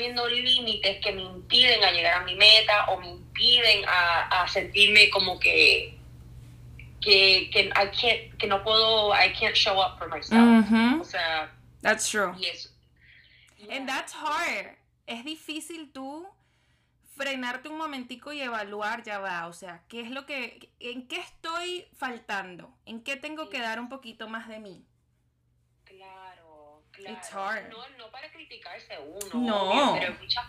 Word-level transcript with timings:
poniendo 0.00 0.26
límites 0.28 0.98
que 1.04 1.12
me 1.12 1.22
impiden 1.22 1.84
a 1.84 1.92
llegar 1.92 2.22
a 2.22 2.24
mi 2.24 2.34
meta 2.34 2.86
o 2.86 2.98
me 2.98 3.08
impiden 3.08 3.84
a, 3.86 4.42
a 4.42 4.48
sentirme 4.48 5.10
como 5.10 5.38
que 5.38 5.94
que, 7.02 7.50
que, 7.50 7.60
I 7.68 7.90
can't, 7.92 8.38
que 8.38 8.46
no 8.46 8.62
puedo, 8.62 9.12
I 9.14 9.32
can't 9.32 9.54
show 9.54 9.78
up 9.78 9.98
for 9.98 10.08
myself. 10.08 10.66
Mhm. 10.68 11.00
O 11.00 11.04
sea, 11.04 11.50
That's 11.82 12.10
true. 12.10 12.34
y 12.38 12.46
eso. 12.46 12.70
And 13.70 13.86
that's 13.86 14.14
hard. 14.14 14.76
Es 15.06 15.24
difícil 15.24 15.92
tú 15.92 16.26
frenarte 17.16 17.68
un 17.68 17.78
momentico 17.78 18.32
y 18.32 18.40
evaluar, 18.40 19.02
ya 19.02 19.18
va, 19.18 19.46
o 19.46 19.52
sea, 19.52 19.82
¿qué 19.88 20.00
es 20.00 20.10
lo 20.10 20.24
que, 20.24 20.70
en 20.78 21.08
qué 21.08 21.16
estoy 21.16 21.86
faltando? 21.98 22.70
¿En 22.86 23.02
qué 23.02 23.16
tengo 23.16 23.50
que 23.50 23.60
dar 23.60 23.80
un 23.80 23.88
poquito 23.88 24.28
más 24.28 24.48
de 24.48 24.60
mí? 24.60 24.84
Claro. 27.00 27.16
It's 27.18 27.34
hard. 27.34 27.68
No, 27.70 27.78
no 27.98 28.10
para 28.10 28.30
criticarse 28.30 28.94
uno, 28.98 29.46
No. 29.46 29.70
obvio, 29.70 29.98
pero 30.00 30.14
muchas, 30.20 30.44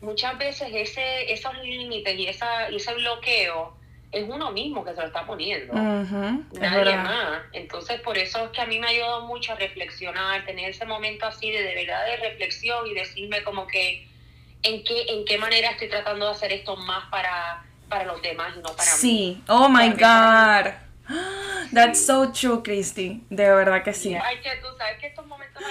muchas 0.00 0.38
veces 0.38 0.68
ese, 0.72 1.32
esos 1.32 1.54
límites 1.58 2.18
y, 2.18 2.26
esa, 2.26 2.68
ese 2.68 2.94
bloqueo 2.94 3.76
es 4.12 4.24
uno 4.28 4.50
mismo 4.50 4.84
que 4.84 4.94
se 4.94 5.00
lo 5.00 5.06
está 5.06 5.26
poniendo. 5.26 5.72
Ujú, 5.74 6.44
es 6.52 6.60
Nadie 6.60 6.96
más. 6.96 7.42
Entonces, 7.52 8.00
por 8.00 8.16
eso 8.16 8.44
es 8.44 8.50
que 8.50 8.60
a 8.60 8.66
mí 8.66 8.78
me 8.78 8.86
ha 8.86 8.90
ayudado 8.90 9.26
mucho 9.26 9.52
a 9.52 9.56
reflexionar, 9.56 10.44
tener 10.46 10.70
ese 10.70 10.86
momento 10.86 11.26
así 11.26 11.50
de, 11.50 11.62
de 11.62 11.74
verdad 11.74 12.04
de 12.06 12.16
reflexión 12.16 12.86
y 12.86 12.94
decirme 12.94 13.42
como 13.42 13.66
que 13.66 14.06
en 14.62 14.84
qué, 14.84 15.06
en 15.08 15.24
qué 15.24 15.38
manera 15.38 15.70
estoy 15.70 15.88
tratando 15.88 16.26
de 16.26 16.32
hacer 16.32 16.52
esto 16.52 16.76
más 16.76 17.08
para, 17.10 17.64
para 17.88 18.04
los 18.04 18.22
demás 18.22 18.54
y 18.56 18.60
no 18.60 18.74
para 18.74 18.90
mí. 18.92 18.98
Sí, 18.98 19.42
oh 19.48 19.68
my 19.68 19.90
god. 19.90 20.85
That's 21.72 22.04
so 22.04 22.30
true, 22.32 22.62
Christy. 22.62 23.24
De 23.30 23.48
verdad 23.50 23.82
que 23.82 23.92
sí. 23.92 24.14
Hay 24.14 24.40
que, 24.40 24.50
tú 24.62 24.68
sabes 24.78 24.98
que 25.00 25.06
estos 25.08 25.26
momentos, 25.26 25.62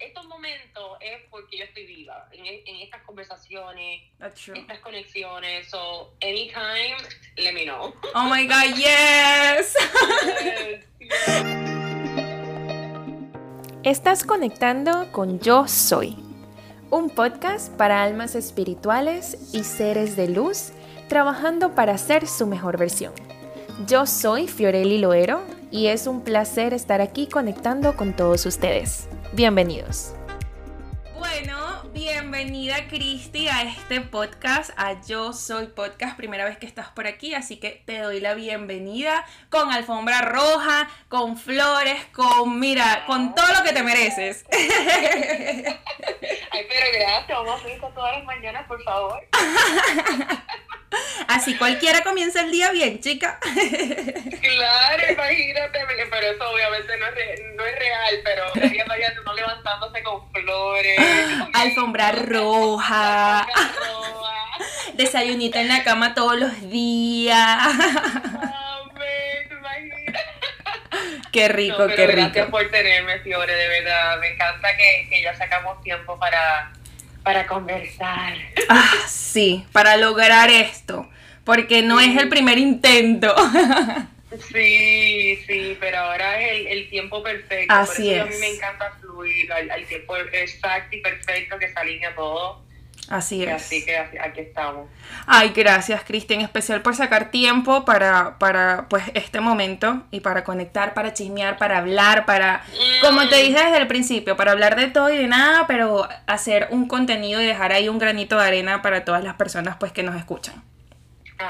estos 0.00 0.26
momentos 0.26 0.96
es 1.00 1.22
porque 1.30 1.58
yo 1.58 1.64
estoy 1.64 1.86
viva 1.86 2.28
en, 2.32 2.46
en 2.46 2.80
estas 2.82 3.02
conversaciones, 3.02 4.02
That's 4.18 4.40
true. 4.40 4.58
estas 4.58 4.78
conexiones. 4.80 5.68
So, 5.68 6.14
anytime, 6.22 6.96
let 7.36 7.52
me 7.52 7.64
know. 7.64 7.92
Oh 8.14 8.24
my 8.24 8.46
god, 8.46 8.74
yes. 8.76 9.76
Estás 13.84 14.22
conectando 14.24 15.10
con 15.10 15.40
Yo 15.40 15.66
Soy, 15.66 16.16
un 16.90 17.10
podcast 17.10 17.72
para 17.76 18.04
almas 18.04 18.36
espirituales 18.36 19.36
y 19.52 19.64
seres 19.64 20.14
de 20.14 20.28
luz 20.28 20.72
trabajando 21.08 21.74
para 21.74 21.98
ser 21.98 22.28
su 22.28 22.46
mejor 22.46 22.78
versión. 22.78 23.12
Yo 23.86 24.06
soy 24.06 24.46
Fiorelli 24.46 24.98
Loero 24.98 25.40
y 25.70 25.86
es 25.86 26.06
un 26.06 26.20
placer 26.20 26.72
estar 26.72 27.00
aquí 27.00 27.26
conectando 27.26 27.96
con 27.96 28.14
todos 28.14 28.46
ustedes. 28.46 29.08
Bienvenidos. 29.32 30.12
Bueno, 31.24 31.82
bienvenida 31.92 32.88
Cristi 32.88 33.46
a 33.46 33.62
este 33.62 34.00
podcast, 34.00 34.70
a 34.76 35.00
Yo 35.06 35.32
Soy 35.32 35.68
Podcast, 35.68 36.16
primera 36.16 36.44
vez 36.44 36.58
que 36.58 36.66
estás 36.66 36.88
por 36.88 37.06
aquí, 37.06 37.32
así 37.32 37.60
que 37.60 37.80
te 37.86 38.00
doy 38.00 38.18
la 38.18 38.34
bienvenida 38.34 39.24
con 39.48 39.70
alfombra 39.72 40.22
roja, 40.22 40.90
con 41.08 41.38
flores, 41.38 42.04
con, 42.12 42.58
mira, 42.58 43.04
con 43.06 43.36
todo 43.36 43.46
lo 43.54 43.62
que 43.62 43.72
te 43.72 43.84
mereces. 43.84 44.44
Ay, 44.52 45.64
pero 46.68 46.86
gracias, 46.92 47.28
vamos 47.28 47.52
a 47.52 47.54
hacer 47.54 47.70
esto 47.70 47.88
todas 47.94 48.16
las 48.16 48.24
mañanas, 48.24 48.66
por 48.66 48.82
favor. 48.82 49.20
Así 51.28 51.56
cualquiera 51.56 52.02
comienza 52.02 52.40
el 52.42 52.50
día 52.50 52.72
bien, 52.72 53.00
chica. 53.00 53.38
Claro, 54.42 55.02
imagínate, 55.12 55.78
pero 56.10 56.26
eso 56.26 56.50
obviamente 56.50 56.96
no 56.98 57.06
es, 57.06 57.14
re- 57.14 57.52
no 57.54 57.64
es 57.64 57.78
real, 57.78 58.14
pero 58.24 58.44
ya 58.74 58.84
vaya 58.86 59.14
uno 59.22 59.34
levantándose 59.34 60.02
con 60.02 60.28
flores. 60.32 60.98
Alfombra 61.54 62.12
roja, 62.12 63.46
desayunito 64.94 65.58
en 65.58 65.68
la 65.68 65.82
cama 65.84 66.14
todos 66.14 66.38
los 66.38 66.60
días. 66.70 67.58
Qué 71.30 71.48
rico, 71.48 71.78
No, 71.78 71.86
pero 71.86 71.96
qué 71.96 72.06
Gracias 72.06 72.46
rico. 72.46 72.50
por 72.50 72.70
tenerme, 72.70 73.18
Fiore, 73.20 73.54
de 73.54 73.68
verdad. 73.68 74.18
Me 74.20 74.28
encanta 74.34 74.76
que, 74.76 75.08
que 75.08 75.22
ya 75.22 75.34
sacamos 75.34 75.80
tiempo 75.82 76.18
para, 76.18 76.70
para 77.22 77.46
conversar. 77.46 78.34
Ah, 78.68 78.90
sí, 79.06 79.64
para 79.72 79.96
lograr 79.96 80.50
esto, 80.50 81.08
porque 81.44 81.80
no 81.82 82.00
es 82.00 82.16
el 82.18 82.28
primer 82.28 82.58
intento. 82.58 83.34
Sí, 84.40 85.36
sí, 85.46 85.76
pero 85.80 85.98
ahora 85.98 86.40
es 86.40 86.60
el, 86.60 86.66
el 86.66 86.90
tiempo 86.90 87.22
perfecto. 87.22 87.74
Así 87.74 88.02
por 88.02 88.12
eso 88.12 88.22
a 88.24 88.28
es. 88.28 88.34
mí 88.34 88.40
me 88.40 88.54
encanta 88.54 88.92
fluir 89.00 89.52
al, 89.52 89.70
al 89.70 89.86
tiempo 89.86 90.16
exacto 90.16 90.96
y 90.96 91.00
perfecto 91.00 91.58
que 91.58 91.68
se 91.68 91.78
alinea 91.78 92.14
todo. 92.14 92.62
Así 93.08 93.42
es. 93.42 93.50
Así 93.52 93.84
que 93.84 93.98
aquí 93.98 94.40
estamos. 94.40 94.88
Ay, 95.26 95.52
gracias, 95.54 96.02
Cristi, 96.04 96.34
en 96.34 96.40
especial 96.42 96.80
por 96.82 96.94
sacar 96.94 97.30
tiempo 97.30 97.84
para, 97.84 98.38
para 98.38 98.86
pues, 98.88 99.04
este 99.14 99.40
momento 99.40 100.04
y 100.10 100.20
para 100.20 100.44
conectar, 100.44 100.94
para 100.94 101.12
chismear, 101.12 101.58
para 101.58 101.78
hablar, 101.78 102.24
para, 102.24 102.64
como 103.02 103.28
te 103.28 103.36
dije 103.36 103.62
desde 103.62 103.78
el 103.78 103.86
principio, 103.86 104.36
para 104.36 104.52
hablar 104.52 104.76
de 104.76 104.86
todo 104.86 105.10
y 105.10 105.18
de 105.18 105.26
nada, 105.26 105.66
pero 105.66 106.08
hacer 106.26 106.68
un 106.70 106.88
contenido 106.88 107.42
y 107.42 107.44
dejar 107.44 107.72
ahí 107.72 107.88
un 107.88 107.98
granito 107.98 108.38
de 108.38 108.46
arena 108.46 108.80
para 108.82 109.04
todas 109.04 109.22
las 109.22 109.34
personas 109.34 109.76
pues, 109.78 109.92
que 109.92 110.02
nos 110.04 110.16
escuchan. 110.16 110.62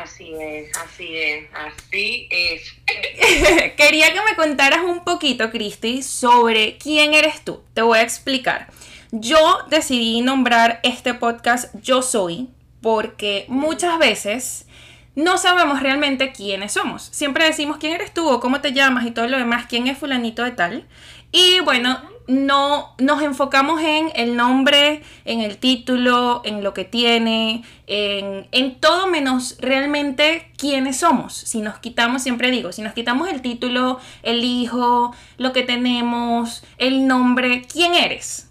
Así 0.01 0.33
es, 0.41 0.77
así 0.79 1.17
es, 1.17 1.49
así 1.53 2.29
es. 2.31 2.75
Quería 3.77 4.13
que 4.13 4.21
me 4.23 4.37
contaras 4.37 4.83
un 4.85 5.05
poquito, 5.05 5.51
Cristi, 5.51 6.03
sobre 6.03 6.79
quién 6.79 7.13
eres 7.13 7.45
tú. 7.45 7.63
Te 7.75 7.83
voy 7.83 7.99
a 7.99 8.03
explicar. 8.03 8.69
Yo 9.11 9.59
decidí 9.69 10.23
nombrar 10.23 10.81
este 10.83 11.13
podcast 11.13 11.75
Yo 11.83 12.01
Soy 12.01 12.49
porque 12.81 13.45
muchas 13.49 13.99
veces 13.99 14.67
no 15.15 15.37
sabemos 15.37 15.83
realmente 15.83 16.33
quiénes 16.33 16.73
somos. 16.73 17.03
Siempre 17.13 17.45
decimos 17.45 17.77
quién 17.77 17.93
eres 17.93 18.15
tú 18.15 18.29
o 18.31 18.41
cómo 18.41 18.63
te 18.63 18.73
llamas 18.73 19.05
y 19.05 19.11
todo 19.11 19.27
lo 19.27 19.37
demás, 19.37 19.67
quién 19.69 19.87
es 19.87 19.99
fulanito 19.99 20.43
de 20.43 20.53
tal. 20.53 20.87
Y 21.33 21.61
bueno, 21.61 22.01
no 22.27 22.95
nos 22.99 23.23
enfocamos 23.23 23.81
en 23.83 24.11
el 24.15 24.37
nombre, 24.37 25.03
en 25.25 25.41
el 25.41 25.59
título, 25.59 26.43
en 26.45 26.63
lo 26.63 26.75
que 26.75 26.85
tiene, 26.85 27.65
en, 27.87 28.49
en 28.53 28.81
todo 28.81 29.07
menos 29.07 29.57
realmente 29.61 30.51
quiénes 30.57 30.99
somos. 30.99 31.35
Si 31.35 31.61
nos 31.61 31.79
quitamos, 31.79 32.23
siempre 32.23 32.51
digo, 32.51 32.73
si 32.73 32.83
nos 32.83 32.93
quitamos 32.95 33.29
el 33.29 33.43
título, 33.43 34.01
el 34.23 34.45
hijo, 34.45 35.15
lo 35.37 35.53
que 35.53 35.63
tenemos, 35.63 36.65
el 36.79 37.07
nombre, 37.07 37.63
¿quién 37.71 37.95
eres? 37.95 38.49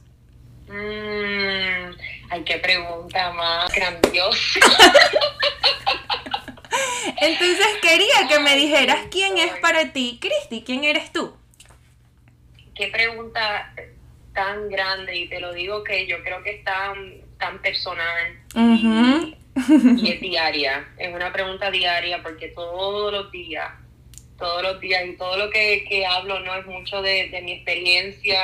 Mm, 0.68 1.92
ay, 2.30 2.44
qué 2.46 2.58
pregunta 2.58 3.32
más 3.34 3.74
grandiosa. 3.74 4.60
Entonces 7.18 7.68
quería 7.82 8.28
que 8.30 8.40
me 8.40 8.56
dijeras 8.56 9.00
quién 9.12 9.38
es 9.38 9.52
para 9.60 9.92
ti, 9.92 10.18
Cristi, 10.22 10.64
quién 10.66 10.84
eres 10.84 11.12
tú. 11.12 11.34
Qué 12.82 12.88
pregunta 12.88 13.72
tan 14.34 14.70
grande 14.70 15.16
y 15.16 15.28
te 15.28 15.40
lo 15.40 15.54
digo 15.54 15.84
que 15.84 16.08
yo 16.08 16.24
creo 16.24 16.42
que 16.42 16.56
es 16.56 16.64
tan, 16.64 17.22
tan 17.38 17.62
personal 17.62 18.40
y, 18.56 19.36
y 19.98 20.12
es 20.12 20.20
diaria. 20.20 20.88
Es 20.98 21.14
una 21.14 21.32
pregunta 21.32 21.70
diaria 21.70 22.24
porque 22.24 22.48
todos 22.48 23.14
los 23.14 23.32
días, 23.32 23.70
todos 24.40 24.64
los 24.64 24.80
días 24.80 25.06
y 25.06 25.16
todo 25.16 25.38
lo 25.38 25.52
que, 25.52 25.86
que 25.88 26.08
hablo 26.08 26.40
no 26.40 26.56
es 26.56 26.66
mucho 26.66 27.04
de, 27.04 27.30
de 27.30 27.42
mi 27.44 27.52
experiencia 27.52 28.42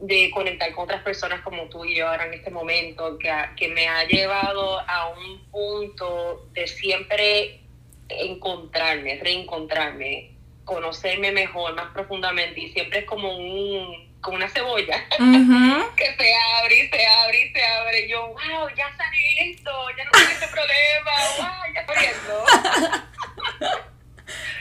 de 0.00 0.30
conectar 0.34 0.74
con 0.74 0.84
otras 0.84 1.02
personas 1.02 1.40
como 1.40 1.64
tú 1.70 1.86
y 1.86 1.96
yo 1.96 2.08
ahora 2.08 2.26
en 2.26 2.34
este 2.34 2.50
momento, 2.50 3.16
que, 3.16 3.32
que 3.56 3.68
me 3.68 3.88
ha 3.88 4.04
llevado 4.04 4.80
a 4.86 5.08
un 5.08 5.46
punto 5.50 6.46
de 6.52 6.66
siempre 6.66 7.60
encontrarme, 8.08 9.18
reencontrarme, 9.22 10.30
conocerme 10.70 11.32
mejor, 11.32 11.74
más 11.74 11.92
profundamente, 11.92 12.60
y 12.60 12.68
siempre 12.70 13.00
es 13.00 13.04
como 13.04 13.36
un 13.36 14.08
como 14.20 14.36
una 14.36 14.48
cebolla 14.50 15.02
que 15.96 16.04
se 16.04 16.34
abre 16.58 16.84
y 16.84 16.88
se 16.88 17.06
abre 17.06 17.42
y 17.42 17.52
se 17.52 17.64
abre. 17.64 18.08
Yo, 18.08 18.28
wow, 18.28 18.68
ya 18.76 18.94
sané 18.96 19.50
esto, 19.50 19.70
ya 19.96 20.04
no 20.04 20.10
tengo 20.12 20.30
este 20.30 20.46
problema, 20.46 21.10
wow, 21.38 21.74
ya 21.74 21.86
corriendo. 21.86 22.44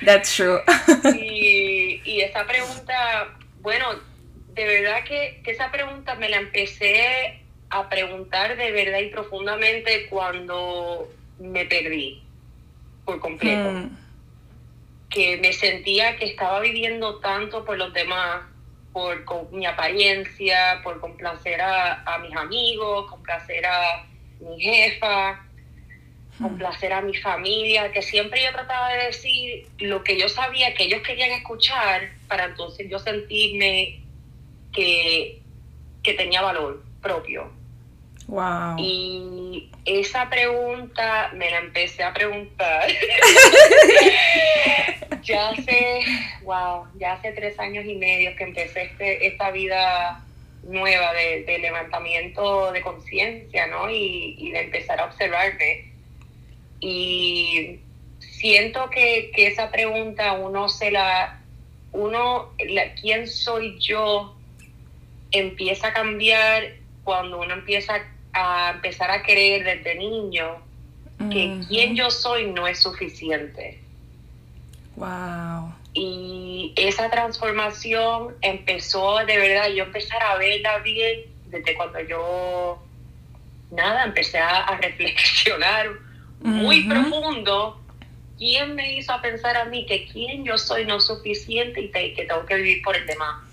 That's 0.06 0.36
true. 0.36 0.62
Y, 1.16 2.02
y 2.06 2.22
esa 2.22 2.46
pregunta, 2.48 3.36
bueno, 3.60 4.00
de 4.54 4.66
verdad 4.66 5.04
que, 5.04 5.42
que 5.44 5.52
esa 5.52 5.70
pregunta 5.70 6.16
me 6.16 6.30
la 6.30 6.38
empecé 6.38 7.42
a 7.70 7.88
preguntar 7.90 8.56
de 8.56 8.72
verdad 8.72 9.00
y 9.00 9.10
profundamente 9.10 10.08
cuando 10.08 11.08
me 11.38 11.66
perdí 11.66 12.24
por 13.06 13.20
completo. 13.20 13.72
Mm. 13.72 14.09
Que 15.10 15.38
me 15.38 15.54
sentía 15.54 16.18
que 16.18 16.26
estaba 16.26 16.60
viviendo 16.60 17.20
tanto 17.20 17.66
por 17.66 17.78
los 17.78 17.94
demás, 17.94 18.44
por 18.94 19.24
con 19.26 19.48
mi 19.52 19.66
apariencia, 19.66 20.82
por 20.84 21.00
complacer 21.00 21.62
a, 21.62 22.04
a 22.04 22.20
mis 22.20 22.36
amigos, 22.36 23.10
complacer 23.10 23.66
a 23.66 24.08
mi 24.40 24.60
jefa, 24.60 25.46
complacer 26.42 26.94
a 26.94 27.02
mi 27.02 27.14
familia, 27.16 27.92
que 27.92 28.02
siempre 28.02 28.44
yo 28.44 28.52
trataba 28.52 28.90
de 28.94 29.06
decir 29.08 29.68
lo 29.80 30.04
que 30.04 30.18
yo 30.18 30.30
sabía 30.30 30.74
que 30.74 30.86
ellos 30.86 31.02
querían 31.02 31.32
escuchar 31.32 32.10
para 32.28 32.46
entonces 32.46 32.90
yo 32.90 32.98
sentirme 33.00 34.02
que, 34.74 35.42
que 36.02 36.14
tenía 36.14 36.42
valor 36.42 36.84
propio. 37.02 37.59
Wow. 38.30 38.78
Y 38.78 39.72
esa 39.86 40.30
pregunta 40.30 41.32
me 41.34 41.50
la 41.50 41.58
empecé 41.58 42.04
a 42.04 42.14
preguntar 42.14 42.88
ya 45.24 45.50
hace, 45.50 46.02
wow, 46.44 46.86
ya 47.00 47.14
hace 47.14 47.32
tres 47.32 47.60
años 47.60 47.86
y 47.86 47.96
medio 47.96 48.36
que 48.36 48.44
empecé 48.44 48.84
este, 48.84 49.26
esta 49.26 49.50
vida 49.50 50.24
nueva 50.62 51.12
de, 51.14 51.44
de 51.44 51.58
levantamiento 51.58 52.72
de 52.72 52.82
conciencia, 52.82 53.66
¿no? 53.66 53.90
Y, 53.90 54.36
y, 54.38 54.52
de 54.52 54.62
empezar 54.62 55.00
a 55.00 55.06
observarme. 55.06 55.92
Y 56.80 57.80
siento 58.20 58.92
que, 58.92 59.32
que 59.34 59.48
esa 59.48 59.72
pregunta 59.72 60.34
uno 60.34 60.70
se 60.70 60.92
la, 60.92 61.42
uno, 61.94 62.54
la, 62.60 62.94
¿quién 62.94 63.28
soy 63.28 63.80
yo? 63.80 64.38
Empieza 65.32 65.88
a 65.88 65.94
cambiar 65.94 66.76
cuando 67.04 67.42
uno 67.42 67.56
empieza 67.56 67.96
a 67.96 68.19
empezar 68.34 69.12
a 69.12 69.24
creer 69.24 69.64
desde 69.64 69.96
niño 69.96 70.58
que 71.30 71.60
quién 71.68 71.96
yo 71.96 72.10
soy 72.10 72.52
no 72.52 72.68
es 72.68 72.80
suficiente. 72.80 73.80
Wow. 74.96 75.74
Y 75.94 76.74
esa 76.78 77.10
transformación 77.10 78.36
empezó 78.42 79.18
de 79.26 79.38
verdad, 79.38 79.70
yo 79.70 79.84
empezar 79.84 80.22
a 80.24 80.38
verla 80.38 80.80
bien 80.80 81.22
desde 81.48 81.76
cuando 81.76 82.00
yo, 82.02 82.82
nada, 83.72 84.06
empecé 84.06 84.38
a, 84.38 84.66
a 84.66 84.78
reflexionar 84.78 85.90
muy 86.42 86.84
profundo. 86.88 87.82
¿Quién 88.38 88.76
me 88.76 88.96
hizo 88.96 89.12
a 89.12 89.22
pensar 89.22 89.58
a 89.58 89.66
mí 89.66 89.86
que 89.86 90.08
quién 90.08 90.46
yo 90.46 90.58
soy 90.58 90.86
no 90.86 90.98
es 90.98 91.06
suficiente 91.06 91.82
y 91.82 91.92
que 91.92 92.26
tengo 92.26 92.46
que 92.46 92.56
vivir 92.56 92.82
por 92.82 92.96
el 92.96 93.06
demás? 93.06 93.49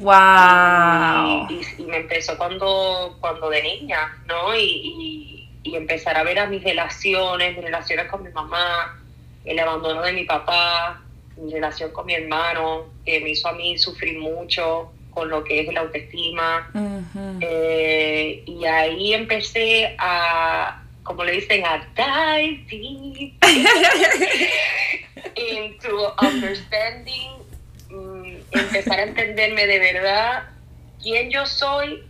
Wow. 0.00 1.46
Y, 1.50 1.54
y, 1.54 1.82
y, 1.82 1.84
me 1.84 1.98
empezó 1.98 2.36
cuando, 2.38 3.16
cuando 3.20 3.50
de 3.50 3.62
niña, 3.62 4.16
¿no? 4.26 4.54
Y, 4.56 5.48
y, 5.62 5.76
empezar 5.76 6.16
a 6.16 6.24
ver 6.24 6.38
a 6.38 6.46
mis 6.46 6.64
relaciones, 6.64 7.54
mis 7.54 7.64
relaciones 7.64 8.06
con 8.06 8.24
mi 8.24 8.30
mamá, 8.30 8.98
el 9.44 9.58
abandono 9.58 10.02
de 10.02 10.12
mi 10.12 10.24
papá, 10.24 11.00
mi 11.36 11.52
relación 11.52 11.92
con 11.92 12.06
mi 12.06 12.14
hermano, 12.14 12.86
que 13.04 13.20
me 13.20 13.30
hizo 13.30 13.48
a 13.48 13.52
mí 13.52 13.78
sufrir 13.78 14.18
mucho 14.18 14.90
con 15.10 15.28
lo 15.28 15.44
que 15.44 15.60
es 15.60 15.72
la 15.72 15.80
autoestima. 15.80 16.70
Uh 16.74 16.78
-huh. 16.78 17.38
eh, 17.40 18.42
y 18.46 18.64
ahí 18.64 19.14
empecé 19.14 19.94
a, 19.98 20.82
como 21.04 21.24
le 21.24 21.32
dicen, 21.32 21.64
a 21.64 21.86
dive 21.94 22.64
deep 22.68 23.34
into 25.36 26.14
understanding 26.20 27.39
empezar 28.52 29.00
a 29.00 29.02
entenderme 29.04 29.66
de 29.66 29.78
verdad 29.78 30.48
quién 31.02 31.30
yo 31.30 31.46
soy 31.46 32.04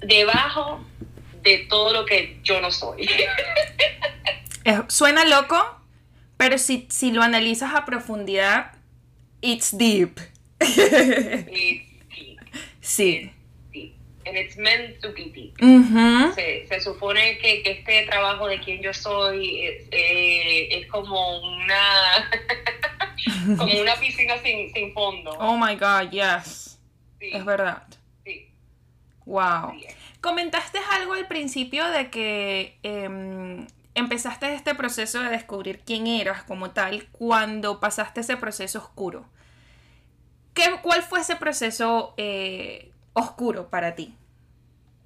debajo 0.00 0.84
de 1.42 1.66
todo 1.68 1.92
lo 1.92 2.06
que 2.06 2.38
yo 2.42 2.60
no 2.60 2.70
soy. 2.70 3.08
Suena 4.88 5.24
loco, 5.24 5.56
pero 6.36 6.58
si, 6.58 6.86
si 6.90 7.12
lo 7.12 7.22
analizas 7.22 7.74
a 7.74 7.84
profundidad, 7.84 8.72
it's 9.40 9.76
deep. 9.76 10.18
it's 10.60 11.46
deep. 11.46 11.86
Sí. 12.80 13.32
deep. 13.72 13.94
And 14.26 14.36
it's 14.36 14.56
meant 14.56 15.00
to 15.00 15.12
be 15.12 15.24
deep. 15.34 15.54
Uh 15.60 15.82
-huh. 15.82 16.34
se, 16.34 16.66
se, 16.66 16.80
supone 16.80 17.38
que, 17.38 17.62
que, 17.62 17.70
este 17.72 18.06
trabajo 18.06 18.46
de 18.48 18.60
quién 18.60 18.82
yo 18.82 18.92
soy 18.92 19.66
es, 19.66 19.88
eh, 19.90 20.68
es 20.78 20.86
como 20.88 21.40
una 21.40 22.30
como 23.56 23.80
una 23.80 23.94
piscina 24.00 24.38
sin, 24.38 24.72
sin, 24.72 24.92
fondo. 24.92 25.32
Oh 25.38 25.56
my 25.56 25.76
God, 25.76 26.10
yes. 26.10 26.78
Sí. 27.18 27.30
Es 27.32 27.44
verdad. 27.44 27.82
Sí. 28.24 28.48
Wow. 29.26 29.72
Sí. 29.72 29.86
Comentaste 30.20 30.78
algo 30.92 31.14
al 31.14 31.26
principio 31.28 31.88
de 31.88 32.10
que 32.10 32.78
eh, 32.82 33.66
empezaste 33.94 34.54
este 34.54 34.74
proceso 34.74 35.20
de 35.22 35.30
descubrir 35.30 35.80
quién 35.80 36.06
eras 36.06 36.42
como 36.42 36.70
tal 36.70 37.06
cuando 37.12 37.80
pasaste 37.80 38.20
ese 38.20 38.36
proceso 38.36 38.78
oscuro. 38.78 39.24
¿Qué, 40.54 40.64
¿Cuál 40.82 41.02
fue 41.02 41.20
ese 41.20 41.36
proceso 41.36 42.14
eh, 42.16 42.90
oscuro 43.12 43.68
para 43.70 43.94
ti? 43.94 44.14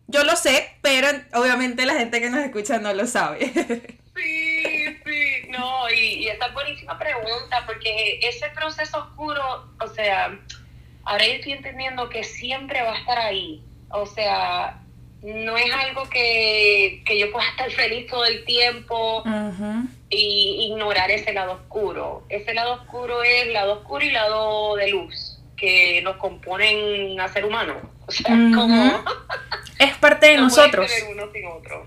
Yo 0.06 0.24
lo 0.24 0.36
sé, 0.36 0.76
pero 0.82 1.08
obviamente 1.34 1.86
la 1.86 1.94
gente 1.94 2.20
que 2.20 2.30
nos 2.30 2.40
escucha 2.40 2.78
no 2.78 2.92
lo 2.92 3.06
sabe. 3.06 3.98
Sí, 4.14 4.22
sí, 4.22 4.53
no, 5.58 5.90
y, 5.90 6.24
y 6.24 6.28
esta 6.28 6.46
es 6.46 6.54
buenísima 6.54 6.98
pregunta, 6.98 7.64
porque 7.66 8.18
ese 8.22 8.48
proceso 8.50 8.98
oscuro, 8.98 9.68
o 9.80 9.86
sea, 9.88 10.38
ahora 11.04 11.26
yo 11.26 11.32
estoy 11.34 11.52
entendiendo 11.52 12.08
que 12.08 12.24
siempre 12.24 12.82
va 12.82 12.92
a 12.92 12.98
estar 12.98 13.18
ahí. 13.18 13.62
O 13.90 14.06
sea, 14.06 14.80
no 15.22 15.56
es 15.56 15.72
algo 15.72 16.08
que, 16.10 17.02
que 17.06 17.18
yo 17.18 17.30
pueda 17.32 17.48
estar 17.50 17.70
feliz 17.70 18.06
todo 18.08 18.24
el 18.24 18.44
tiempo 18.44 19.22
uh 19.22 19.24
-huh. 19.24 19.88
y 20.10 20.68
ignorar 20.70 21.10
ese 21.10 21.32
lado 21.32 21.52
oscuro. 21.52 22.24
Ese 22.28 22.54
lado 22.54 22.74
oscuro 22.74 23.22
es 23.22 23.48
lado 23.48 23.80
oscuro 23.80 24.04
y 24.04 24.10
lado 24.10 24.76
de 24.76 24.88
luz 24.88 25.38
que 25.56 26.02
nos 26.02 26.16
componen 26.16 27.18
a 27.20 27.28
ser 27.28 27.44
humano. 27.44 27.74
O 28.06 28.12
sea, 28.12 28.34
uh 28.34 28.38
-huh. 28.38 28.54
como... 28.54 29.04
Es 29.78 29.96
parte 29.96 30.26
de 30.26 30.36
no 30.36 30.42
nosotros. 30.44 30.90
uno 31.10 31.30
sin 31.32 31.46
otro. 31.46 31.86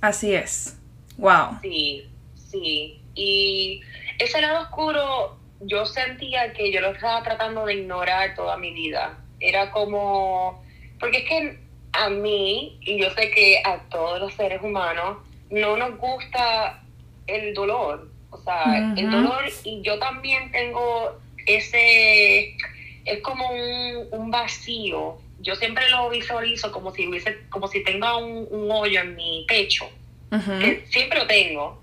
Así 0.00 0.34
es. 0.34 0.76
Wow. 1.16 1.58
Sí, 1.62 2.10
sí. 2.52 3.00
Y 3.14 3.80
ese 4.18 4.40
lado 4.40 4.62
oscuro 4.62 5.38
yo 5.60 5.86
sentía 5.86 6.52
que 6.52 6.72
yo 6.72 6.80
lo 6.80 6.90
estaba 6.90 7.22
tratando 7.22 7.64
de 7.66 7.74
ignorar 7.74 8.34
toda 8.34 8.56
mi 8.56 8.72
vida. 8.72 9.18
Era 9.40 9.70
como, 9.70 10.62
porque 11.00 11.18
es 11.18 11.28
que 11.28 11.58
a 11.92 12.08
mí, 12.08 12.78
y 12.80 13.00
yo 13.00 13.10
sé 13.10 13.30
que 13.30 13.60
a 13.64 13.80
todos 13.90 14.20
los 14.20 14.34
seres 14.34 14.62
humanos, 14.62 15.18
no 15.50 15.76
nos 15.76 15.98
gusta 15.98 16.82
el 17.26 17.54
dolor. 17.54 18.08
O 18.30 18.38
sea, 18.38 18.64
uh 18.66 18.70
-huh. 18.70 18.98
el 18.98 19.10
dolor, 19.10 19.44
y 19.64 19.82
yo 19.82 19.98
también 19.98 20.50
tengo 20.52 21.20
ese, 21.46 22.56
es 23.04 23.20
como 23.22 23.50
un, 23.50 24.08
un, 24.10 24.30
vacío. 24.30 25.18
Yo 25.40 25.54
siempre 25.56 25.88
lo 25.90 26.08
visualizo 26.08 26.72
como 26.72 26.92
si 26.92 27.06
hubiese, 27.06 27.40
como 27.50 27.68
si 27.68 27.84
tenga 27.84 28.16
un, 28.16 28.46
un 28.50 28.70
hoyo 28.70 29.00
en 29.00 29.14
mi 29.16 29.44
pecho. 29.46 29.84
Uh 30.30 30.36
-huh. 30.36 30.58
que 30.60 30.86
siempre 30.88 31.18
lo 31.18 31.26
tengo. 31.26 31.81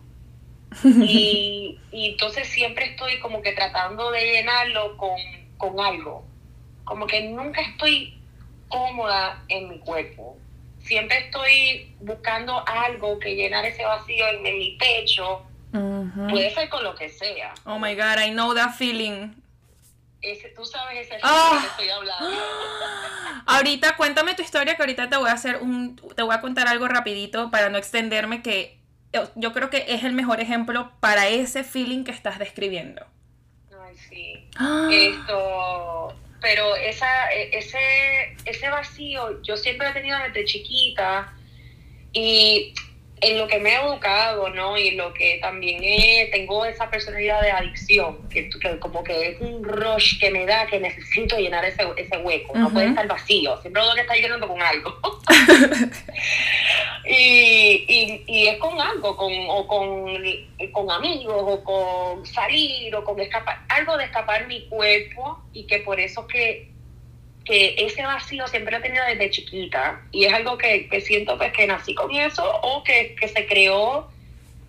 Y, 0.83 1.79
y, 1.91 2.09
entonces 2.09 2.47
siempre 2.47 2.91
estoy 2.91 3.19
como 3.19 3.41
que 3.41 3.53
tratando 3.53 4.11
de 4.11 4.31
llenarlo 4.31 4.97
con, 4.97 5.17
con 5.57 5.79
algo. 5.79 6.25
Como 6.83 7.07
que 7.07 7.21
nunca 7.29 7.61
estoy 7.61 8.19
cómoda 8.67 9.43
en 9.47 9.69
mi 9.69 9.79
cuerpo. 9.79 10.37
Siempre 10.79 11.17
estoy 11.25 11.93
buscando 11.99 12.63
algo 12.67 13.19
que 13.19 13.35
llenar 13.35 13.65
ese 13.65 13.83
vacío 13.83 14.27
en, 14.27 14.45
en 14.45 14.57
mi 14.57 14.77
pecho. 14.77 15.45
Uh 15.73 15.77
-huh. 15.77 16.29
Puede 16.29 16.53
ser 16.53 16.69
con 16.69 16.83
lo 16.83 16.95
que 16.95 17.09
sea. 17.09 17.53
Oh 17.65 17.77
my 17.77 17.95
God, 17.95 18.19
I 18.25 18.31
know 18.31 18.53
that 18.55 18.73
feeling. 18.75 19.33
Ese, 20.21 20.49
tú 20.49 20.65
sabes 20.65 21.07
ese 21.07 21.17
oh. 21.23 21.57
que 21.61 21.67
estoy 21.67 21.89
hablando. 21.89 22.29
ahorita 23.45 23.95
cuéntame 23.95 24.33
tu 24.35 24.41
historia 24.41 24.75
que 24.75 24.81
ahorita 24.81 25.09
te 25.09 25.17
voy 25.17 25.29
a 25.29 25.33
hacer 25.33 25.57
un 25.57 25.95
te 26.15 26.23
voy 26.23 26.35
a 26.35 26.41
contar 26.41 26.67
algo 26.67 26.87
rapidito 26.87 27.49
para 27.51 27.69
no 27.69 27.77
extenderme 27.77 28.41
que 28.41 28.78
yo 29.35 29.53
creo 29.53 29.69
que 29.69 29.85
es 29.87 30.03
el 30.03 30.13
mejor 30.13 30.39
ejemplo 30.39 30.91
para 30.99 31.27
ese 31.27 31.63
feeling 31.63 32.03
que 32.03 32.11
estás 32.11 32.39
describiendo. 32.39 33.05
Ay, 33.71 33.95
sí. 33.95 34.49
Esto 34.91 36.15
pero 36.41 36.75
esa 36.75 37.31
ese 37.31 37.79
ese 38.45 38.69
vacío 38.69 39.41
yo 39.41 39.57
siempre 39.57 39.87
lo 39.87 39.91
he 39.91 39.93
tenido 39.93 40.17
desde 40.19 40.45
chiquita 40.45 41.33
y 42.13 42.73
en 43.21 43.37
lo 43.37 43.47
que 43.47 43.59
me 43.59 43.71
he 43.71 43.75
educado, 43.75 44.49
¿no? 44.49 44.77
Y 44.77 44.91
lo 44.91 45.13
que 45.13 45.39
también 45.41 45.81
he, 45.83 46.29
tengo 46.31 46.65
esa 46.65 46.89
personalidad 46.89 47.41
de 47.41 47.51
adicción, 47.51 48.29
que, 48.29 48.49
que, 48.49 48.79
como 48.79 49.03
que 49.03 49.29
es 49.29 49.41
un 49.41 49.63
rush 49.63 50.19
que 50.19 50.31
me 50.31 50.45
da 50.45 50.65
que 50.67 50.79
necesito 50.79 51.37
llenar 51.37 51.65
ese, 51.65 51.83
ese 51.97 52.17
hueco, 52.17 52.53
uh 52.53 52.55
-huh. 52.55 52.59
no 52.59 52.69
puede 52.69 52.87
estar 52.87 53.07
vacío, 53.07 53.59
siempre 53.61 53.81
tengo 53.81 53.95
que 53.95 54.01
estar 54.01 54.17
llenando 54.17 54.47
con 54.47 54.61
algo. 54.61 54.99
y, 57.05 57.85
y, 57.87 58.23
y, 58.27 58.47
es 58.47 58.57
con 58.57 58.79
algo, 58.79 59.15
con, 59.17 59.33
o 59.49 59.67
con, 59.67 60.71
con 60.71 60.91
amigos, 60.91 61.43
o 61.45 61.63
con 61.63 62.25
salir, 62.25 62.95
o 62.95 63.03
con 63.03 63.19
escapar, 63.19 63.59
algo 63.69 63.97
de 63.97 64.05
escapar 64.05 64.47
mi 64.47 64.67
cuerpo, 64.67 65.43
y 65.53 65.67
que 65.67 65.79
por 65.79 65.99
eso 65.99 66.25
que 66.27 66.78
que 67.49 67.73
ese 67.79 68.03
vacío 68.03 68.47
siempre 68.47 68.71
lo 68.71 68.77
he 68.77 68.81
tenido 68.81 69.03
desde 69.05 69.31
chiquita 69.31 70.01
y 70.11 70.25
es 70.25 70.33
algo 70.33 70.55
que, 70.55 70.87
que 70.87 71.01
siento 71.01 71.35
pues 71.35 71.51
que 71.51 71.65
nací 71.65 71.95
con 71.95 72.13
eso 72.13 72.43
o 72.61 72.83
que, 72.83 73.15
que 73.19 73.27
se 73.27 73.47
creó 73.47 74.07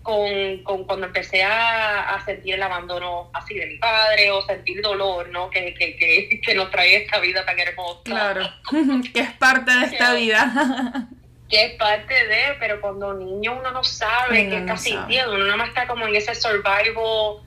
con, 0.01 0.63
con, 0.63 0.85
cuando 0.85 1.05
empecé 1.05 1.43
a, 1.43 2.15
a, 2.15 2.25
sentir 2.25 2.55
el 2.55 2.63
abandono 2.63 3.29
así 3.33 3.53
de 3.53 3.67
mi 3.67 3.77
padre 3.77 4.31
o 4.31 4.41
sentir 4.47 4.81
dolor, 4.81 5.29
¿no? 5.29 5.51
Que, 5.51 5.75
que, 5.75 5.95
que, 5.95 6.41
que 6.43 6.55
nos 6.55 6.71
trae 6.71 7.03
esta 7.03 7.19
vida 7.19 7.45
tan 7.45 7.59
hermosa. 7.59 8.01
Claro, 8.03 8.49
que 9.13 9.19
es 9.19 9.31
parte 9.33 9.69
de 9.69 9.85
esta 9.85 10.15
vida. 10.15 11.07
que 11.49 11.63
es 11.63 11.73
parte 11.73 12.15
de, 12.15 12.55
pero 12.59 12.81
cuando 12.81 13.13
niño 13.13 13.59
uno 13.59 13.69
no 13.69 13.83
sabe 13.83 14.49
qué 14.49 14.57
está 14.57 14.75
sintiendo, 14.75 15.35
uno 15.35 15.43
nada 15.43 15.57
más 15.57 15.69
está 15.69 15.85
como 15.85 16.07
en 16.07 16.15
ese 16.15 16.33
survival 16.33 17.43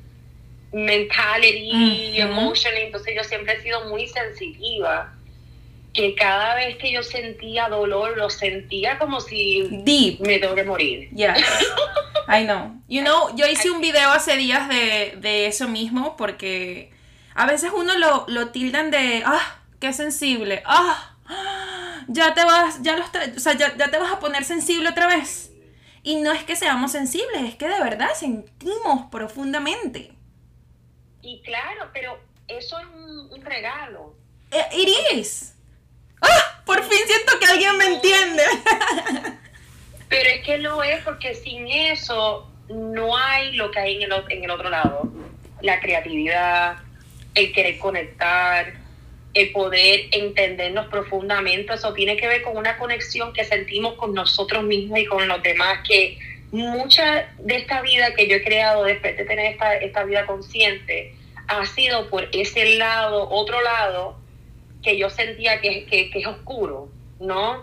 mentality, 0.73 1.73
uh 1.73 1.75
-huh. 1.75 2.31
emotion, 2.31 2.75
entonces 2.77 3.17
yo 3.17 3.25
siempre 3.25 3.55
he 3.55 3.63
sido 3.63 3.89
muy 3.89 4.07
sensitiva 4.07 5.13
que 5.95 6.15
cada 6.17 6.57
vez 6.57 6.77
que 6.77 6.93
yo 6.93 7.03
sentía 7.03 7.69
dolor, 7.69 8.17
lo 8.19 8.29
sentía 8.29 8.99
como 8.99 9.21
si 9.21 9.69
Deep. 9.71 10.21
me 10.21 10.39
tengo 10.39 10.55
que 10.57 10.65
morir. 10.65 11.09
Yes. 11.11 11.39
I 12.29 12.45
know. 12.45 12.73
You 12.89 13.03
know, 13.03 13.35
yo 13.37 13.47
hice 13.47 13.71
un 13.71 13.81
video 13.81 14.11
hace 14.11 14.37
días 14.37 14.69
de, 14.69 15.15
de 15.19 15.47
eso 15.47 15.69
mismo 15.69 16.17
porque 16.17 16.93
a 17.35 17.47
veces 17.47 17.71
uno 17.75 17.97
lo, 17.97 18.25
lo 18.29 18.49
tildan 18.49 18.91
de, 18.91 19.23
ah, 19.25 19.59
qué 19.81 19.93
sensible, 19.93 20.63
ah, 20.67 21.15
ya 22.09 22.35
te 22.35 22.45
vas, 22.45 22.83
ya, 22.83 22.97
lo 22.97 23.05
está- 23.05 23.25
o 23.37 23.41
sea, 23.41 23.55
ya, 23.55 23.77
ya 23.77 23.91
te 23.91 23.99
vas 23.99 24.13
a 24.13 24.19
poner 24.21 24.45
sensible 24.45 24.89
otra 24.89 25.07
vez. 25.07 25.53
Y 26.03 26.17
no 26.17 26.33
es 26.33 26.43
que 26.45 26.55
seamos 26.57 26.93
sensibles, 26.93 27.43
es 27.45 27.55
que 27.57 27.67
de 27.69 27.81
verdad 27.81 28.11
sentimos 28.15 29.07
profundamente. 29.11 30.13
Y 31.23 31.41
claro, 31.43 31.89
pero 31.95 32.19
eso 32.49 32.79
es 32.79 32.87
un, 32.95 33.33
un 33.33 33.43
regalo. 33.45 34.15
Eh, 34.51 34.65
It 34.77 34.89
is. 35.19 35.54
Ah, 36.25 36.63
por 36.65 36.83
fin 36.83 36.99
siento 37.07 37.39
que 37.39 37.47
alguien 37.47 37.77
me 37.77 37.87
entiende. 37.87 38.43
Pero 40.09 40.29
es 40.29 40.45
que 40.45 40.59
lo 40.59 40.83
es 40.83 41.03
porque 41.03 41.35
sin 41.35 41.67
eso 41.69 42.51
no 42.69 43.17
hay 43.17 43.53
lo 43.53 43.71
que 43.71 43.81
hay 43.81 44.03
en 44.03 44.13
el, 44.13 44.25
en 44.29 44.45
el 44.45 44.51
otro 44.51 44.71
lado. 44.71 45.13
La 45.61 45.81
creatividad, 45.81 46.77
el 47.35 47.53
querer 47.53 47.79
conectar, 47.79 48.75
el 49.35 49.53
poder 49.53 50.07
entendernos 50.13 50.87
profundamente. 50.87 51.75
Eso 51.75 51.93
tiene 51.93 52.17
que 52.17 52.29
ver 52.29 52.43
con 52.43 52.57
una 52.57 52.79
conexión 52.79 53.33
que 53.33 53.45
sentimos 53.45 53.95
con 53.95 54.15
nosotros 54.15 54.63
mismos 54.65 54.99
y 55.01 55.07
con 55.07 55.27
los 55.27 55.43
demás, 55.43 55.81
que 55.87 56.19
mucha 56.53 57.29
de 57.39 57.57
esta 57.57 57.83
vida 57.83 58.15
que 58.15 58.29
yo 58.29 58.37
he 58.37 58.45
creado 58.45 58.85
después 58.85 59.17
de 59.17 59.25
tener 59.25 59.53
esta, 59.53 59.75
esta 59.75 60.05
vida 60.05 60.25
consciente 60.25 61.15
ha 61.49 61.67
sido 61.67 62.09
por 62.09 62.29
ese 62.33 62.77
lado, 62.77 63.29
otro 63.29 63.61
lado, 63.61 64.17
que 64.85 64.99
yo 64.99 65.11
sentía 65.11 65.61
que, 65.61 65.85
que, 65.87 66.11
que 66.11 66.19
es 66.21 66.27
oscuro, 66.27 66.89
¿no? 67.19 67.61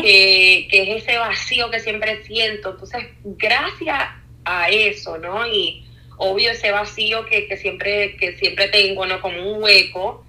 Que, 0.00 0.68
que 0.70 0.82
es 0.82 1.02
ese 1.02 1.18
vacío 1.18 1.70
que 1.70 1.80
siempre 1.80 2.22
siento. 2.24 2.70
Entonces, 2.70 3.06
gracias 3.24 4.10
a 4.44 4.68
eso, 4.68 5.18
¿no? 5.18 5.46
Y 5.46 5.84
obvio 6.18 6.50
ese 6.50 6.70
vacío 6.70 7.24
que, 7.24 7.46
que 7.46 7.56
siempre, 7.56 8.16
que 8.16 8.36
siempre 8.36 8.68
tengo, 8.68 9.06
¿no? 9.06 9.20
Como 9.20 9.42
un 9.42 9.62
hueco. 9.62 10.24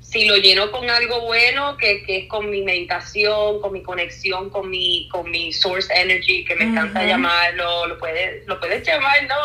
Si 0.00 0.24
lo 0.24 0.36
lleno 0.36 0.72
con 0.72 0.90
algo 0.90 1.20
bueno, 1.20 1.76
que, 1.76 2.02
que 2.02 2.16
es 2.18 2.26
con 2.26 2.50
mi 2.50 2.62
meditación, 2.62 3.60
con 3.60 3.72
mi 3.72 3.82
conexión, 3.82 4.50
con 4.50 4.68
mi, 4.68 5.08
con 5.08 5.30
mi 5.30 5.52
source 5.52 5.92
energy, 5.94 6.44
que 6.44 6.56
me 6.56 6.64
encanta 6.64 7.04
llamarlo, 7.04 7.86
lo 7.86 7.98
puedes, 7.98 8.44
lo 8.46 8.58
puedes 8.58 8.84
llamar, 8.84 9.22
¿no? 9.28 9.36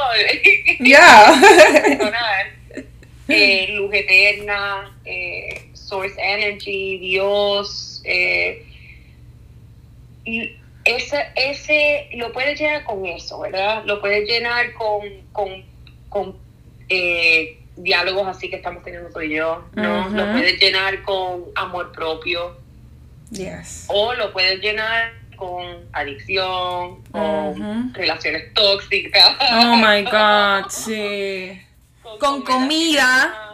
Ya. 0.80 1.36
personal, 1.84 2.54
eh, 3.28 3.68
luz 3.74 3.94
eterna, 3.94 4.98
eh, 5.06 5.65
source 5.86 6.16
energy, 6.18 6.98
Dios, 6.98 8.02
eh, 8.06 8.66
y 10.26 10.56
ese, 10.84 11.26
ese 11.36 12.10
lo 12.16 12.32
puedes 12.32 12.60
llenar 12.60 12.84
con 12.84 13.06
eso, 13.06 13.40
¿verdad? 13.40 13.84
Lo 13.86 14.02
puedes 14.02 14.28
llenar 14.28 14.74
con, 14.74 15.02
con, 15.32 15.64
con 16.10 16.36
eh, 16.90 17.60
diálogos 17.76 18.28
así 18.28 18.50
que 18.50 18.56
estamos 18.58 18.84
teniendo 18.84 19.10
tú 19.12 19.22
y 19.22 19.36
yo, 19.36 19.64
¿no? 19.74 20.10
Lo 20.10 20.32
puedes 20.32 20.60
llenar 20.60 21.02
con 21.04 21.46
amor 21.56 21.92
propio, 21.92 22.58
Yes. 23.32 23.86
o 23.90 24.14
lo 24.14 24.32
puedes 24.32 24.60
llenar 24.62 25.12
con 25.36 25.66
adicción, 25.92 27.04
con 27.12 27.94
relaciones 27.94 28.54
tóxicas. 28.54 29.36
Oh 29.64 29.76
my 29.76 30.04
god, 30.04 30.66
sí. 30.70 31.60
Con 32.20 32.44
comida. 32.44 33.45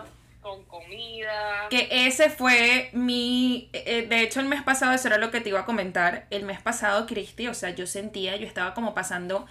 Que 1.69 1.87
ese 2.07 2.29
fue 2.29 2.89
mi. 2.93 3.69
eh, 3.73 4.05
De 4.09 4.21
hecho, 4.21 4.39
el 4.39 4.47
mes 4.47 4.61
pasado, 4.63 4.93
eso 4.93 5.07
era 5.07 5.17
lo 5.17 5.31
que 5.31 5.41
te 5.41 5.49
iba 5.49 5.61
a 5.61 5.65
comentar. 5.65 6.27
El 6.29 6.43
mes 6.45 6.61
pasado, 6.61 7.05
Cristi, 7.07 7.47
o 7.47 7.53
sea, 7.53 7.69
yo 7.71 7.87
sentía, 7.87 8.35
yo 8.35 8.47
estaba 8.47 8.73
como 8.73 8.93
pasando. 8.93 9.47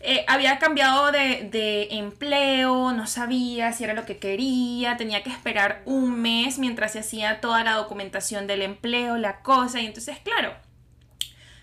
eh, 0.00 0.24
había 0.28 0.58
cambiado 0.58 1.12
de, 1.12 1.48
de 1.50 1.88
empleo, 1.92 2.92
no 2.92 3.06
sabía 3.06 3.72
si 3.72 3.84
era 3.84 3.94
lo 3.94 4.04
que 4.06 4.18
quería, 4.18 4.96
tenía 4.96 5.22
que 5.22 5.30
esperar 5.30 5.82
un 5.86 6.20
mes 6.20 6.58
mientras 6.58 6.92
se 6.92 7.00
hacía 7.00 7.40
toda 7.40 7.64
la 7.64 7.72
documentación 7.74 8.46
del 8.46 8.62
empleo, 8.62 9.16
la 9.18 9.42
cosa, 9.42 9.80
y 9.80 9.86
entonces, 9.86 10.18
claro, 10.20 10.54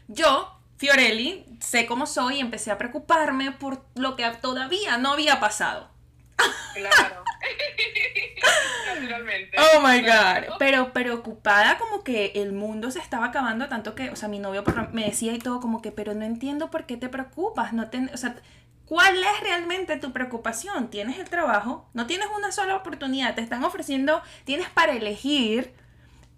yo, 0.08 0.60
Fiorelli, 0.78 1.46
sé 1.60 1.86
cómo 1.86 2.06
soy 2.06 2.38
y 2.38 2.40
empecé 2.40 2.72
a 2.72 2.78
preocuparme 2.78 3.52
por 3.52 3.86
lo 3.96 4.16
que 4.16 4.26
todavía 4.42 4.98
no 4.98 5.14
había 5.14 5.40
pasado. 5.40 5.90
Claro. 6.74 7.24
Naturalmente. 8.96 9.58
Oh 9.60 9.82
my 9.82 10.02
god. 10.02 10.56
Pero 10.58 10.94
preocupada 10.94 11.78
como 11.78 12.04
que 12.04 12.32
el 12.36 12.54
mundo 12.54 12.92
se 12.92 13.00
estaba 13.00 13.28
acabando 13.28 13.68
tanto 13.68 13.96
que, 13.96 14.10
o 14.10 14.16
sea, 14.16 14.30
mi 14.30 14.40
novio 14.40 14.64
me 14.92 15.06
decía 15.06 15.34
y 15.34 15.40
todo 15.40 15.60
como 15.60 15.82
que, 15.82 15.92
pero 15.92 16.14
no 16.14 16.26
entiendo 16.26 16.70
por 16.72 16.86
qué 16.86 16.98
te 16.98 17.10
preocupas, 17.10 17.74
no 17.74 17.90
te, 17.90 18.10
o 18.14 18.18
sea, 18.18 18.36
¿cuál 18.86 19.18
es 19.18 19.40
realmente 19.42 19.98
tu 19.98 20.12
preocupación? 20.12 20.90
Tienes 20.90 21.20
el 21.20 21.30
trabajo, 21.30 21.90
no 21.94 22.08
tienes 22.08 22.28
una 22.36 22.52
sola 22.52 22.76
oportunidad, 22.76 23.36
te 23.36 23.42
están 23.42 23.64
ofreciendo, 23.64 24.22
tienes 24.46 24.70
para 24.70 24.94
elegir, 24.94 25.74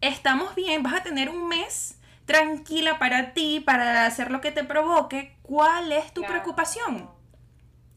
estamos 0.01 0.55
bien, 0.55 0.83
vas 0.83 0.95
a 0.95 1.03
tener 1.03 1.29
un 1.29 1.47
mes 1.47 1.97
tranquila 2.25 2.99
para 2.99 3.33
ti, 3.33 3.59
para 3.59 4.05
hacer 4.05 4.31
lo 4.31 4.41
que 4.41 4.51
te 4.51 4.63
provoque, 4.63 5.37
¿cuál 5.41 5.91
es 5.91 6.13
tu 6.13 6.21
Claro. 6.21 6.33
preocupación? 6.35 7.09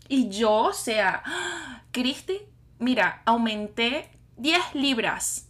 Y 0.09 0.29
yo, 0.29 0.53
o 0.53 0.73
sea, 0.73 1.23
Cristi, 1.93 2.41
mira, 2.79 3.23
aumenté 3.25 4.11
10 4.37 4.75
libras 4.75 5.49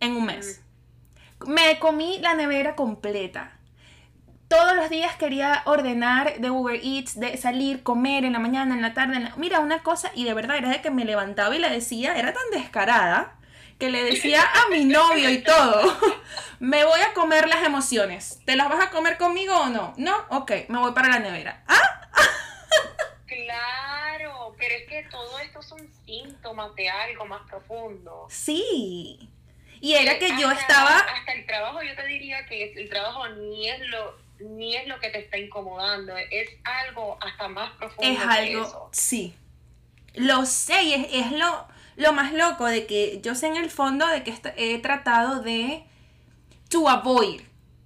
en 0.00 0.12
un 0.16 0.26
mes. 0.26 0.62
Me 1.46 1.78
comí 1.78 2.18
la 2.18 2.34
nevera 2.34 2.76
completa. 2.76 3.52
Todos 4.48 4.74
los 4.74 4.90
días 4.90 5.14
quería 5.16 5.62
ordenar 5.64 6.40
de 6.40 6.50
Uber 6.50 6.80
Eats, 6.82 7.18
de 7.20 7.36
salir, 7.36 7.82
comer 7.84 8.24
en 8.24 8.32
la 8.32 8.40
mañana, 8.40 8.74
en 8.74 8.82
la 8.82 8.94
tarde. 8.94 9.16
en 9.16 9.24
la- 9.24 9.36
Mira, 9.36 9.60
una 9.60 9.82
cosa, 9.82 10.10
y 10.14 10.24
de 10.24 10.34
verdad 10.34 10.56
era 10.56 10.70
de 10.70 10.82
que 10.82 10.90
me 10.90 11.04
levantaba 11.04 11.54
y 11.54 11.60
le 11.60 11.70
decía, 11.70 12.16
era 12.18 12.32
tan 12.32 12.42
descarada, 12.52 13.38
que 13.78 13.90
le 13.90 14.02
decía 14.02 14.42
a 14.42 14.68
mi 14.70 14.84
novio 14.84 15.30
y 15.30 15.38
todo, 15.42 15.80
me 16.60 16.84
voy 16.84 17.00
a 17.00 17.14
comer 17.14 17.48
las 17.48 17.62
emociones. 17.64 18.40
¿Te 18.44 18.56
las 18.56 18.68
vas 18.68 18.84
a 18.86 18.90
comer 18.90 19.18
conmigo 19.18 19.56
o 19.56 19.68
no? 19.68 19.94
No, 19.96 20.14
ok, 20.30 20.52
me 20.68 20.78
voy 20.78 20.92
para 20.92 21.08
la 21.08 21.20
nevera. 21.20 21.62
Ah, 21.68 21.99
Claro, 23.60 24.54
pero 24.58 24.74
es 24.74 24.88
que 24.88 25.02
todo 25.10 25.38
esto 25.38 25.62
son 25.62 25.80
síntomas 26.04 26.74
de 26.74 26.88
algo 26.88 27.26
más 27.26 27.42
profundo. 27.48 28.26
sí. 28.28 29.28
Y 29.82 29.94
era 29.94 30.18
que 30.18 30.28
yo 30.38 30.50
estaba... 30.50 30.98
Hasta 30.98 31.32
el 31.32 31.46
trabajo, 31.46 31.82
yo 31.82 31.96
te 31.96 32.04
diría 32.04 32.44
que 32.44 32.70
el 32.74 32.90
trabajo 32.90 33.26
ni 33.30 33.66
es 33.66 33.80
lo 33.88 34.14
ni 34.40 34.76
es 34.76 34.86
lo 34.86 34.98
que 35.00 35.08
te 35.10 35.20
está 35.20 35.38
incomodando, 35.38 36.16
es 36.16 36.50
algo 36.64 37.18
hasta 37.20 37.48
más 37.48 37.72
profundo. 37.72 38.10
es 38.10 38.18
que 38.18 38.24
algo, 38.24 38.66
eso. 38.66 38.88
sí. 38.92 39.34
Lo 40.14 40.44
sé 40.44 40.82
y 40.82 40.94
es, 40.94 41.06
es 41.12 41.32
lo, 41.32 41.66
lo 41.96 42.12
más 42.12 42.32
loco 42.32 42.66
de 42.66 42.86
que 42.86 43.20
yo 43.22 43.34
sé 43.34 43.46
en 43.46 43.56
el 43.56 43.70
fondo 43.70 44.06
de 44.06 44.22
que 44.22 44.34
he 44.56 44.78
tratado 44.78 45.40
de 45.40 45.84
to 46.68 46.88
avoid 46.88 47.40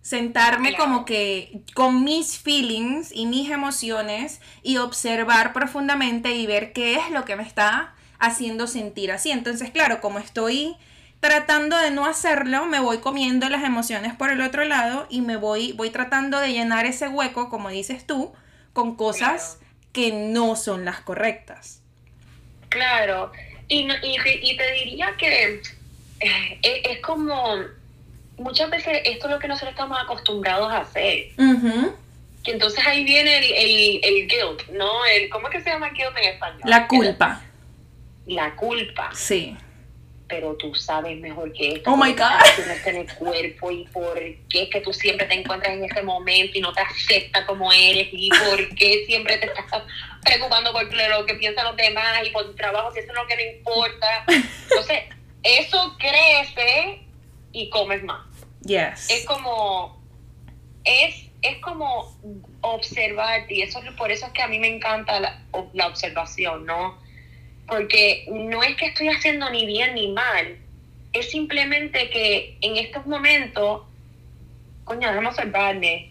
sentarme 0.05 0.69
Claro. 0.75 0.85
como 0.85 1.05
que 1.07 1.63
con 1.73 2.05
mis 2.05 2.39
feelings 2.39 3.11
y 3.11 3.25
mis 3.25 3.51
emociones 3.51 4.43
y 4.63 4.77
observar 4.77 5.55
profundamente 5.55 6.33
y 6.35 6.47
ver 6.47 6.75
qué 6.75 6.97
es 6.97 7.11
lo 7.11 7.25
que 7.25 7.37
me 7.37 7.43
está 7.43 7.95
haciendo 8.19 8.67
sentir 8.67 9.11
así. 9.13 9.31
Entonces, 9.31 9.71
claro, 9.71 10.03
como 10.03 10.19
estoy 10.19 10.77
tratando 11.21 11.79
de 11.79 11.91
no 11.91 12.05
hacerlo, 12.05 12.67
me 12.67 12.81
voy 12.81 12.99
comiendo 12.99 13.49
las 13.49 13.65
emociones 13.65 14.13
por 14.15 14.29
el 14.31 14.43
otro 14.43 14.65
lado 14.67 15.07
y 15.09 15.23
me 15.23 15.37
voy, 15.39 15.73
voy 15.73 15.89
tratando 15.89 16.39
de 16.39 16.53
llenar 16.53 16.85
ese 16.85 17.09
hueco, 17.09 17.49
como 17.49 17.71
dices 17.71 18.07
tú, 18.07 18.35
con 18.75 18.97
cosas 18.97 19.59
que 19.93 20.13
no 20.13 20.55
son 20.55 20.85
las 20.85 21.01
correctas. 21.01 21.81
Claro, 22.69 23.33
y, 23.69 23.85
no- 23.85 23.95
y, 24.03 24.19
te, 24.23 24.35
y 24.45 24.55
te 24.59 24.73
diría 24.73 25.15
que 25.17 25.63
eh, 26.21 26.59
es, 26.63 26.91
es 26.91 27.01
como, 27.01 27.57
muchas 28.39 28.71
veces 28.71 29.01
esto 29.05 29.27
es 29.27 29.33
lo 29.33 29.39
que 29.39 29.49
nosotros 29.49 29.71
estamos 29.71 29.99
acostumbrados 30.01 30.73
a 30.73 30.79
hacer. 30.79 31.29
Que 32.43 32.51
entonces 32.51 32.87
ahí 32.87 33.05
viene 33.05 33.39
el, 33.39 33.45
el, 33.45 34.01
el 34.05 34.29
guilt, 34.29 34.69
¿no? 34.73 35.05
El, 35.07 35.31
¿Cómo 35.31 35.49
es 35.49 35.53
que 35.53 35.61
se 35.63 35.71
llama 35.71 35.91
guilt 35.91 36.17
en 36.19 36.25
español? 36.35 36.61
La 36.65 36.87
culpa, 36.87 37.43
La 38.27 38.55
culpa. 38.57 39.11
sí. 39.15 39.57
Pero 40.27 40.57
tú 40.57 40.75
sabes 40.75 41.21
mejor 41.21 41.53
que 41.53 41.75
esto. 41.75 41.93
Oh 41.93 41.97
my 41.97 42.13
God. 42.13 42.41
Tú 42.57 42.89
en 42.89 42.97
el 42.97 43.15
cuerpo 43.15 43.71
y 43.71 43.85
por 43.89 44.15
qué 44.49 44.63
es 44.63 44.71
que 44.71 44.81
tú 44.81 44.91
siempre 44.91 45.27
te 45.27 45.35
encuentras 45.35 45.75
en 45.75 45.85
este 45.85 46.03
momento 46.03 46.59
y 46.59 46.63
no 46.63 46.73
te 46.73 46.81
aceptas 46.81 47.45
como 47.45 47.71
eres 47.71 48.09
y 48.11 48.31
por 48.31 48.75
qué 48.75 49.05
siempre 49.07 49.37
te 49.37 49.47
estás 49.47 49.67
preocupando 50.25 50.73
por 50.73 50.83
lo 50.93 51.27
que 51.27 51.35
piensan 51.35 51.67
los 51.67 51.77
demás 51.77 52.27
y 52.27 52.31
por 52.31 52.47
tu 52.47 52.55
trabajo 52.55 52.91
si 52.93 53.01
eso 53.01 53.13
es 53.13 53.15
lo 53.15 53.27
que 53.27 53.37
no 53.37 53.43
importa. 53.43 54.25
Entonces, 54.71 55.01
eso 55.43 55.95
crece 55.99 57.04
y 57.55 57.71
comes 57.71 58.05
más. 58.05 58.27
Yes. 58.67 59.11
es 59.11 59.25
como 59.25 60.03
es 60.85 61.31
es 61.43 61.59
como 61.59 62.17
observarte 62.63 63.55
y 63.55 63.63
eso 63.63 63.79
es 63.83 63.91
por 63.93 64.11
eso 64.11 64.27
es 64.27 64.33
que 64.33 64.43
a 64.43 64.49
mí 64.49 64.59
me 64.59 64.69
encanta 64.69 65.21
la, 65.21 65.43
la 65.75 65.87
observación 65.87 66.65
no 66.65 66.99
porque 67.67 68.27
no 68.31 68.63
es 68.63 68.77
que 68.77 68.87
estoy 68.87 69.09
haciendo 69.09 69.51
ni 69.51 69.67
bien 69.67 69.95
ni 69.95 70.09
mal 70.09 70.59
es 71.15 71.31
simplemente 71.31 72.11
que 72.11 72.59
en 72.61 72.77
estos 72.77 73.07
momentos, 73.07 73.83
coño, 74.83 75.09
déjame 75.09 75.29
observarme. 75.29 76.11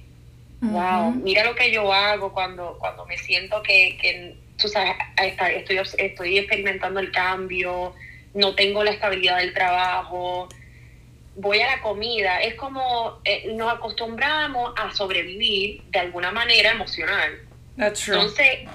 Wow, 0.62 1.12
mira 1.12 1.44
lo 1.44 1.56
que 1.56 1.74
yo 1.74 1.92
hago 1.92 2.32
cuando, 2.32 2.78
cuando 2.80 3.06
me 3.06 3.18
siento 3.18 3.62
que, 3.62 3.98
que 4.02 4.38
tú 4.58 4.70
sabes, 4.70 4.96
estoy, 5.22 5.78
estoy 5.98 6.38
experimentando 6.38 7.02
el 7.02 7.12
cambio, 7.12 7.94
no 8.34 8.56
tengo 8.56 8.82
la 8.82 8.92
estabilidad 8.92 9.40
del 9.40 9.54
trabajo, 9.54 10.48
voy 11.36 11.60
a 11.62 11.68
la 11.68 11.82
comida. 11.82 12.42
Es 12.42 12.56
como 12.56 13.20
eh, 13.24 13.54
nos 13.56 13.72
acostumbramos 13.74 14.74
a 14.78 14.94
sobrevivir 14.94 15.82
de 15.90 16.00
alguna 16.00 16.32
manera 16.32 16.72
emocional. 16.72 17.40
Entonces, 17.78 18.68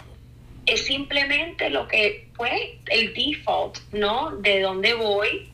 es 0.66 0.84
simplemente 0.84 1.70
lo 1.70 1.88
que 1.88 2.28
fue 2.34 2.78
el 2.86 3.14
default, 3.14 3.78
¿no? 3.92 4.36
De 4.36 4.60
dónde 4.60 4.94
voy. 4.94 5.50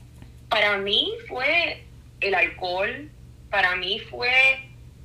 Para 0.48 0.78
mí 0.78 1.12
fue 1.28 1.84
el 2.20 2.34
alcohol, 2.34 3.10
para 3.50 3.76
mí 3.76 4.00
fue 4.10 4.30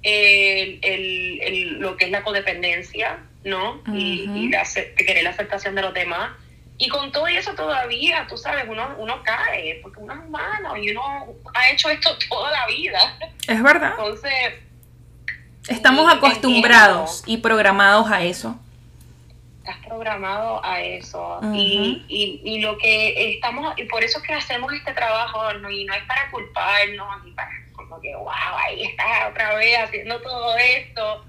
el, 0.04 0.80
el, 0.82 1.80
lo 1.80 1.98
que 1.98 2.06
es 2.06 2.12
la 2.12 2.24
codependencia, 2.24 3.20
¿no? 3.44 3.82
Y, 3.94 4.50
la, 4.50 4.64
querer 4.96 5.24
la 5.24 5.32
aceptación 5.32 5.76
de 5.76 5.82
los 5.82 5.94
demás. 5.94 6.32
Y 6.80 6.88
con 6.88 7.12
todo 7.12 7.28
eso 7.28 7.54
todavía, 7.54 8.26
tú 8.28 8.38
sabes, 8.38 8.66
uno, 8.68 8.96
uno 8.98 9.22
cae, 9.24 9.80
porque 9.84 10.00
uno 10.00 10.14
es 10.14 10.20
humano 10.22 10.78
y 10.78 10.92
uno 10.92 11.28
ha 11.54 11.70
hecho 11.70 11.90
esto 11.90 12.18
toda 12.30 12.52
la 12.52 12.66
vida. 12.68 13.18
Es 13.48 13.62
verdad. 13.62 13.92
Entonces... 13.92 14.34
Estamos 15.68 16.12
acostumbrados 16.12 17.22
y 17.28 17.38
programados 17.38 18.10
a 18.10 18.24
eso 18.24 18.58
estás 19.70 19.86
programado 19.86 20.64
a 20.66 20.82
eso. 20.82 21.40
y, 21.54 22.04
y, 22.08 22.42
y, 22.44 22.62
lo 22.62 22.78
que 22.78 23.34
estamos, 23.34 23.78
y 23.78 23.84
por 23.84 24.04
eso 24.04 24.20
es 24.20 24.26
que 24.26 24.34
hacemos 24.34 24.74
este 24.74 24.94
trabajo, 24.94 25.54
¿no? 25.54 25.70
y 25.70 25.86
no 25.86 25.94
es 25.94 26.04
para 26.06 26.30
culparnos, 26.32 27.24
ni 27.24 27.32
para 27.32 27.52
como 27.74 28.02
que, 28.02 28.16
wow, 28.16 28.30
ahí 28.66 28.84
está 28.84 29.28
otra 29.30 29.56
vez 29.56 29.78
haciendo 29.80 30.20
todo 30.22 30.56
esto. 30.58 31.26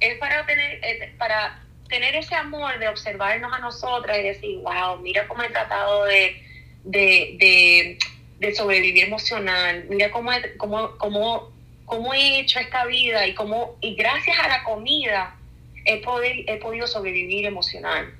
Es 0.00 0.18
para 0.18 0.44
tener, 0.46 1.16
para 1.18 1.63
tener 1.88 2.16
ese 2.16 2.34
amor 2.34 2.78
de 2.78 2.88
observarnos 2.88 3.52
a 3.52 3.58
nosotras 3.58 4.18
y 4.18 4.22
decir, 4.22 4.58
wow, 4.58 4.98
mira 5.00 5.26
cómo 5.28 5.42
he 5.42 5.50
tratado 5.50 6.04
de, 6.04 6.42
de, 6.84 7.36
de, 7.38 7.98
de 8.38 8.54
sobrevivir 8.54 9.04
emocional, 9.04 9.84
mira 9.88 10.10
cómo, 10.10 10.30
cómo, 10.56 10.96
cómo, 10.98 11.52
cómo 11.84 12.14
he 12.14 12.40
hecho 12.40 12.58
esta 12.58 12.84
vida 12.86 13.26
y 13.26 13.34
cómo, 13.34 13.76
y 13.80 13.94
gracias 13.94 14.38
a 14.38 14.48
la 14.48 14.64
comida, 14.64 15.36
he, 15.84 16.02
he 16.46 16.56
podido 16.56 16.86
sobrevivir 16.86 17.46
emocional. 17.46 18.12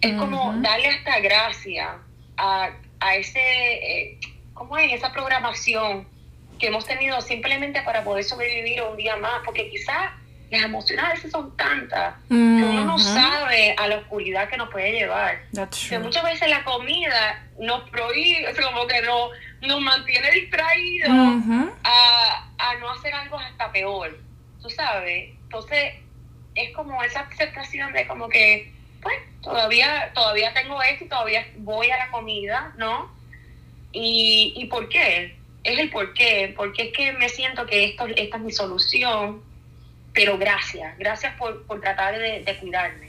Es 0.00 0.14
como 0.14 0.54
darle 0.58 0.88
esta 0.88 1.18
gracia 1.18 1.98
a, 2.36 2.70
a 3.00 3.16
ese, 3.16 3.40
eh, 3.40 4.18
¿cómo 4.54 4.78
es? 4.78 4.92
Esa 4.92 5.12
programación 5.12 6.06
que 6.60 6.68
hemos 6.68 6.86
tenido 6.86 7.20
simplemente 7.20 7.82
para 7.82 8.04
poder 8.04 8.22
sobrevivir 8.22 8.82
un 8.82 8.96
día 8.96 9.16
más, 9.16 9.42
porque 9.44 9.68
quizás 9.70 10.12
las 10.50 10.62
emociones 10.62 11.04
a 11.04 11.12
veces 11.12 11.30
son 11.30 11.54
tantas 11.56 12.14
que 12.28 12.34
uno 12.34 12.84
no 12.84 12.98
sabe 12.98 13.74
a 13.76 13.86
la 13.86 13.98
oscuridad 13.98 14.48
que 14.48 14.56
nos 14.56 14.70
puede 14.70 14.92
llevar. 14.92 15.42
Que 15.88 15.98
muchas 15.98 16.24
veces 16.24 16.48
la 16.48 16.64
comida 16.64 17.46
nos 17.58 17.88
prohíbe, 17.90 18.54
como 18.62 18.86
que 18.86 19.02
no, 19.02 19.30
nos 19.60 19.80
mantiene 19.80 20.30
distraídos 20.30 21.10
a, 21.84 22.48
a 22.58 22.74
no 22.80 22.90
hacer 22.90 23.12
algo 23.14 23.38
hasta 23.38 23.70
peor, 23.72 24.18
tú 24.62 24.70
sabes. 24.70 25.34
Entonces, 25.42 25.94
es 26.54 26.70
como 26.74 27.02
esa 27.02 27.20
aceptación 27.20 27.92
de 27.92 28.06
como 28.06 28.28
que, 28.28 28.72
pues, 29.02 29.16
todavía, 29.42 30.10
todavía 30.14 30.52
tengo 30.54 30.82
esto 30.82 31.04
y 31.04 31.08
todavía 31.08 31.46
voy 31.58 31.90
a 31.90 31.98
la 31.98 32.10
comida, 32.10 32.72
¿no? 32.78 33.10
¿Y, 33.92 34.54
y 34.56 34.64
por 34.66 34.88
qué? 34.88 35.36
Es 35.62 35.78
el 35.78 35.90
por 35.90 36.14
qué, 36.14 36.54
porque 36.56 36.84
es 36.84 36.92
que 36.92 37.12
me 37.12 37.28
siento 37.28 37.66
que 37.66 37.84
esto, 37.84 38.06
esta 38.06 38.36
es 38.36 38.42
mi 38.42 38.52
solución, 38.52 39.42
pero 40.18 40.36
gracias, 40.36 40.98
gracias 40.98 41.34
por, 41.36 41.64
por 41.64 41.80
tratar 41.80 42.18
de, 42.18 42.42
de 42.42 42.56
cuidarme. 42.56 43.08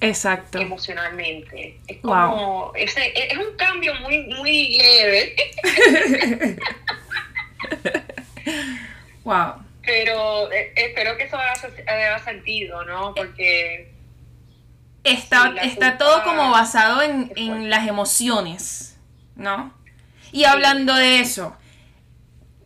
Exacto. 0.00 0.60
Emocionalmente. 0.60 1.80
Es 1.88 1.98
como, 1.98 2.72
ese, 2.76 3.12
es 3.16 3.36
un 3.36 3.56
cambio 3.56 3.94
muy, 3.96 4.24
muy 4.26 4.78
leve. 4.78 5.36
wow. 9.24 9.54
Pero 9.82 10.52
eh, 10.52 10.72
espero 10.76 11.16
que 11.16 11.24
eso 11.24 11.36
haga, 11.36 12.18
sentido, 12.20 12.84
¿no? 12.84 13.12
Porque... 13.14 13.92
Está, 15.02 15.54
está 15.62 15.98
todo 15.98 16.22
como 16.22 16.50
basado 16.50 17.02
en, 17.02 17.32
en, 17.36 17.70
las 17.70 17.88
emociones, 17.88 18.98
¿no? 19.36 19.72
Y 20.32 20.44
hablando 20.44 20.94
de 20.94 21.20
eso, 21.20 21.56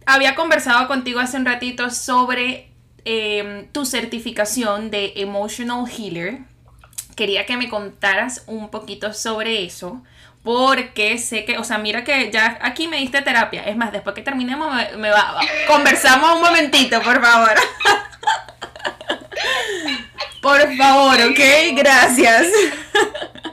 había 0.07 0.35
conversado 0.35 0.89
contigo 0.89 1.21
hace 1.21 1.37
un 1.37 1.45
ratito 1.45 1.91
sobre 1.91 2.70
em, 3.05 3.67
tu 3.73 3.85
certificación 3.85 4.91
de 4.91 5.15
Emotional 5.17 5.85
Healer. 5.89 6.39
Quería 7.17 7.47
que 7.47 7.57
me 7.57 7.69
contaras 7.69 8.45
un 8.47 8.71
poquito 8.71 9.13
sobre 9.13 9.65
eso 9.65 10.03
porque 10.43 11.19
sé 11.19 11.45
que, 11.45 11.59
o 11.59 11.65
sea, 11.65 11.79
mira 11.79 12.03
que 12.03 12.31
ya 12.31 12.59
aquí 12.63 12.89
me 12.89 12.99
diste 12.99 13.23
terapia. 13.23 13.65
Es 13.65 13.77
más, 13.77 13.93
después 13.93 14.15
que 14.15 14.23
terminemos, 14.23 14.75
me, 14.97 15.11
va, 15.11 15.39
conversamos 15.67 16.37
un 16.37 16.43
momentito, 16.43 17.01
por 17.03 17.21
favor. 17.21 17.55
por 20.41 20.77
favor, 20.77 21.21
¿ok? 21.21 21.41
Gracias. 21.75 22.47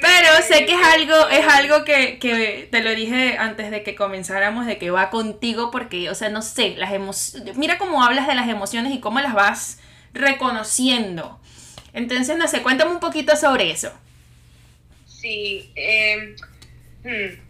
Pero 0.00 0.28
sé 0.46 0.64
que 0.64 0.74
es 0.74 0.80
algo, 0.80 1.28
es 1.28 1.46
algo 1.46 1.84
que, 1.84 2.18
que, 2.18 2.68
te 2.70 2.82
lo 2.82 2.94
dije 2.94 3.36
antes 3.36 3.70
de 3.70 3.82
que 3.82 3.94
comenzáramos, 3.94 4.66
de 4.66 4.78
que 4.78 4.90
va 4.90 5.10
contigo, 5.10 5.70
porque, 5.70 6.08
o 6.08 6.14
sea, 6.14 6.28
no 6.28 6.42
sé, 6.42 6.74
las 6.76 6.92
emociones, 6.92 7.56
mira 7.56 7.78
cómo 7.78 8.02
hablas 8.04 8.26
de 8.28 8.34
las 8.34 8.48
emociones 8.48 8.92
y 8.94 9.00
cómo 9.00 9.20
las 9.20 9.34
vas 9.34 9.80
reconociendo. 10.12 11.40
Entonces, 11.94 12.36
no 12.36 12.46
sé, 12.46 12.62
cuéntame 12.62 12.92
un 12.92 13.00
poquito 13.00 13.34
sobre 13.34 13.70
eso. 13.70 13.92
Sí, 15.06 15.72
em, 15.74 16.36
hmm, 17.02 17.40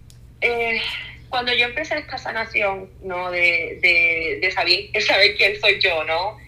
eh, 0.40 0.80
cuando 1.28 1.52
yo 1.52 1.66
empecé 1.66 1.98
esta 1.98 2.16
sanación, 2.16 2.88
¿no? 3.02 3.30
De, 3.30 4.38
de, 4.40 4.50
saber, 4.50 4.90
saber, 5.02 5.36
quién 5.36 5.60
soy 5.60 5.78
yo, 5.80 6.02
¿no? 6.04 6.38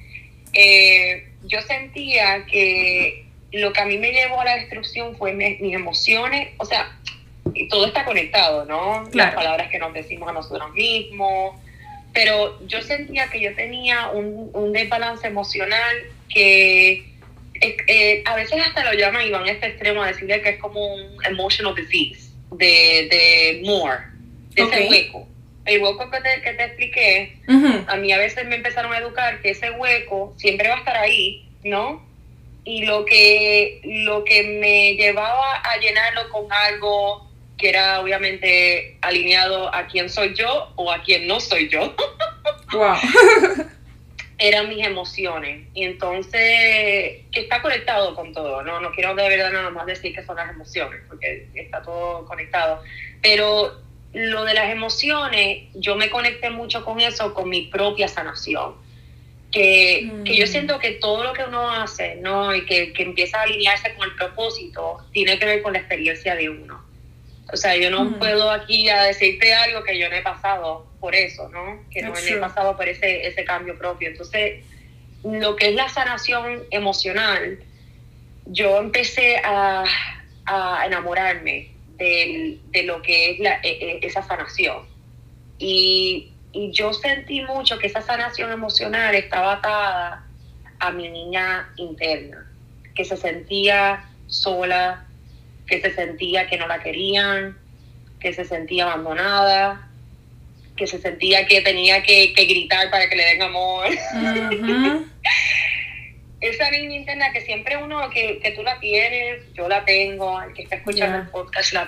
Eh, 0.54 1.28
yo 1.44 1.60
sentía 1.62 2.46
que 2.46 3.26
lo 3.52 3.72
que 3.72 3.80
a 3.80 3.84
mí 3.84 3.98
me 3.98 4.12
llevó 4.12 4.40
a 4.40 4.44
la 4.44 4.56
destrucción 4.56 5.16
fue 5.16 5.32
mis 5.32 5.74
emociones, 5.74 6.50
o 6.58 6.64
sea, 6.64 6.96
y 7.54 7.68
todo 7.68 7.86
está 7.86 8.04
conectado, 8.04 8.64
¿no? 8.64 9.08
Las 9.12 9.34
palabras 9.34 9.70
que 9.70 9.78
nos 9.78 9.92
decimos 9.92 10.28
a 10.28 10.32
nosotros 10.32 10.72
mismos, 10.72 11.56
pero 12.12 12.58
yo 12.66 12.82
sentía 12.82 13.28
que 13.28 13.40
yo 13.40 13.54
tenía 13.54 14.08
un, 14.08 14.50
un 14.52 14.72
desbalance 14.72 15.26
emocional 15.26 15.96
que 16.28 17.04
eh, 17.60 17.76
eh, 17.86 18.22
a 18.24 18.34
veces 18.36 18.60
hasta 18.66 18.84
lo 18.84 18.94
llaman 18.94 19.26
y 19.26 19.30
van 19.30 19.44
a 19.44 19.50
este 19.50 19.66
extremo 19.66 20.02
a 20.02 20.08
decirle 20.08 20.40
que 20.42 20.50
es 20.50 20.58
como 20.58 20.94
un 20.94 21.24
emotional 21.24 21.74
disease 21.74 22.32
de, 22.52 23.08
de 23.10 23.62
Moore, 23.64 23.98
de 24.54 24.62
ese 24.62 24.88
hueco. 24.88 25.28
El 25.66 25.82
hueco 25.82 26.10
que 26.10 26.20
te, 26.20 26.42
que 26.42 26.52
te 26.54 26.64
expliqué, 26.64 27.36
a 27.86 27.96
mí 27.96 28.12
a 28.12 28.18
veces 28.18 28.46
me 28.46 28.56
empezaron 28.56 28.92
a 28.92 28.98
educar 28.98 29.40
que 29.40 29.50
ese 29.50 29.70
hueco 29.72 30.34
siempre 30.38 30.68
va 30.68 30.76
a 30.76 30.78
estar 30.78 30.96
ahí, 30.96 31.48
¿no? 31.62 32.04
Y 32.64 32.85
lo 32.85 33.05
que, 33.05 33.81
lo 33.85 34.25
que 34.25 34.42
me 34.42 34.94
llevaba 34.94 35.57
a 35.57 35.77
llenarlo 35.79 36.29
con 36.31 36.53
algo 36.53 37.31
que 37.57 37.68
era 37.68 38.01
obviamente 38.01 38.96
alineado 39.03 39.75
a 39.75 39.87
quién 39.87 40.09
soy 40.09 40.35
yo 40.35 40.73
o 40.77 40.90
a 40.90 41.03
quién 41.03 41.27
no 41.27 41.40
soy 41.40 41.68
yo. 41.68 41.94
Wow. 42.73 42.94
eran 44.40 44.68
mis 44.68 44.85
emociones. 44.85 45.68
Y 45.75 45.85
entonces, 45.85 46.33
que 46.33 47.40
está 47.40 47.61
conectado 47.61 48.14
con 48.14 48.33
todo, 48.33 48.62
¿no? 48.62 48.81
No 48.81 48.90
quiero 48.92 49.14
de 49.14 49.29
verdad 49.29 49.53
nada 49.53 49.70
más 49.70 49.87
decir 49.87 50.14
que 50.14 50.25
son 50.25 50.37
las 50.37 50.51
emociones, 50.51 51.01
porque 51.09 51.49
está 51.55 51.83
todo 51.83 52.25
conectado. 52.25 52.83
Pero 53.23 53.81
lo 54.14 54.44
de 54.44 54.55
las 54.55 54.70
emociones, 54.70 55.68
yo 55.75 55.94
me 55.94 56.11
conecté 56.11 56.49
mucho 56.49 56.85
con 56.85 57.01
eso, 57.01 57.35
con 57.35 57.49
mi 57.49 57.66
propia 57.66 58.09
sanación. 58.09 58.75
Que, 59.50 60.12
que 60.24 60.36
yo 60.36 60.44
mm. 60.44 60.48
siento 60.48 60.78
que 60.78 60.92
todo 60.92 61.24
lo 61.24 61.32
que 61.32 61.42
uno 61.42 61.68
hace, 61.70 62.16
¿no? 62.16 62.54
Y 62.54 62.64
que, 62.66 62.92
que 62.92 63.02
empieza 63.02 63.40
a 63.40 63.42
alinearse 63.42 63.94
con 63.94 64.08
el 64.08 64.14
propósito, 64.14 64.98
tiene 65.12 65.38
que 65.38 65.46
ver 65.46 65.62
con 65.62 65.72
la 65.72 65.80
experiencia 65.80 66.36
de 66.36 66.48
uno. 66.48 66.80
O 67.52 67.56
sea, 67.56 67.76
yo 67.76 67.90
no 67.90 68.18
puedo 68.18 68.50
aquí 68.50 68.88
a 68.88 69.02
decirte 69.02 69.52
algo 69.52 69.82
que 69.82 69.98
yo 69.98 70.08
no 70.08 70.14
he 70.14 70.22
pasado 70.22 70.86
por 71.00 71.14
eso, 71.14 71.48
¿no? 71.48 71.84
Que 71.90 72.02
no 72.02 72.14
he 72.16 72.36
pasado 72.36 72.76
por 72.76 72.88
ese, 72.88 73.26
ese 73.26 73.44
cambio 73.44 73.76
propio. 73.76 74.08
Entonces, 74.08 74.62
lo 75.24 75.56
que 75.56 75.70
es 75.70 75.74
la 75.74 75.88
sanación 75.88 76.62
emocional, 76.70 77.58
yo 78.46 78.78
empecé 78.78 79.38
a, 79.38 79.84
a 80.46 80.86
enamorarme 80.86 81.70
de, 81.96 82.58
de, 82.70 82.82
lo 82.84 83.02
que 83.02 83.32
es 83.32 83.40
la, 83.40 83.60
e, 83.62 83.70
e, 83.70 84.06
esa 84.06 84.22
sanación. 84.22 84.84
Y, 85.58 86.32
y 86.52 86.72
yo 86.72 86.92
sentí 86.92 87.42
mucho 87.42 87.78
que 87.78 87.86
esa 87.86 88.02
sanación 88.02 88.50
emocional 88.52 89.14
estaba 89.14 89.54
atada 89.54 90.24
a 90.78 90.90
mi 90.90 91.08
niña 91.08 91.68
interna, 91.76 92.46
que 92.94 93.04
se 93.04 93.16
sentía 93.16 94.04
sola, 94.26 95.06
que 95.66 95.80
se 95.80 95.94
sentía 95.94 96.46
que 96.48 96.56
no 96.56 96.66
la 96.66 96.82
querían, 96.82 97.56
que 98.18 98.32
se 98.32 98.44
sentía 98.44 98.84
abandonada, 98.84 99.88
que 100.76 100.86
se 100.86 100.98
sentía 100.98 101.46
que 101.46 101.60
tenía 101.60 102.02
que, 102.02 102.32
que 102.32 102.44
gritar 102.46 102.90
para 102.90 103.08
que 103.08 103.16
le 103.16 103.24
den 103.24 103.42
amor. 103.42 103.86
Esa 106.40 106.70
niña 106.70 106.96
interna 106.96 107.32
que 107.32 107.42
siempre 107.42 107.76
uno, 107.76 108.08
que, 108.08 108.38
que 108.38 108.52
tú 108.52 108.62
la 108.62 108.80
tienes, 108.80 109.42
yo 109.52 109.68
la 109.68 109.84
tengo, 109.84 110.40
el 110.40 110.54
que 110.54 110.62
está 110.62 110.76
escuchando 110.76 111.18
Ya. 111.18 111.22
el 111.24 111.28
podcast, 111.28 111.72
la, 111.74 111.86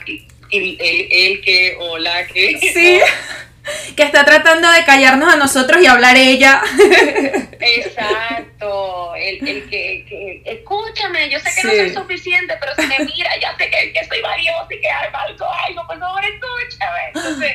el, 0.51 0.77
el, 0.79 1.09
el 1.11 1.41
que 1.41 1.75
o 1.81 1.97
la 1.99 2.27
que. 2.27 2.59
Sí. 2.59 3.01
Que 3.97 4.03
está 4.05 4.25
tratando 4.25 4.71
de 4.71 4.85
callarnos 4.85 5.33
a 5.33 5.37
nosotros 5.37 5.83
y 5.83 5.87
hablar 5.87 6.17
ella. 6.17 6.63
Exacto, 7.61 9.15
el, 9.15 9.47
el 9.47 9.69
que, 9.69 10.05
que, 10.09 10.43
escúchame, 10.45 11.29
yo 11.31 11.39
sé 11.39 11.51
que 11.55 11.67
no 11.67 11.71
soy 11.73 11.91
suficiente, 11.91 12.55
pero 12.59 12.75
si 12.75 12.87
me 12.87 12.99
mira, 13.05 13.31
ya 13.41 13.57
sé 13.57 13.71
que, 13.71 13.93
que 13.93 14.05
soy 14.05 14.21
valiosa 14.21 14.67
y 14.71 14.81
que 14.81 14.89
algo, 14.91 15.47
algo, 15.67 15.87
por 15.87 15.99
favor, 15.99 16.23
escúchame. 16.25 17.09
Entonces, 17.15 17.53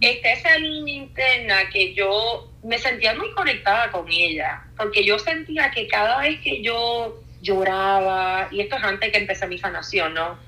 está 0.00 0.32
esa 0.32 0.58
niña 0.58 0.92
interna 0.92 1.68
que 1.70 1.94
yo 1.94 2.50
me 2.62 2.78
sentía 2.78 3.14
muy 3.14 3.30
conectada 3.32 3.90
con 3.90 4.06
ella, 4.10 4.62
porque 4.76 5.04
yo 5.04 5.18
sentía 5.18 5.70
que 5.70 5.86
cada 5.86 6.20
vez 6.20 6.40
que 6.40 6.62
yo 6.62 7.20
lloraba, 7.42 8.48
y 8.50 8.60
esto 8.60 8.76
es 8.76 8.84
antes 8.84 9.10
que 9.10 9.18
empecé 9.18 9.46
mi 9.46 9.58
sanación, 9.58 10.14
¿no? 10.14 10.38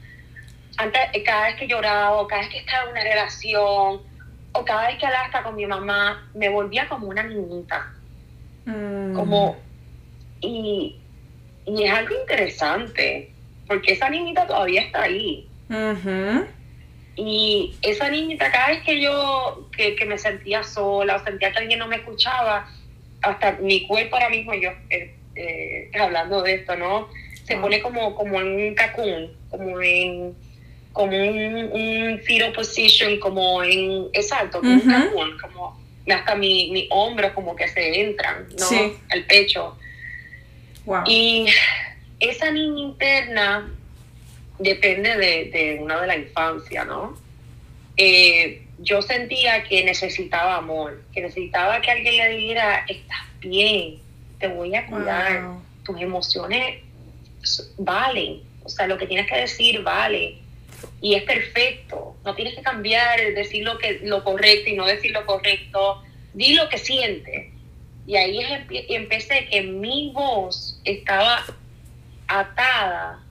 Antes, 0.77 1.01
cada 1.25 1.47
vez 1.47 1.57
que 1.57 1.67
lloraba, 1.67 2.13
o 2.21 2.27
cada 2.27 2.43
vez 2.43 2.51
que 2.51 2.59
estaba 2.59 2.85
en 2.85 2.91
una 2.91 3.03
relación, 3.03 4.03
o 4.55 4.65
cada 4.65 4.88
vez 4.88 4.99
que 4.99 5.07
hablaba 5.07 5.25
hasta 5.27 5.43
con 5.43 5.57
mi 5.57 5.67
mamá, 5.67 6.29
me 6.35 6.49
volvía 6.49 6.88
como 6.88 7.09
una 7.09 7.23
niñita 7.23 7.93
Mm. 8.65 9.15
como 9.15 9.57
y, 10.41 10.97
y 11.67 11.83
es 11.83 11.93
algo 11.93 12.15
interesante 12.15 13.33
porque 13.67 13.93
esa 13.93 14.09
niñita 14.09 14.47
todavía 14.47 14.83
está 14.83 15.03
ahí 15.03 15.49
y 17.17 17.75
esa 17.83 18.09
niñita 18.09 18.51
cada 18.51 18.69
vez 18.69 18.83
que 18.85 19.01
yo 19.01 19.69
que, 19.77 19.95
que 19.97 20.05
me 20.07 20.17
sentía 20.17 20.62
sola 20.62 21.17
o 21.17 21.25
sentía 21.25 21.53
que 21.53 21.59
alguien 21.59 21.79
no 21.79 21.88
me 21.88 21.97
escuchaba 21.97 22.67
hasta 23.23 23.53
mi 23.61 23.87
cuerpo 23.87 24.17
ahora 24.17 24.31
mismo 24.31 24.55
yo 24.55 24.71
eh, 24.91 25.15
eh, 25.35 25.91
hablando 25.99 26.43
de 26.43 26.55
esto 26.55 26.77
no 26.77 27.09
se 27.45 27.55
Ah. 27.55 27.61
pone 27.61 27.83
como 27.83 28.15
como 28.15 28.41
en 28.41 28.69
un 28.69 28.75
cacún 28.75 29.33
como 29.51 29.81
en 29.83 30.35
como 30.93 31.17
un, 31.17 31.71
un 31.73 32.21
fetal 32.25 32.53
position 32.53 33.19
como 33.19 33.63
en 33.63 34.09
exacto 34.13 34.61
como 34.61 34.77
Ujú. 34.77 34.85
un 34.87 34.91
cacún 34.93 35.39
como 35.41 35.83
hasta 36.11 36.35
mi, 36.35 36.71
mi 36.71 36.87
hombro 36.91 37.33
como 37.35 37.55
que 37.57 37.69
se 37.69 38.01
entran 38.03 38.47
no 38.59 38.67
Sí. 38.67 38.93
al 39.11 39.25
pecho 39.25 39.77
Wow. 40.85 41.05
y 41.07 41.47
esa 42.19 42.51
niña 42.51 42.81
interna 42.83 43.71
depende 44.59 45.17
de, 45.17 45.45
de 45.51 45.79
una 45.81 46.01
de 46.01 46.07
la 46.09 46.17
infancia, 46.17 46.85
¿no? 46.85 47.17
Eh, 47.97 48.63
yo 48.79 49.01
sentía 49.01 49.63
que 49.65 49.85
necesitaba 49.85 50.57
amor, 50.57 51.03
que 51.13 51.21
necesitaba 51.21 51.81
que 51.81 51.91
alguien 51.93 52.17
le 52.17 52.29
dijera, 52.37 52.85
estás 52.89 53.19
bien, 53.41 53.99
te 54.41 54.49
voy 54.49 54.75
a 54.75 54.87
cuidar, 54.87 55.43
Wow. 55.45 55.63
tus 55.85 56.01
emociones 56.01 56.81
valen, 57.79 58.41
o 58.65 58.69
sea, 58.69 58.87
lo 58.89 58.99
que 58.99 59.07
tienes 59.07 59.29
que 59.29 59.37
decir 59.37 59.83
vale. 59.83 60.39
Y 61.01 61.14
es 61.14 61.23
perfecto, 61.25 62.16
no 62.25 62.35
tienes 62.35 62.55
que 62.55 62.62
cambiar, 62.62 63.18
decir 63.35 63.64
lo, 63.64 63.79
que, 63.79 64.01
lo 64.03 64.23
correcto 64.25 64.71
y 64.71 64.77
no 64.77 64.87
decir 64.87 65.12
lo 65.12 65.27
correcto, 65.27 66.03
di 66.33 66.55
lo 66.55 66.68
que 66.68 66.79
sientes. 66.79 67.53
Y 68.07 68.16
ahí 68.16 68.40
empecé 68.88 69.47
que 69.47 69.62
mi 69.62 70.11
voz 70.12 70.81
estaba 70.85 71.45
atada 72.27 73.23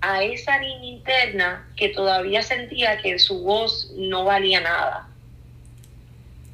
a 0.00 0.24
esa 0.24 0.58
niña 0.58 0.84
interna 0.84 1.68
que 1.76 1.90
todavía 1.90 2.42
sentía 2.42 2.98
que 2.98 3.18
su 3.18 3.42
voz 3.42 3.92
no 3.96 4.24
valía 4.24 4.60
nada. 4.60 5.08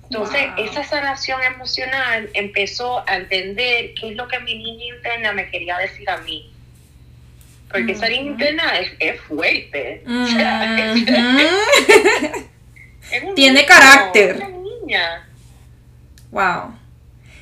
Entonces, 0.05 0.48
Wow. 0.57 0.64
esa 0.64 0.85
sanación 0.85 1.42
emocional 1.42 2.31
empezó 2.35 3.07
a 3.09 3.16
entender 3.16 3.94
qué 3.94 4.11
es 4.11 4.16
lo 4.16 4.27
que 4.29 4.38
mi 4.40 4.55
niña 4.55 4.96
interna 4.96 5.33
me 5.33 5.51
quería 5.51 5.79
decir 5.79 6.09
a 6.09 6.18
mí. 6.18 6.51
Porque 7.70 7.92
esa 7.92 8.09
niña 8.09 8.22
Ujú. 8.22 8.31
interna 8.33 8.78
es, 8.78 8.92
es 8.98 9.20
fuerte. 9.22 10.02
O 10.09 10.26
sea, 10.26 10.92
es- 10.92 11.02
Ujú. 11.02 11.09
es 13.12 13.22
un 13.24 13.35
Tiene 13.35 13.61
niño, 13.61 13.68
carácter. 13.68 14.37
Una 14.37 14.48
niña. 14.48 15.28
Wow. 16.31 16.74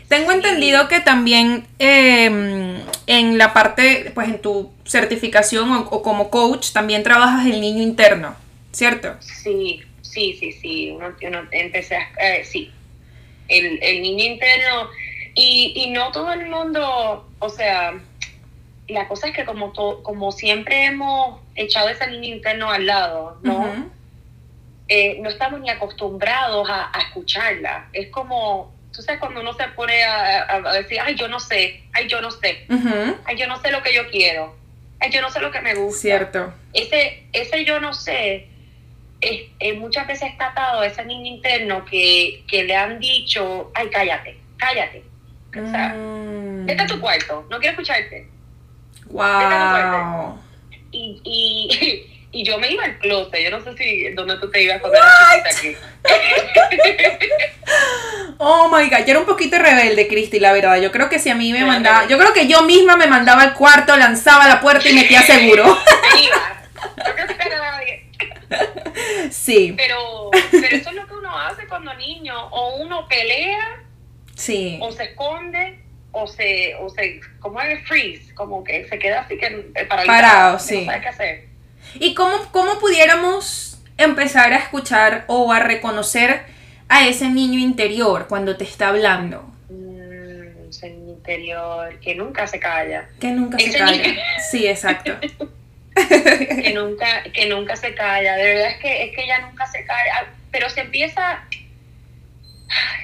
Tengo 0.09 0.31
Sí. 0.31 0.37
entendido 0.37 0.87
que 0.89 1.01
también 1.01 1.67
eh, 1.81 2.81
en 3.07 3.39
la 3.39 3.53
parte, 3.53 4.13
pues 4.15 4.29
en 4.29 4.41
tu 4.41 4.71
certificación 4.85 5.71
o, 5.73 5.81
o 5.81 6.03
como 6.03 6.31
coach, 6.31 6.71
también 6.73 7.03
trabajas 7.03 7.47
el 7.47 7.61
niño 7.61 7.83
interno, 7.83 8.37
¿cierto? 8.71 9.17
Sí, 9.21 9.83
sí, 10.03 10.37
sí, 10.39 10.53
sí. 10.53 10.91
Uno, 10.91 11.13
uno 11.23 11.41
empecé 11.51 11.97
a, 11.97 12.09
eh, 12.21 12.45
sí. 12.45 12.71
El, 13.49 13.83
el 13.83 14.03
niño 14.03 14.25
interno. 14.25 14.89
Y, 15.35 15.73
y 15.77 15.91
no 15.91 16.13
todo 16.13 16.33
el 16.33 16.47
mundo, 16.47 17.29
o 17.41 17.49
sea, 17.51 17.93
la 18.89 19.09
cosa 19.09 19.29
es 19.29 19.35
que 19.35 19.45
como, 19.45 19.73
to- 19.73 20.03
como 20.03 20.31
siempre 20.33 20.85
hemos 20.85 21.41
echado 21.55 21.89
ese 21.89 22.07
niño 22.09 22.35
interno 22.37 22.71
al 22.71 22.87
lado, 22.87 23.39
¿no? 23.43 23.91
Eh, 24.89 25.19
no 25.21 25.29
estamos 25.29 25.61
ni 25.61 25.71
acostumbrados 25.71 26.69
a, 26.71 26.97
a 26.97 27.01
escucharla. 27.03 27.89
Es 27.93 28.09
como, 28.11 28.73
tú 28.95 29.03
sabes, 29.03 29.19
cuando 29.21 29.41
uno 29.41 29.53
se 29.55 29.65
pone 29.69 30.05
a, 30.05 30.43
a- 30.43 30.71
a 30.71 30.73
decir, 30.75 31.01
ay, 31.01 31.17
yo 31.17 31.27
no 31.27 31.41
sé, 31.41 31.83
ay, 31.93 32.07
yo 32.09 32.21
no 32.21 32.31
sé, 32.31 32.67
ay, 33.25 33.37
yo 33.37 33.47
no 33.49 33.61
sé 33.61 33.71
lo 33.73 33.83
que 33.83 33.93
yo 33.93 34.09
quiero, 34.11 34.57
ay, 35.01 35.11
yo 35.11 35.21
no 35.23 35.31
sé 35.31 35.41
lo 35.41 35.51
que 35.51 35.61
me 35.61 35.75
gusta 35.75 36.01
Cierto. 36.01 36.55
ese, 36.73 37.25
ese 37.33 37.65
yo 37.65 37.81
no 37.81 37.93
sé, 37.93 38.47
es, 39.21 39.41
eh, 39.59 39.73
muchas 39.73 40.07
veces 40.07 40.31
está 40.31 40.49
atado 40.51 40.83
a 40.83 40.87
ese 40.87 41.05
niño 41.05 41.27
interno 41.35 41.85
que, 41.85 42.45
que 42.49 42.63
le 42.63 42.77
han 42.77 43.01
dicho, 43.01 43.73
ay, 43.75 43.89
cállate, 43.91 44.39
cállate. 44.59 45.03
O 45.59 45.71
sea, 45.71 45.95
Mm. 45.97 46.67
vete 46.67 46.83
a 46.83 46.87
tu 46.87 47.01
cuarto, 47.01 47.47
no 47.51 47.59
quiero 47.59 47.73
escucharte. 47.73 48.29
Wow. 49.11 50.39
Y, 50.93 51.21
y, 51.25 52.07
y 52.41 52.45
yo 52.45 52.59
me 52.59 52.71
iba 52.71 52.85
al 52.85 52.99
closet, 52.99 53.41
yo 53.43 53.51
no 53.51 53.63
sé 53.65 53.77
si 53.77 54.11
dónde 54.13 54.37
tú 54.39 54.51
te 54.51 54.63
ibas 54.63 54.81
cuando 54.81 54.99
eras 54.99 55.57
aquí. 55.57 55.77
Oh 58.39 58.69
my 58.69 58.89
god, 58.91 58.99
yo 58.99 59.13
era 59.13 59.21
un 59.21 59.27
poquito 59.27 59.59
rebelde, 59.59 60.09
Cristi, 60.09 60.39
la 60.39 60.53
verdad. 60.53 60.77
Yo 60.81 60.93
creo 60.93 61.09
que 61.09 61.19
si 61.19 61.31
a 61.31 61.35
mí 61.35 61.53
me 61.53 61.65
mandaba, 61.65 62.07
yo 62.07 62.19
creo 62.19 62.35
que 62.35 62.47
yo 62.47 62.63
misma 62.63 62.97
me 62.97 63.07
mandaba 63.07 63.43
al 63.43 63.55
cuarto, 63.55 63.97
lanzaba 63.97 64.47
la 64.47 64.61
puerta 64.61 64.89
y 64.89 64.93
metía 64.93 65.23
seguro. 65.23 65.65
A 66.99 67.49
nadie. 67.49 68.11
Sí, 69.31 69.75
Pero, 69.77 70.31
pero 70.51 70.77
eso 70.77 70.91
es 70.91 70.97
lo 70.97 71.07
que 71.07 71.15
uno 71.15 71.37
hace 71.39 71.67
cuando 71.67 71.95
niño. 71.95 72.35
O 72.51 72.77
uno 72.77 73.09
pelea, 73.09 73.83
sí. 74.35 74.79
o 74.83 74.93
se 74.93 75.05
esconde, 75.05 75.79
o 76.19 76.27
se, 76.27 76.75
o 76.77 76.89
se, 76.89 77.21
como 77.41 77.61
es 77.61 77.87
freeze, 77.87 78.35
como 78.35 78.65
que 78.65 78.89
se 78.89 78.99
queda 78.99 79.21
así 79.21 79.37
que 79.37 79.49
paralizado. 79.89 80.07
Parado, 80.07 80.59
sí. 80.59 80.79
No 80.81 80.85
sabe 80.87 81.01
qué 81.03 81.09
hacer. 81.09 81.45
¿Y 81.95 82.15
cómo, 82.15 82.39
cómo 82.53 82.79
pudiéramos 82.79 83.79
empezar 83.99 84.53
a 84.53 84.57
escuchar 84.57 85.25
o 85.29 85.53
a 85.53 85.61
reconocer 85.61 86.43
a 86.89 87.07
ese 87.07 87.29
niño 87.29 87.59
interior 87.59 88.27
cuando 88.29 88.57
te 88.57 88.65
está 88.65 88.89
hablando? 88.89 89.43
Mm, 89.69 90.69
ese 90.71 90.91
niño 90.91 91.13
interior 91.13 91.99
que 92.01 92.15
nunca 92.15 92.47
se 92.47 92.59
calla, 92.59 93.09
Que 93.21 93.29
nunca 93.33 93.59
se 93.59 93.73
calla. 93.73 94.03
niño- 94.03 94.21
Sí, 94.51 94.67
exacto. 94.67 95.13
que 95.95 96.73
nunca, 96.75 97.23
que 97.33 97.47
nunca 97.47 97.77
se 97.77 97.95
calla. 97.95 98.37
De 98.37 98.45
verdad 98.45 98.71
es 98.71 98.79
que, 98.79 99.05
es 99.05 99.15
que 99.15 99.25
ella 99.25 99.41
nunca 99.41 99.67
se 99.67 99.85
calla. 99.85 100.27
Pero 100.51 100.69
se 100.71 100.81
empieza, 100.81 101.43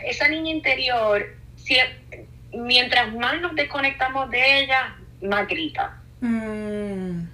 esa 0.06 0.28
niña 0.28 0.50
interior, 0.50 1.34
si- 1.56 1.76
mientras 2.52 3.12
más 3.14 3.40
nos 3.40 3.54
desconectamos 3.54 4.30
de 4.30 4.60
ella, 4.60 4.94
más 5.22 5.46
grita. 5.48 5.98
Mm, 6.20 7.26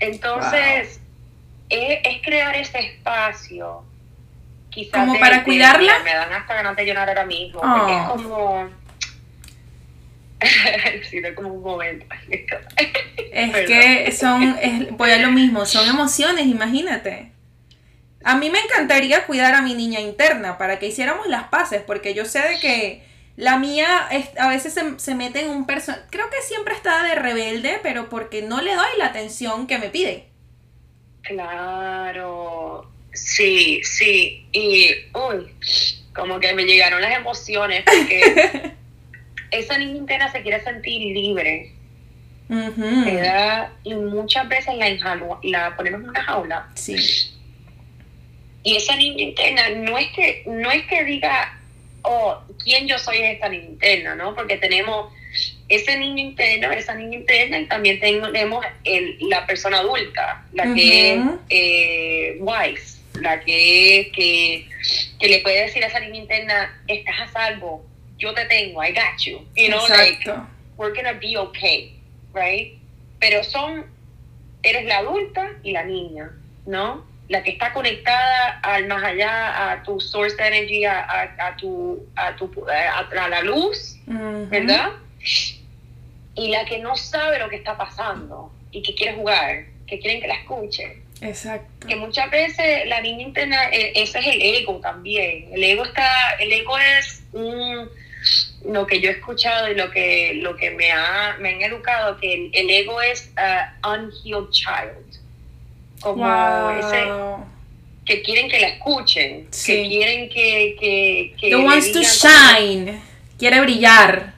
Entonces, 0.00 1.00
es, 1.70 1.98
es 2.04 2.22
crear 2.22 2.54
ese 2.56 2.78
espacio. 2.78 3.84
Quizás 4.70 5.00
¿Como 5.00 5.14
de- 5.14 5.18
para 5.20 5.38
de- 5.38 5.44
cuidarla? 5.44 6.00
Me 6.04 6.12
dan 6.14 6.32
hasta 6.32 6.54
ganas 6.54 6.76
de 6.76 6.86
llorar 6.86 7.08
ahora 7.08 7.24
mismo. 7.26 7.60
Porque 7.60 7.92
Oh. 7.92 8.14
es 8.16 8.22
como. 8.22 8.70
sí, 11.10 11.20
no 11.20 11.28
es 11.28 11.34
como 11.34 11.48
un 11.50 11.62
momento. 11.62 12.06
Es 12.28 13.50
Perdón. 13.50 13.66
que 13.66 14.12
son, 14.12 14.58
es, 14.60 14.90
voy 14.96 15.10
a 15.10 15.18
lo 15.18 15.30
mismo, 15.30 15.64
son 15.64 15.88
emociones, 15.88 16.46
imagínate. 16.46 17.32
A 18.24 18.36
mí 18.36 18.50
me 18.50 18.58
encantaría 18.60 19.24
cuidar 19.26 19.54
a 19.54 19.62
mi 19.62 19.74
niña 19.74 20.00
interna 20.00 20.58
para 20.58 20.78
que 20.78 20.86
hiciéramos 20.86 21.26
las 21.28 21.44
paces, 21.44 21.82
porque 21.86 22.14
yo 22.14 22.24
sé 22.24 22.40
de 22.40 22.58
que 22.58 23.04
la 23.36 23.58
mía 23.58 24.06
es- 24.10 24.30
a 24.38 24.48
veces 24.48 24.74
se, 24.74 24.98
se 24.98 25.14
mete 25.14 25.40
en 25.42 25.50
un 25.50 25.66
personaje, 25.66 26.04
creo 26.10 26.30
que 26.30 26.40
siempre 26.42 26.74
está 26.74 27.02
de 27.02 27.14
rebelde, 27.16 27.78
pero 27.82 28.08
porque 28.08 28.42
no 28.42 28.60
le 28.62 28.74
doy 28.74 28.86
la 28.98 29.06
atención 29.06 29.66
que 29.66 29.78
me 29.78 29.88
pide. 29.90 30.26
Claro. 31.22 32.90
Sí, 33.12 33.80
sí. 33.84 34.46
Y, 34.52 34.90
uy, 35.14 35.46
como 36.14 36.38
que 36.40 36.52
me 36.54 36.64
llegaron 36.64 37.00
las 37.00 37.16
emociones 37.16 37.82
porque 37.84 38.72
esa 39.50 39.78
niña 39.78 39.96
interna 39.96 40.30
se 40.32 40.42
quiere 40.42 40.62
sentir 40.62 41.00
libre. 41.16 41.70
Ujú. 42.48 43.04
¿verdad? 43.06 43.70
Y 43.84 43.94
muchas 43.94 44.46
veces 44.48 44.74
la, 44.76 44.88
enjaula- 44.88 45.38
la 45.44 45.74
ponemos 45.76 46.02
en 46.02 46.08
una 46.10 46.22
jaula 46.24 46.68
Sí. 46.74 46.94
Y 48.62 48.76
esa 48.76 48.96
niña 48.96 49.22
interna 49.22 49.70
no 49.70 49.96
es 49.96 50.08
que, 50.14 50.42
no 50.46 50.70
es 50.70 50.84
que 50.86 51.04
diga, 51.04 51.58
oh, 52.04 52.40
¿quién 52.62 52.86
yo 52.86 52.98
soy 52.98 53.18
esta 53.18 53.48
niña 53.48 53.64
interna? 53.64 54.14
¿no? 54.14 54.34
Porque 54.34 54.56
tenemos 54.56 55.12
ese 55.68 55.98
niño 55.98 56.22
interno, 56.22 56.70
esa 56.70 56.94
niña 56.94 57.18
interna, 57.18 57.58
y 57.58 57.66
también 57.66 57.98
tenemos 57.98 58.64
el, 58.84 59.16
la 59.28 59.46
persona 59.46 59.78
adulta, 59.78 60.44
la 60.52 60.74
que 60.74 61.14
es 61.14 61.20
eh, 61.48 62.36
wise, 62.38 63.00
la 63.20 63.40
que, 63.40 64.12
que, 64.14 64.66
que 65.18 65.28
le 65.28 65.40
puede 65.40 65.62
decir 65.62 65.82
a 65.84 65.88
esa 65.88 66.00
niña 66.00 66.18
interna, 66.18 66.82
estás 66.86 67.20
a 67.20 67.32
salvo, 67.32 67.84
yo 68.18 68.32
te 68.34 68.44
tengo, 68.44 68.82
I 68.84 68.92
got 68.92 69.18
you, 69.24 69.40
you 69.56 69.68
know, 69.68 69.86
like, 69.88 70.24
we're 70.76 70.94
gonna 70.94 71.18
be 71.18 71.36
okay, 71.36 71.98
right? 72.32 72.78
Pero 73.18 73.42
son, 73.42 73.86
eres 74.62 74.84
la 74.84 74.98
adulta 74.98 75.50
y 75.62 75.72
la 75.72 75.84
niña, 75.84 76.30
¿no? 76.66 77.04
La 77.28 77.42
que 77.42 77.50
está 77.50 77.72
conectada 77.72 78.60
al 78.62 78.86
más 78.86 79.02
allá, 79.02 79.72
a 79.72 79.82
tu 79.82 79.98
source 79.98 80.36
energy, 80.38 80.84
a, 80.84 81.34
a, 81.38 81.56
tu, 81.56 82.06
a, 82.16 82.36
tu, 82.36 82.50
a, 82.68 83.28
la 83.28 83.40
luz, 83.42 83.96
¿verdad? 84.06 84.92
Y 86.34 86.48
la 86.48 86.64
que 86.64 86.78
no 86.78 86.96
sabe 86.96 87.38
lo 87.38 87.48
que 87.48 87.56
está 87.56 87.76
pasando 87.76 88.52
y 88.70 88.82
que 88.82 88.94
quiere 88.94 89.14
jugar, 89.14 89.64
que 89.86 89.98
quieren 90.00 90.20
que 90.20 90.26
la 90.26 90.34
escuchen. 90.34 91.02
Exacto. 91.20 91.86
Que 91.86 91.96
muchas 91.96 92.30
veces 92.30 92.86
la 92.86 93.00
niña 93.00 93.22
interna, 93.22 93.70
e, 93.70 93.92
ese 93.94 94.18
es 94.18 94.26
el 94.26 94.42
ego 94.42 94.80
también. 94.80 95.48
El 95.52 95.64
ego 95.64 95.84
está, 95.84 96.32
el 96.38 96.52
ego 96.52 96.76
es 96.78 97.22
un 97.32 97.88
lo 98.64 98.86
que 98.86 99.00
yo 99.00 99.10
he 99.10 99.12
escuchado 99.12 99.70
y 99.70 99.74
lo 99.74 99.90
que, 99.90 100.34
lo 100.34 100.56
que 100.56 100.70
me, 100.70 100.90
ha, 100.90 101.36
me 101.38 101.50
han 101.50 101.62
educado, 101.62 102.18
que 102.18 102.50
el, 102.52 102.70
ego 102.70 103.00
es 103.02 103.30
uh, 103.36 103.88
unhealed 103.88 104.50
child. 104.50 105.20
Como 106.04 106.70
ese 106.70 107.08
que 108.04 108.22
quieren 108.22 108.48
que 108.48 108.60
la 108.60 108.68
escuchen, 108.68 109.48
que 109.66 109.88
quieren 109.88 110.28
que... 110.28 110.76
que, 110.78 111.34
que 111.38 111.56
wants 111.56 111.90
to 111.92 112.02
shine, 112.02 113.00
quiere 113.38 113.60
brillar. 113.62 114.34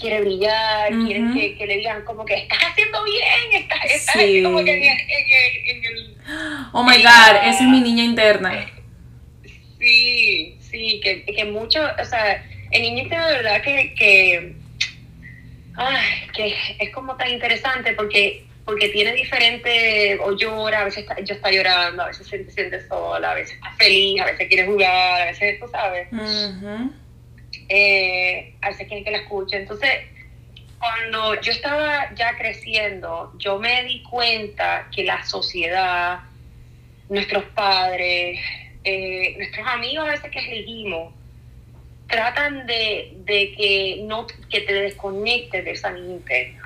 Quiere 0.00 0.22
brillar, 0.22 0.88
quieren 0.88 1.32
que, 1.34 1.56
que, 1.56 1.66
le 1.66 1.76
digan 1.76 2.04
como 2.04 2.24
que 2.24 2.34
estás 2.34 2.58
haciendo 2.58 3.04
bien, 3.04 3.62
estás, 3.62 3.84
estás 3.84 4.16
como 4.42 4.64
que 4.64 4.72
en, 4.72 5.84
el... 5.84 6.16
Oh 6.72 6.82
my 6.82 6.96
God, 6.96 7.36
esa 7.44 7.62
es 7.62 7.68
mi 7.68 7.80
niña 7.80 8.02
interna. 8.02 8.66
Sí, 9.78 10.56
sí, 10.60 11.00
que, 11.02 11.24
que 11.24 11.44
mucho, 11.44 11.80
o 12.00 12.04
sea, 12.04 12.42
el 12.70 12.82
niño 12.82 13.04
de 13.04 13.16
verdad 13.16 13.62
que, 13.62 13.94
que, 13.94 14.54
que 16.34 16.56
es 16.80 16.90
como 16.90 17.16
tan 17.16 17.30
interesante 17.30 17.92
porque 17.92 18.44
porque 18.64 18.88
tiene 18.88 19.12
diferente, 19.12 20.18
o 20.20 20.36
llora, 20.36 20.80
a 20.80 20.84
veces 20.84 21.02
está, 21.02 21.20
yo 21.20 21.34
está 21.34 21.50
llorando, 21.50 22.02
a 22.02 22.06
veces 22.06 22.26
se 22.26 22.50
siente 22.50 22.86
sola, 22.86 23.32
a 23.32 23.34
veces 23.34 23.56
está 23.56 23.70
feliz, 23.72 24.20
a 24.20 24.26
veces 24.26 24.48
quiere 24.48 24.66
jugar, 24.66 25.22
a 25.22 25.24
veces, 25.26 25.60
tú 25.60 25.68
sabes, 25.68 26.08
eh, 27.68 28.54
a 28.62 28.68
veces 28.70 28.88
quiere 28.88 29.04
que 29.04 29.10
la 29.10 29.18
escuche. 29.18 29.58
Entonces, 29.58 29.90
cuando 30.78 31.40
yo 31.40 31.52
estaba 31.52 32.14
ya 32.14 32.36
creciendo, 32.36 33.32
yo 33.38 33.58
me 33.58 33.84
di 33.84 34.02
cuenta 34.02 34.88
que 34.94 35.04
la 35.04 35.24
sociedad, 35.24 36.20
nuestros 37.08 37.44
padres, 37.54 38.40
eh, 38.82 39.34
nuestros 39.36 39.66
amigos 39.66 40.08
a 40.08 40.10
veces 40.12 40.30
que 40.30 40.38
elegimos, 40.38 41.12
tratan 42.06 42.66
de, 42.66 43.14
de, 43.24 43.54
que 43.56 44.02
no 44.04 44.26
que 44.50 44.60
te 44.60 44.72
desconectes 44.72 45.64
de 45.64 45.70
esa 45.70 45.90
niña 45.90 46.14
interna. 46.14 46.63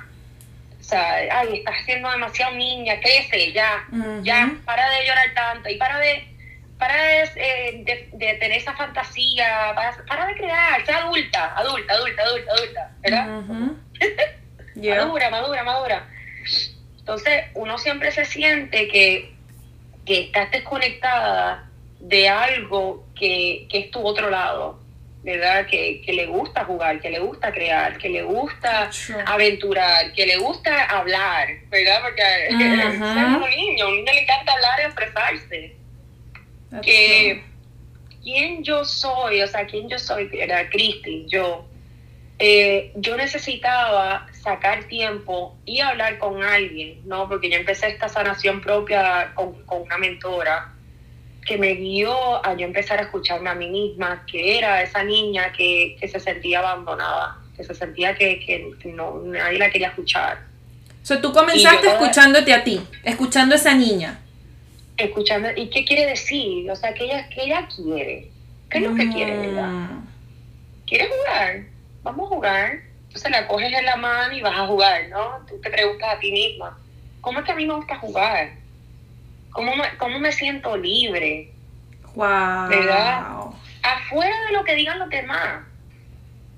O 0.89 0.91
sea, 0.91 1.17
ay, 1.17 1.57
estás 1.57 1.75
haciendo 1.83 2.09
demasiado 2.09 2.55
niña, 2.55 2.99
crece, 2.99 3.53
ya, 3.53 3.85
ya, 4.23 4.51
para 4.65 4.89
de 4.89 5.05
llorar 5.05 5.33
tanto 5.35 5.69
y 5.69 5.77
para 5.77 5.99
de 5.99 6.27
para 6.79 6.95
de, 6.95 7.29
eh, 7.35 8.09
de, 8.11 8.33
tener 8.39 8.57
esa 8.57 8.73
fantasía, 8.73 9.75
para, 10.07 10.25
de 10.25 10.33
crear, 10.33 10.83
sea 10.87 10.97
adulta, 10.97 11.53
adulta, 11.55 11.93
adulta, 11.93 12.23
adulta, 12.23 12.51
adulta, 12.53 12.91
¿verdad? 13.01 13.27
madura, 14.97 15.29
madura, 15.29 15.63
madura. 15.63 16.07
Entonces, 16.97 17.43
uno 17.53 17.77
siempre 17.77 18.11
se 18.11 18.25
siente 18.25 18.87
que, 18.87 19.31
que 20.07 20.21
estás 20.21 20.49
desconectada 20.49 21.69
de 21.99 22.29
algo 22.29 23.05
que, 23.13 23.67
que 23.69 23.77
es 23.77 23.91
tu 23.91 24.03
otro 24.03 24.31
lado 24.31 24.79
¿verdad? 25.23 25.67
Que, 25.67 26.01
que, 26.01 26.13
le 26.13 26.27
gusta 26.27 26.63
jugar, 26.63 26.99
que 27.01 27.09
le 27.09 27.19
gusta 27.19 27.51
crear, 27.51 27.97
que 27.97 28.09
le 28.09 28.23
gusta 28.23 28.89
aventurar, 29.25 30.13
que 30.13 30.25
le 30.25 30.37
gusta 30.37 30.85
hablar, 30.85 31.49
¿verdad? 31.69 32.01
Porque 32.01 32.21
es 32.49 32.99
un 32.99 33.49
niño, 33.49 33.85
a 33.85 33.87
un 33.89 33.95
niño 33.95 34.13
le 34.13 34.21
encanta 34.21 34.53
hablar 34.53 34.79
y 34.79 34.85
expresarse. 34.85 35.75
que 36.81 37.43
quién 38.23 38.63
yo 38.63 38.85
soy, 38.85 39.41
o 39.41 39.47
sea, 39.47 39.65
quién 39.65 39.89
yo 39.89 39.99
soy, 39.99 40.29
era 40.33 40.69
Cristi, 40.69 41.25
yo, 41.27 41.65
eh, 42.37 42.91
yo 42.95 43.17
necesitaba 43.17 44.27
sacar 44.31 44.85
tiempo 44.85 45.57
y 45.65 45.81
hablar 45.81 46.17
con 46.17 46.41
alguien, 46.43 47.01
¿no? 47.05 47.27
Porque 47.27 47.49
yo 47.49 47.57
empecé 47.57 47.89
esta 47.89 48.07
sanación 48.07 48.61
propia 48.61 49.33
con, 49.35 49.65
con 49.65 49.81
una 49.81 49.97
mentora 49.97 50.73
que 51.49 51.57
me 51.57 51.73
guió 51.73 52.45
a 52.45 52.55
yo 52.55 52.67
empezar 52.67 52.99
a 52.99 53.01
escucharme 53.01 53.49
a 53.49 53.55
mí 53.55 53.67
misma, 53.69 54.23
que 54.27 54.59
era 54.59 54.83
esa 54.83 55.03
niña 55.03 55.51
que, 55.51 55.97
se 55.99 56.19
sentía 56.19 56.59
abandonada, 56.59 57.39
que 57.57 57.63
se 57.63 57.73
sentía 57.73 58.13
que, 58.13 58.71
no, 58.85 59.19
nadie 59.25 59.57
la 59.57 59.71
quería 59.71 59.87
escuchar. 59.87 60.43
O 61.01 61.05
sea, 61.05 61.19
tú 61.19 61.33
comenzaste 61.33 61.87
escuchándote 61.87 62.53
a 62.53 62.63
ti, 62.63 62.79
escuchando 63.03 63.55
a 63.55 63.57
esa 63.57 63.73
niña. 63.73 64.19
Escuchando, 64.95 65.49
¿y 65.55 65.71
qué 65.71 65.83
quiere 65.85 66.05
decir? 66.05 66.69
O 66.69 66.75
sea, 66.75 66.93
¿qué 66.93 67.05
ella, 67.05 67.27
qué 67.29 67.45
ella 67.45 67.67
quiere? 67.75 68.29
¿Qué 68.69 68.77
es 68.77 68.83
lo 68.83 68.93
que 68.93 69.09
quiere, 69.09 69.35
verdad? 69.37 69.69
Mm. 69.69 70.07
¿Quiere 70.85 71.09
jugar? 71.09 71.63
Vamos 72.03 72.27
a 72.27 72.35
jugar. 72.35 72.79
Entonces 73.07 73.31
la 73.31 73.47
coges 73.47 73.73
en 73.73 73.85
la 73.85 73.95
mano 73.95 74.35
y 74.35 74.41
vas 74.41 74.55
a 74.55 74.67
jugar, 74.67 75.09
¿no? 75.09 75.43
Tú 75.49 75.59
te 75.59 75.71
preguntas 75.71 76.15
a 76.15 76.19
ti 76.19 76.31
misma, 76.31 76.77
¿cómo 77.21 77.39
es 77.39 77.45
que 77.45 77.53
a 77.53 77.55
mí 77.55 77.65
me 77.65 77.73
gusta 77.73 77.97
jugar? 77.97 78.51
¿Cómo 79.51 79.75
me, 79.75 79.83
cómo 79.97 80.19
me 80.19 80.31
siento 80.31 80.77
libre? 80.77 81.49
Wow. 82.15 82.69
¿Verdad? 82.69 83.27
Afuera 83.83 84.35
de 84.47 84.53
lo 84.53 84.63
que 84.63 84.75
digan 84.75 84.99
los 84.99 85.09
demás. 85.09 85.63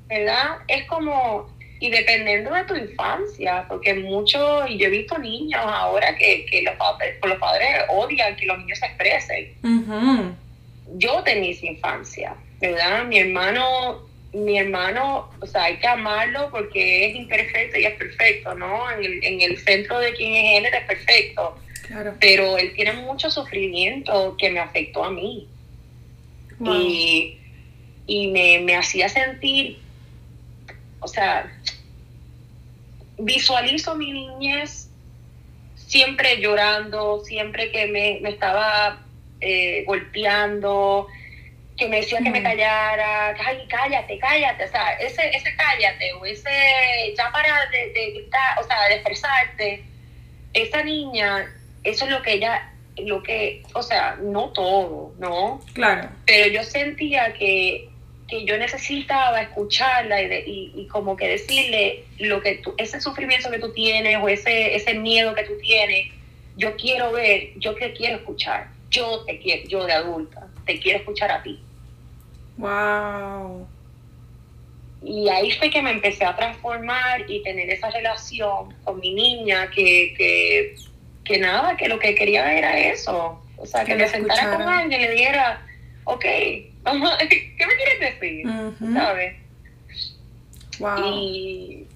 ¿Verdad? 0.08 0.58
Es 0.67 0.86
como, 0.88 1.49
y 1.80 1.89
dependiendo 1.89 2.54
de 2.54 2.63
tu 2.65 2.75
infancia, 2.75 3.65
porque 3.67 3.93
muchos, 3.93 4.69
y 4.69 4.77
yo 4.77 4.88
he 4.88 4.89
visto 4.89 5.17
niños 5.17 5.62
ahora 5.63 6.15
que, 6.15 6.45
que 6.45 6.62
los, 6.63 6.75
padres, 6.75 7.15
los 7.23 7.38
padres 7.38 7.67
odian 7.89 8.36
que 8.36 8.45
los 8.45 8.58
niños 8.60 8.80
se 8.80 8.86
expresen. 8.88 10.41
Yo 10.95 11.23
tenía 11.23 11.51
esa 11.51 11.65
infancia, 11.67 12.36
¿verdad? 12.60 13.06
Mi 13.06 13.19
hermano, 13.19 14.01
mi 14.34 14.60
hermano, 14.60 15.32
o 15.39 15.47
sea, 15.47 15.63
hay 15.63 15.77
que 15.77 15.88
amarlo 15.88 16.49
porque 16.51 17.10
es 17.10 17.15
imperfecto 17.15 17.80
y 17.80 17.86
es 17.86 17.93
perfecto, 17.93 18.54
¿no? 18.54 18.91
En 18.91 19.06
el, 19.06 19.23
en 19.23 19.41
el 19.41 19.58
centro 19.58 19.97
de 19.99 20.13
quien 20.13 20.34
es 20.34 20.58
él 20.60 20.65
es 20.65 20.84
perfecto 20.84 21.58
pero 22.19 22.58
él 22.58 22.73
tiene 22.75 22.93
mucho 22.93 23.30
sufrimiento 23.30 24.36
que 24.38 24.49
me 24.49 24.60
afectó 24.60 25.04
a 25.04 25.12
mí. 25.12 25.47
Y, 28.08 28.27
me, 28.27 28.75
hacía 28.75 29.10
sentir, 29.10 29.80
o 30.99 31.08
sea, 31.08 31.51
visualizo 33.17 33.95
mi 33.95 34.12
niñez 34.12 34.89
siempre 35.75 36.39
llorando, 36.39 37.23
siempre 37.23 37.71
que 37.71 37.88
me, 37.88 38.17
estaba 38.30 39.01
eh, 39.39 39.84
golpeando, 39.88 41.08
que 41.77 41.88
me 41.88 41.97
decía 41.97 42.19
que 42.19 42.30
me 42.30 42.43
callara, 42.43 43.36
ay, 43.43 43.65
cállate, 43.67 44.19
cállate, 44.19 44.65
o 44.65 44.67
sea, 44.67 44.93
ese, 44.99 45.30
ese 45.36 45.56
cállate, 45.56 46.13
o 46.13 46.25
ese 46.25 46.49
ya 47.17 47.32
para 47.32 47.65
de, 47.71 47.91
de, 47.91 48.30
o 48.60 48.63
sea, 48.67 48.88
de 48.88 48.95
expresarte, 48.95 49.84
esa 50.54 50.84
niña 50.84 51.47
eso 51.84 52.06
es 52.06 52.12
lo 52.12 52.22
que 52.22 52.34
ella, 52.34 52.72
lo 52.98 53.24
que, 53.24 53.63
o 53.74 53.82
sea, 53.82 54.17
no 54.22 54.50
todo, 54.50 55.13
¿no? 55.20 55.62
Claro. 55.74 56.10
Pero 56.26 56.48
yo 56.52 56.63
sentía 56.63 57.34
que, 57.34 57.89
que 58.28 58.46
yo 58.46 58.58
necesitaba 58.58 59.41
escucharla 59.41 60.22
y, 60.22 60.72
y, 60.76 60.88
como 60.88 61.15
que 61.15 61.28
decirle 61.28 62.06
lo 62.20 62.41
que 62.41 62.56
tú, 62.56 62.74
ese 62.78 63.02
sufrimiento 63.02 63.50
que 63.50 63.60
tú 63.60 63.74
tienes 63.74 64.17
o 64.22 64.28
ese, 64.28 64.76
ese 64.76 64.94
miedo 64.94 65.34
que 65.34 65.44
tú 65.44 65.54
tienes, 65.62 66.08
yo 66.58 66.76
quiero 66.76 67.12
ver, 67.12 67.52
yo 67.58 67.76
te 67.76 67.94
quiero 67.94 68.17
escuchar, 68.17 68.67
yo 68.89 69.24
te 69.26 69.39
quiero, 69.39 69.67
yo 69.67 69.86
de 69.86 69.94
adulta, 69.94 70.48
te 70.65 70.80
quiero 70.80 71.00
escuchar 71.00 71.32
a 71.32 71.41
ti. 71.44 71.60
Wow. 72.58 73.67
Y 75.04 75.28
ahí 75.30 75.52
fue 75.52 75.72
que 75.72 75.82
me 75.82 75.91
empecé 75.91 76.26
a 76.26 76.36
transformar 76.36 77.30
y 77.30 77.41
tener 77.41 77.70
esa 77.72 77.89
relación 77.89 78.72
con 78.84 79.00
mi 79.00 79.13
niña 79.13 79.70
que, 79.72 80.13
que 80.15 80.76
que 81.23 81.38
nada, 81.39 81.77
que 81.77 81.88
lo 81.88 81.99
que 81.99 82.15
quería 82.15 82.57
era 82.57 82.77
eso. 82.77 83.43
O 83.57 83.65
sea, 83.65 83.86
que, 83.86 83.95
me 83.95 84.07
sentara 84.07 84.57
con 84.57 84.67
alguien 84.67 85.01
y 85.01 85.03
le 85.05 85.12
diera, 85.13 85.62
ok, 86.05 86.25
vamos, 86.84 87.12
¿qué 87.29 87.67
me 87.67 87.75
quieres 87.75 87.99
decir? 87.99 88.45
¿Sabes? 88.93 89.36
Wow. 90.79 91.05
Y 91.05 91.88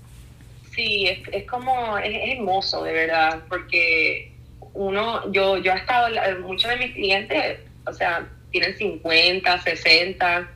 sí, 0.75 1.07
es, 1.07 1.19
es 1.31 1.43
como, 1.45 1.97
es, 1.97 2.37
hermoso 2.37 2.83
de 2.83 2.93
verdad, 2.93 3.41
porque 3.49 4.31
uno, 4.73 5.31
yo, 5.31 5.57
yo 5.57 5.71
he 5.71 5.77
estado, 5.77 6.09
muchos 6.41 6.69
de 6.69 6.77
mis 6.77 6.93
clientes 6.93 7.59
o 7.87 7.93
sea, 7.93 8.27
tienen 8.51 8.75
50, 8.77 9.61
60 9.61 10.49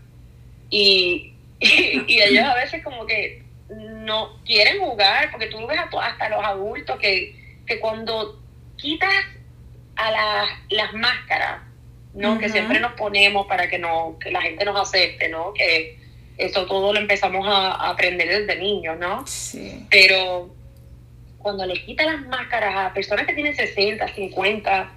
y, 0.69 1.34
y, 1.60 2.19
ellos 2.19 2.45
a 2.45 2.55
veces 2.55 2.84
como 2.84 3.05
que 3.05 3.43
no 3.69 4.39
quieren 4.45 4.79
jugar, 4.79 5.29
porque 5.32 5.47
tú 5.47 5.65
ves 5.67 5.79
hasta 5.79 6.29
los 6.29 6.43
adultos 6.43 6.99
que, 6.99 7.36
que 7.65 7.79
cuando 7.79 8.41
quitas 8.82 9.13
a 9.96 10.12
las, 10.12 10.50
las 10.70 10.94
máscaras, 10.94 11.62
¿no? 12.13 12.39
Que 12.39 12.50
siempre 12.50 12.80
nos 12.80 12.94
ponemos 12.94 13.48
para 13.48 13.70
que, 13.70 13.78
no, 13.78 14.18
que 14.20 14.32
la 14.32 14.42
gente 14.42 14.65
nos 14.65 14.80
acepte, 14.80 15.30
¿no? 15.30 15.54
Que 15.54 16.00
eso 16.38 16.65
todo 16.65 16.94
lo 16.94 17.00
empezamos 17.00 17.46
a, 17.48 17.89
aprender 17.89 18.28
desde 18.28 18.60
niños, 18.60 18.98
¿no? 18.98 19.28
Sí. 19.28 19.86
Pero 19.89 20.50
cuando 21.38 21.65
le 21.65 21.84
quitas 21.86 22.06
las 22.06 22.22
máscaras 22.28 22.76
a 22.76 22.94
personas 22.94 23.26
que 23.26 23.34
tienen 23.34 23.56
60, 23.56 24.08
50, 24.08 24.92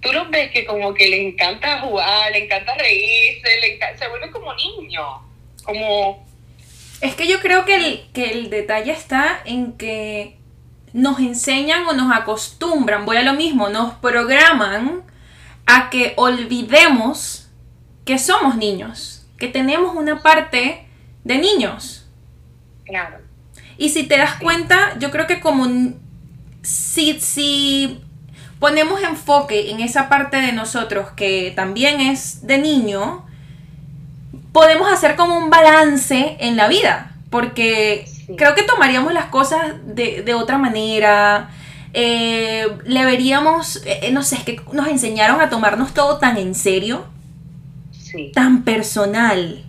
tú 0.00 0.12
los 0.12 0.30
ves 0.30 0.50
que 0.50 0.64
como 0.64 0.94
que 0.94 1.08
le 1.08 1.28
encanta 1.28 1.80
jugar, 1.80 2.32
le 2.32 2.44
encanta 2.44 2.74
reírse, 2.74 3.48
le 3.60 3.98
se 3.98 4.08
vuelve 4.08 4.30
como 4.30 4.54
niño, 4.54 5.02
como... 5.64 6.26
Es 7.00 7.14
que 7.14 7.28
yo 7.28 7.40
creo 7.40 7.64
que 7.64 7.76
el, 7.76 8.06
que 8.12 8.30
el 8.30 8.50
detalle 8.50 8.90
está 8.90 9.40
en 9.44 9.74
que 9.74 10.37
nos 10.98 11.20
enseñan 11.20 11.86
o 11.86 11.92
nos 11.92 12.12
acostumbran, 12.12 13.06
voy 13.06 13.18
a 13.18 13.22
lo 13.22 13.34
mismo, 13.34 13.68
nos 13.68 13.94
programan 13.94 15.02
a 15.64 15.90
que 15.90 16.12
olvidemos 16.16 17.48
que 18.04 18.18
somos 18.18 18.56
niños, 18.56 19.24
que 19.38 19.46
tenemos 19.46 19.94
una 19.94 20.22
parte 20.22 20.88
de 21.22 21.38
niños. 21.38 22.08
Claro. 22.84 23.18
Y 23.76 23.90
si 23.90 24.08
te 24.08 24.18
das 24.18 24.34
cuenta, 24.40 24.98
yo 24.98 25.12
creo 25.12 25.28
que 25.28 25.38
como 25.38 25.68
si, 26.62 27.20
si 27.20 28.00
ponemos 28.58 29.00
enfoque 29.00 29.70
en 29.70 29.80
esa 29.80 30.08
parte 30.08 30.38
de 30.38 30.50
nosotros 30.50 31.10
que 31.10 31.52
también 31.54 32.00
es 32.00 32.44
de 32.44 32.58
niño, 32.58 33.24
podemos 34.52 34.92
hacer 34.92 35.14
como 35.14 35.38
un 35.38 35.48
balance 35.48 36.38
en 36.40 36.56
la 36.56 36.66
vida, 36.66 37.14
porque 37.30 38.17
creo 38.36 38.54
que 38.54 38.62
tomaríamos 38.62 39.12
las 39.12 39.26
cosas 39.26 39.74
de, 39.84 40.34
otra 40.34 40.58
manera. 40.58 41.50
Eh, 41.94 42.66
le 42.84 43.04
veríamos, 43.04 43.82
eh, 43.86 44.10
no 44.12 44.22
sé, 44.22 44.36
es 44.36 44.44
que 44.44 44.60
nos 44.72 44.88
enseñaron 44.88 45.40
a 45.40 45.48
tomarnos 45.48 45.94
todo 45.94 46.18
tan 46.18 46.36
en 46.36 46.54
serio, 46.54 47.06
tan 48.34 48.64
personal. 48.64 49.64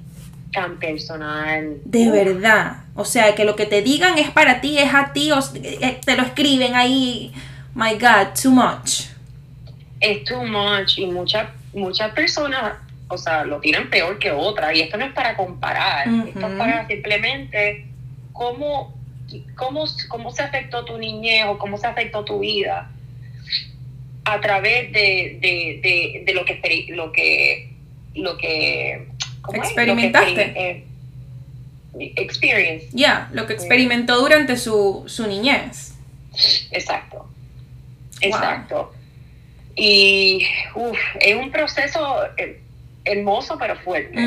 Tan 0.52 0.78
personal. 0.78 1.78
De 1.86 2.10
verdad. 2.10 2.84
O 2.96 3.06
sea, 3.06 3.36
que 3.36 3.46
lo 3.46 3.56
que 3.56 3.66
te 3.66 3.82
digan 3.82 4.18
es 4.18 4.32
para 4.32 4.62
ti, 4.62 4.78
es 4.78 4.94
a 4.94 5.14
ti, 5.14 5.32
o, 5.32 5.40
eh, 5.56 6.00
te 6.04 6.18
lo 6.18 6.24
escriben 6.24 6.76
ahí. 6.76 7.32
My 7.76 7.94
God, 7.94 8.34
too 8.42 8.52
much. 8.52 9.06
Es 10.00 10.24
too 10.24 10.44
much 10.44 10.98
y 10.98 11.06
muchas 11.06 11.48
muchas 11.74 12.12
personas, 12.14 12.78
o 13.08 13.18
sea, 13.18 13.44
lo 13.44 13.60
tienen 13.60 13.90
peor 13.90 14.20
que 14.20 14.32
otras. 14.32 14.76
Y 14.76 14.82
esto 14.82 14.98
no 14.98 15.06
es 15.06 15.14
para 15.14 15.36
comparar, 15.36 16.08
esto 16.08 16.48
es 16.48 16.58
para 16.58 16.88
simplemente 16.88 17.89
cómo, 18.40 18.94
cómo, 19.56 19.86
cómo 20.08 20.32
se 20.32 20.42
afectó 20.42 20.86
tu 20.86 20.98
niñez 20.98 21.46
o 21.46 21.58
cómo 21.58 21.78
se 21.78 21.88
afectó 21.88 22.24
tu 22.24 22.40
vida 22.40 22.90
a 24.24 24.40
través 24.40 24.94
de, 24.94 25.38
de, 25.42 26.24
de, 26.26 26.34
lo 26.34 26.46
que 26.46 26.86
lo 26.90 27.12
que 27.12 27.70
lo 28.16 28.38
que 28.38 29.08
experimentaste. 29.54 30.54
eh, 30.56 30.86
experience. 32.16 32.88
Ya 32.94 33.30
lo 33.34 33.46
que 33.46 33.54
experimentó 33.54 34.18
durante 34.22 34.56
su, 34.56 35.04
su 35.08 35.28
niñez. 35.28 35.96
Exacto. 36.72 37.28
Exacto. 38.22 38.94
Y 39.76 40.46
es 41.20 41.36
un 41.36 41.52
proceso 41.52 42.24
eh, 42.38 42.62
hermoso 43.04 43.58
pero 43.60 43.76
fuerte. 43.78 44.18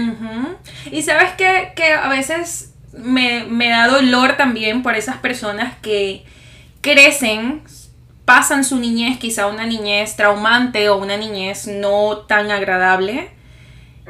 Y 0.90 1.02
sabes 1.02 1.32
que, 1.32 1.72
que 1.74 1.92
a 1.92 2.08
veces 2.08 2.71
me, 2.92 3.44
me 3.44 3.68
da 3.68 3.88
dolor 3.88 4.36
también 4.36 4.82
por 4.82 4.94
esas 4.94 5.16
personas 5.16 5.74
que 5.80 6.24
crecen, 6.80 7.62
pasan 8.24 8.64
su 8.64 8.78
niñez, 8.78 9.18
quizá 9.18 9.46
una 9.46 9.66
niñez 9.66 10.16
traumante 10.16 10.88
o 10.88 10.96
una 10.96 11.16
niñez 11.16 11.66
no 11.66 12.18
tan 12.18 12.50
agradable, 12.50 13.30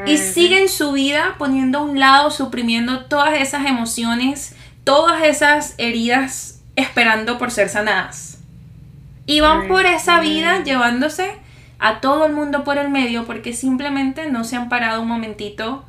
y 0.07 0.17
siguen 0.17 0.69
su 0.69 0.93
vida 0.93 1.37
poniendo 1.39 1.79
a 1.79 1.83
un 1.83 2.01
lado, 2.01 2.31
suprimiendo 2.31 3.05
todas 3.05 3.41
esas 3.41 3.67
emociones, 3.67 4.57
todas 4.85 5.23
esas 5.23 5.75
heridas, 5.79 6.61
esperando 6.77 7.39
por 7.39 7.51
ser 7.51 7.69
sanadas. 7.69 8.39
Y 9.27 9.41
van 9.41 9.69
por 9.69 9.87
esa 9.87 10.19
vida 10.21 10.65
llevándose 10.65 11.37
a 11.79 12.01
todo 12.01 12.27
el 12.27 12.33
mundo 12.33 12.65
por 12.65 12.79
el 12.79 12.89
medio 12.89 13.25
porque 13.27 13.53
simplemente 13.53 14.31
no 14.31 14.45
se 14.45 14.57
han 14.57 14.69
parado 14.69 15.03
un 15.03 15.09
momentito 15.09 15.85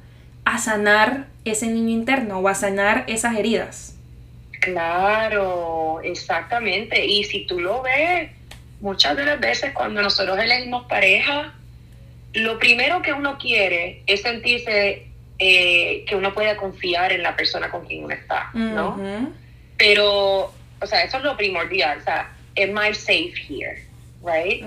a 0.45 0.57
sanar 0.57 1.27
ese 1.45 1.67
niño 1.67 1.89
interno 1.89 2.39
o 2.39 2.47
a 2.47 2.55
sanar 2.55 3.05
esas 3.07 3.37
heridas. 3.37 3.95
Claro, 4.59 5.99
exactamente. 6.03 7.05
Y 7.05 7.23
si 7.25 7.45
tú 7.45 7.59
lo 7.59 7.81
ves, 7.81 8.31
muchas 8.79 9.17
de 9.17 9.25
las 9.25 9.39
veces 9.39 9.73
cuando 9.73 10.01
nosotros 10.01 10.39
elegimos 10.39 10.85
pareja, 10.87 11.53
lo 12.33 12.59
primero 12.59 13.01
que 13.01 13.13
uno 13.13 13.37
quiere 13.37 14.03
es 14.07 14.21
sentirse 14.21 15.07
eh, 15.39 16.05
que 16.07 16.15
uno 16.15 16.33
puede 16.33 16.55
confiar 16.55 17.11
en 17.11 17.23
la 17.23 17.35
persona 17.35 17.69
con 17.69 17.85
quien 17.85 18.05
uno 18.05 18.13
está, 18.13 18.51
¿no? 18.53 18.97
Pero, 19.77 20.53
o 20.79 20.85
sea, 20.85 21.03
eso 21.03 21.17
es 21.17 21.23
lo 21.23 21.35
primordial. 21.35 21.97
O 21.99 22.03
sea, 22.03 22.31
am 22.57 22.77
I 22.77 22.93
safe 22.93 23.33
here? 23.35 23.85
Right? 24.23 24.63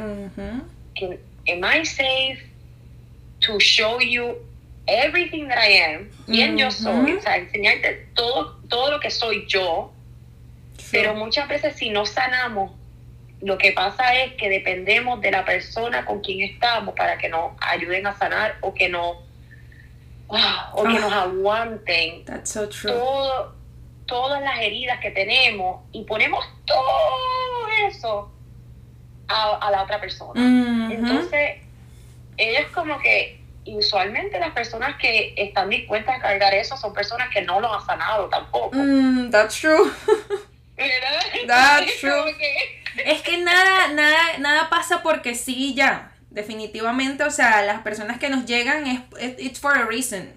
am 1.48 1.64
I 1.64 1.84
safe 1.84 2.42
to 3.40 3.58
show 3.60 4.00
you 4.00 4.36
everything 4.86 5.48
that 5.48 5.58
I 5.58 5.94
am, 5.94 6.10
quién 6.26 6.56
yo 6.56 6.70
soy, 6.70 7.12
o 7.12 7.20
sea, 7.20 7.36
enseñarte 7.36 8.08
todo, 8.14 8.56
todo 8.68 8.92
lo 8.92 9.00
que 9.00 9.10
soy 9.10 9.46
yo, 9.46 9.92
pero 10.90 11.14
muchas 11.14 11.48
veces 11.48 11.76
si 11.76 11.90
no 11.90 12.06
sanamos, 12.06 12.72
lo 13.40 13.58
que 13.58 13.72
pasa 13.72 14.14
es 14.14 14.34
que 14.34 14.48
dependemos 14.48 15.20
de 15.20 15.30
la 15.30 15.44
persona 15.44 16.04
con 16.04 16.20
quien 16.20 16.40
estamos 16.40 16.94
para 16.94 17.18
que 17.18 17.28
nos 17.28 17.52
ayuden 17.60 18.06
a 18.06 18.16
sanar 18.16 18.56
o 18.62 18.72
que 18.72 18.88
no 18.88 19.22
ah, 20.30 20.72
o 20.74 20.84
que 20.84 20.98
nos 20.98 21.12
ah. 21.12 21.22
aguanten 21.22 22.24
Todo, 22.82 23.54
todas 24.06 24.42
las 24.42 24.60
heridas 24.60 25.00
que 25.00 25.10
tenemos 25.10 25.82
y 25.92 26.04
ponemos 26.04 26.46
todo 26.64 27.68
eso 27.88 28.32
a, 29.28 29.70
la 29.70 29.82
otra 29.82 30.00
persona. 30.00 30.40
Entonces, 30.92 31.60
ella 32.36 32.60
es 32.60 32.68
como 32.68 32.98
que 33.00 33.40
y 33.66 33.76
usualmente 33.76 34.38
las 34.38 34.52
personas 34.52 34.96
que 34.96 35.34
están 35.36 35.68
dispuestas 35.68 36.16
a 36.16 36.22
cargar 36.22 36.54
eso 36.54 36.76
son 36.76 36.94
personas 36.94 37.28
que 37.30 37.42
no 37.42 37.60
lo 37.60 37.74
han 37.74 37.84
sanado 37.84 38.28
tampoco. 38.28 38.76
Mm, 38.76 39.30
that's 39.30 39.60
true. 39.60 39.90
That's 41.46 41.96
true. 42.00 42.34
es 43.02 43.22
que 43.22 43.38
nada, 43.38 43.88
nada, 43.94 44.38
nada 44.38 44.68
pasa 44.68 45.02
porque 45.02 45.34
sí 45.34 45.74
ya. 45.74 46.12
Definitivamente, 46.28 47.24
o 47.24 47.30
sea, 47.30 47.62
las 47.62 47.80
personas 47.80 48.18
que 48.18 48.28
nos 48.28 48.44
llegan 48.44 48.86
es 48.86 49.00
it's 49.38 49.58
for 49.58 49.74
a 49.74 49.86
reason. 49.86 50.34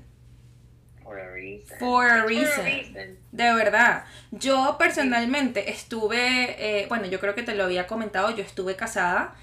For 1.04 1.20
a 1.20 1.34
reason. 1.34 1.78
For 1.78 2.10
a 2.10 2.26
reason. 2.26 3.18
De 3.34 3.54
verdad. 3.54 4.06
Yo 4.32 4.78
personalmente 4.80 5.72
estuve, 5.72 6.56
eh, 6.58 6.86
bueno, 6.88 7.08
yo 7.08 7.20
creo 7.20 7.36
que 7.36 7.44
te 7.44 7.54
lo 7.54 7.66
había 7.66 7.86
comentado, 7.86 8.34
yo 8.34 8.44
estuve 8.44 8.78
casada 8.78 9.36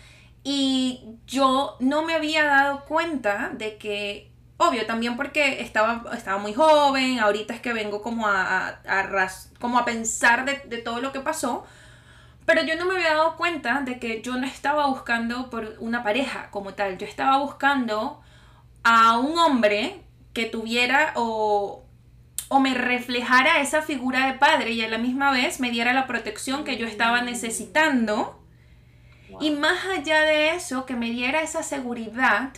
y 0.48 1.00
yo 1.26 1.76
no 1.80 2.04
me 2.04 2.14
había 2.14 2.44
dado 2.44 2.84
cuenta 2.84 3.50
de 3.54 3.78
que, 3.78 4.30
obvio, 4.58 4.86
también 4.86 5.16
porque 5.16 5.60
estaba, 5.60 6.04
estaba 6.16 6.38
muy 6.38 6.54
joven, 6.54 7.18
ahorita 7.18 7.52
es 7.52 7.60
que 7.60 7.72
vengo 7.72 8.00
como 8.00 8.28
a, 8.28 8.78
como 9.58 9.76
a 9.76 9.84
pensar 9.84 10.44
de, 10.44 10.58
de 10.68 10.78
todo 10.78 11.00
lo 11.00 11.10
que 11.10 11.18
pasó, 11.18 11.66
pero 12.44 12.62
yo 12.62 12.76
no 12.76 12.86
me 12.86 12.94
había 12.94 13.14
dado 13.14 13.36
cuenta 13.36 13.80
de 13.80 13.98
que 13.98 14.22
yo 14.22 14.36
no 14.36 14.46
estaba 14.46 14.86
buscando 14.86 15.50
por 15.50 15.74
una 15.80 16.04
pareja 16.04 16.48
como 16.52 16.74
tal, 16.74 16.96
yo 16.96 17.08
estaba 17.08 17.38
buscando 17.38 18.22
a 18.84 19.18
un 19.18 19.36
hombre 19.40 20.00
que 20.32 20.46
tuviera 20.46 21.12
o, 21.16 21.84
o 22.46 22.60
me 22.60 22.72
reflejara 22.72 23.62
esa 23.62 23.82
figura 23.82 24.28
de 24.28 24.34
padre 24.34 24.70
y 24.70 24.82
a 24.84 24.88
la 24.88 24.98
misma 24.98 25.32
vez 25.32 25.58
me 25.58 25.72
diera 25.72 25.92
la 25.92 26.06
protección 26.06 26.62
que 26.62 26.76
yo 26.76 26.86
estaba 26.86 27.20
necesitando 27.22 28.45
y 29.40 29.50
más 29.50 29.84
allá 29.86 30.22
de 30.22 30.50
eso, 30.50 30.86
que 30.86 30.94
me 30.94 31.10
diera 31.10 31.42
esa 31.42 31.62
seguridad 31.62 32.52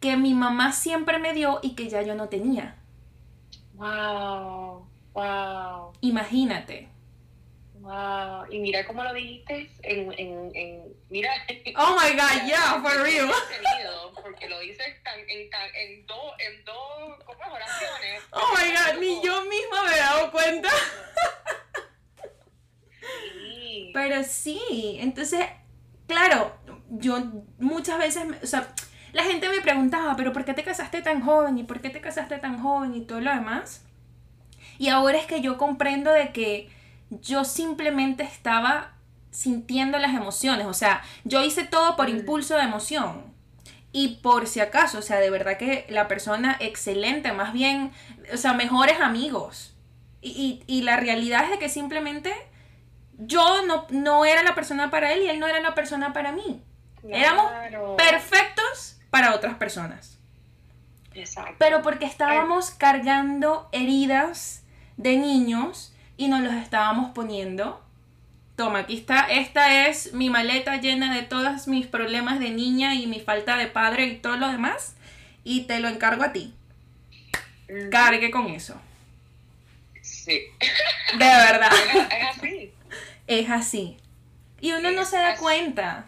que 0.00 0.16
mi 0.16 0.34
mamá 0.34 0.72
siempre 0.72 1.18
me 1.18 1.32
dio 1.32 1.60
y 1.62 1.74
que 1.74 1.88
ya 1.88 2.02
yo 2.02 2.14
no 2.14 2.28
tenía. 2.28 2.76
Wow, 3.74 4.86
wow. 5.14 5.92
Imagínate. 6.00 6.88
Wow, 7.74 8.46
y 8.50 8.60
mira 8.60 8.86
cómo 8.86 9.02
lo 9.02 9.12
dijiste 9.12 9.68
en, 9.82 10.12
en, 10.12 10.52
en 10.54 10.94
mira. 11.10 11.30
Oh 11.76 11.96
my 11.96 12.12
God, 12.12 12.46
yeah, 12.46 12.80
for 12.80 13.02
real. 13.02 13.28
Porque 14.22 14.48
lo 14.48 14.60
dices 14.60 14.86
en, 14.86 15.50
en, 15.74 16.06
dos, 16.06 16.32
en 16.38 16.64
dos, 16.64 17.18
oraciones. 17.50 18.22
Oh 18.30 18.54
my 18.56 18.70
God, 18.70 19.00
ni 19.00 19.20
yo 19.24 19.44
misma 19.46 19.84
me 19.84 19.94
he 19.94 19.98
dado 19.98 20.30
cuenta. 20.30 20.68
Sí. 23.00 23.90
Pero 23.92 24.22
sí, 24.22 24.98
entonces 25.00 25.44
claro, 26.12 26.52
yo 26.90 27.18
muchas 27.58 27.98
veces, 27.98 28.24
o 28.42 28.46
sea, 28.46 28.68
la 29.12 29.24
gente 29.24 29.48
me 29.48 29.60
preguntaba, 29.60 30.14
pero 30.16 30.32
¿por 30.32 30.44
qué 30.44 30.54
te 30.54 30.62
casaste 30.62 31.02
tan 31.02 31.22
joven? 31.22 31.58
¿Y 31.58 31.64
por 31.64 31.80
qué 31.80 31.90
te 31.90 32.00
casaste 32.00 32.38
tan 32.38 32.62
joven? 32.62 32.94
Y 32.94 33.02
todo 33.02 33.20
lo 33.20 33.30
demás. 33.30 33.82
Y 34.78 34.88
ahora 34.88 35.18
es 35.18 35.26
que 35.26 35.40
yo 35.40 35.58
comprendo 35.58 36.12
de 36.12 36.32
que 36.32 36.70
yo 37.10 37.44
simplemente 37.44 38.22
estaba 38.22 38.92
sintiendo 39.30 39.98
las 39.98 40.14
emociones. 40.14 40.66
O 40.66 40.74
sea, 40.74 41.02
yo 41.24 41.42
hice 41.42 41.64
todo 41.64 41.96
por 41.96 42.08
impulso 42.08 42.56
de 42.56 42.62
emoción. 42.62 43.32
Y 43.92 44.16
por 44.22 44.46
si 44.46 44.60
acaso, 44.60 44.98
o 44.98 45.02
sea, 45.02 45.18
de 45.18 45.30
verdad 45.30 45.58
que 45.58 45.86
la 45.90 46.08
persona 46.08 46.56
excelente, 46.60 47.32
más 47.32 47.52
bien, 47.52 47.92
o 48.32 48.36
sea, 48.36 48.54
mejores 48.54 49.00
amigos. 49.00 49.74
Y, 50.22 50.62
y, 50.66 50.78
y 50.78 50.82
la 50.82 50.96
realidad 50.96 51.44
es 51.44 51.50
de 51.50 51.58
que 51.58 51.68
simplemente 51.68 52.32
yo 53.26 53.66
no, 53.66 53.86
no 53.90 54.24
era 54.24 54.42
la 54.42 54.54
persona 54.54 54.90
para 54.90 55.12
él 55.12 55.22
y 55.22 55.28
él 55.28 55.38
no 55.38 55.46
era 55.46 55.60
la 55.60 55.74
persona 55.74 56.12
para 56.12 56.32
mí. 56.32 56.62
Éramos 57.08 57.50
perfectos 57.96 58.98
para 59.10 59.34
otras 59.34 59.54
personas. 59.56 60.18
Exacto. 61.14 61.56
Pero 61.58 61.82
porque 61.82 62.06
estábamos 62.06 62.70
cargando 62.70 63.68
heridas 63.72 64.62
de 64.96 65.16
niños 65.16 65.92
y 66.16 66.28
nos 66.28 66.40
los 66.40 66.54
estábamos 66.54 67.10
poniendo. 67.12 67.82
Toma, 68.56 68.80
aquí 68.80 68.96
está. 68.96 69.26
Esta 69.30 69.88
es 69.88 70.12
mi 70.12 70.30
maleta 70.30 70.76
llena 70.76 71.14
de 71.14 71.22
todos 71.22 71.66
mis 71.66 71.86
problemas 71.86 72.38
de 72.38 72.50
niña 72.50 72.94
y 72.94 73.06
mi 73.06 73.20
falta 73.20 73.56
de 73.56 73.66
padre 73.66 74.06
y 74.06 74.16
todo 74.18 74.36
lo 74.36 74.48
demás. 74.48 74.94
Y 75.44 75.62
te 75.62 75.80
lo 75.80 75.88
encargo 75.88 76.22
a 76.22 76.32
ti. 76.32 76.54
Cargue 77.90 78.30
con 78.30 78.48
eso. 78.48 78.80
Sí. 80.02 80.40
De 81.18 81.24
verdad. 81.24 81.72
Es 82.10 82.36
así. 82.36 82.72
Es 83.26 83.50
así. 83.50 83.96
Y 84.60 84.72
uno 84.72 84.90
no 84.92 85.04
se 85.04 85.16
da 85.16 85.32
así. 85.32 85.42
cuenta 85.42 86.06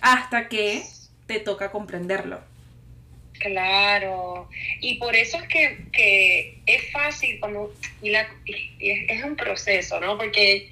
hasta 0.00 0.48
que 0.48 0.82
te 1.26 1.40
toca 1.40 1.70
comprenderlo. 1.70 2.40
Claro, 3.38 4.48
y 4.80 4.96
por 4.96 5.14
eso 5.14 5.36
es 5.36 5.48
que, 5.48 5.84
que 5.92 6.60
es 6.66 6.90
fácil 6.90 7.38
cuando, 7.38 7.72
y, 8.02 8.10
la, 8.10 8.28
y 8.44 8.90
es, 8.90 9.10
es 9.10 9.24
un 9.24 9.36
proceso, 9.36 10.00
¿no? 10.00 10.18
Porque 10.18 10.70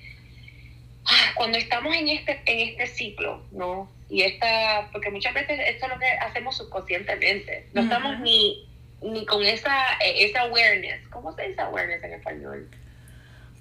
ah, 1.05 1.33
cuando 1.37 1.59
estamos 1.59 1.95
en 1.95 2.09
este, 2.09 2.41
en 2.47 2.69
este 2.69 2.87
ciclo, 2.89 3.45
¿no? 3.53 3.89
Y 4.09 4.23
esta, 4.23 4.89
porque 4.93 5.11
muchas 5.11 5.35
veces 5.35 5.61
esto 5.65 5.87
es 5.87 5.93
lo 5.93 5.99
que 5.99 6.07
hacemos 6.07 6.57
subconscientemente, 6.57 7.69
no 7.73 7.83
estamos 7.83 8.19
ni, 8.21 8.69
ni 9.03 9.25
con 9.27 9.45
esa, 9.45 9.93
eh, 10.05 10.25
esa 10.25 10.43
awareness, 10.43 11.07
¿cómo 11.09 11.33
se 11.37 11.49
dice 11.49 11.61
awareness 11.61 12.03
en 12.03 12.13
español? 12.15 12.69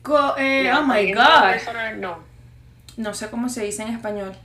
Co- 0.05 0.37
eh, 0.37 0.71
oh 0.71 0.83
my 0.85 1.11
god. 1.13 1.51
personal, 1.51 1.99
no. 1.99 2.23
No 2.97 3.13
sé 3.13 3.29
cómo 3.29 3.49
se 3.49 3.63
dice 3.63 3.81
en 3.83 3.89
español. 3.89 4.35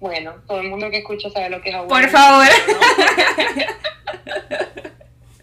Bueno, 0.00 0.34
todo 0.46 0.60
el 0.60 0.68
mundo 0.68 0.90
que 0.90 0.98
escucha 0.98 1.30
sabe 1.30 1.48
lo 1.50 1.62
que 1.62 1.70
es 1.70 1.76
Por 1.76 1.84
awareness. 2.04 2.12
favor. 2.12 2.46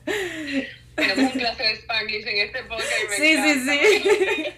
Tenemos 0.95 1.33
un 1.33 1.39
clase 1.39 1.63
de 1.63 1.71
Spanglish 1.73 2.27
en 2.27 2.37
este 2.45 2.63
podcast 2.63 2.91
y 3.03 3.07
me 3.09 3.15
Sí, 3.15 3.37
sí, 3.43 3.59
sí. 3.69 4.53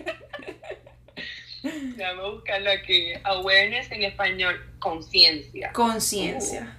Déjame 1.95 2.30
buscarlo 2.30 2.72
aquí. 2.72 3.13
Awareness 3.24 3.91
en 3.91 4.03
español, 4.03 4.63
conciencia. 4.80 5.72
Conciencia. 5.72 6.76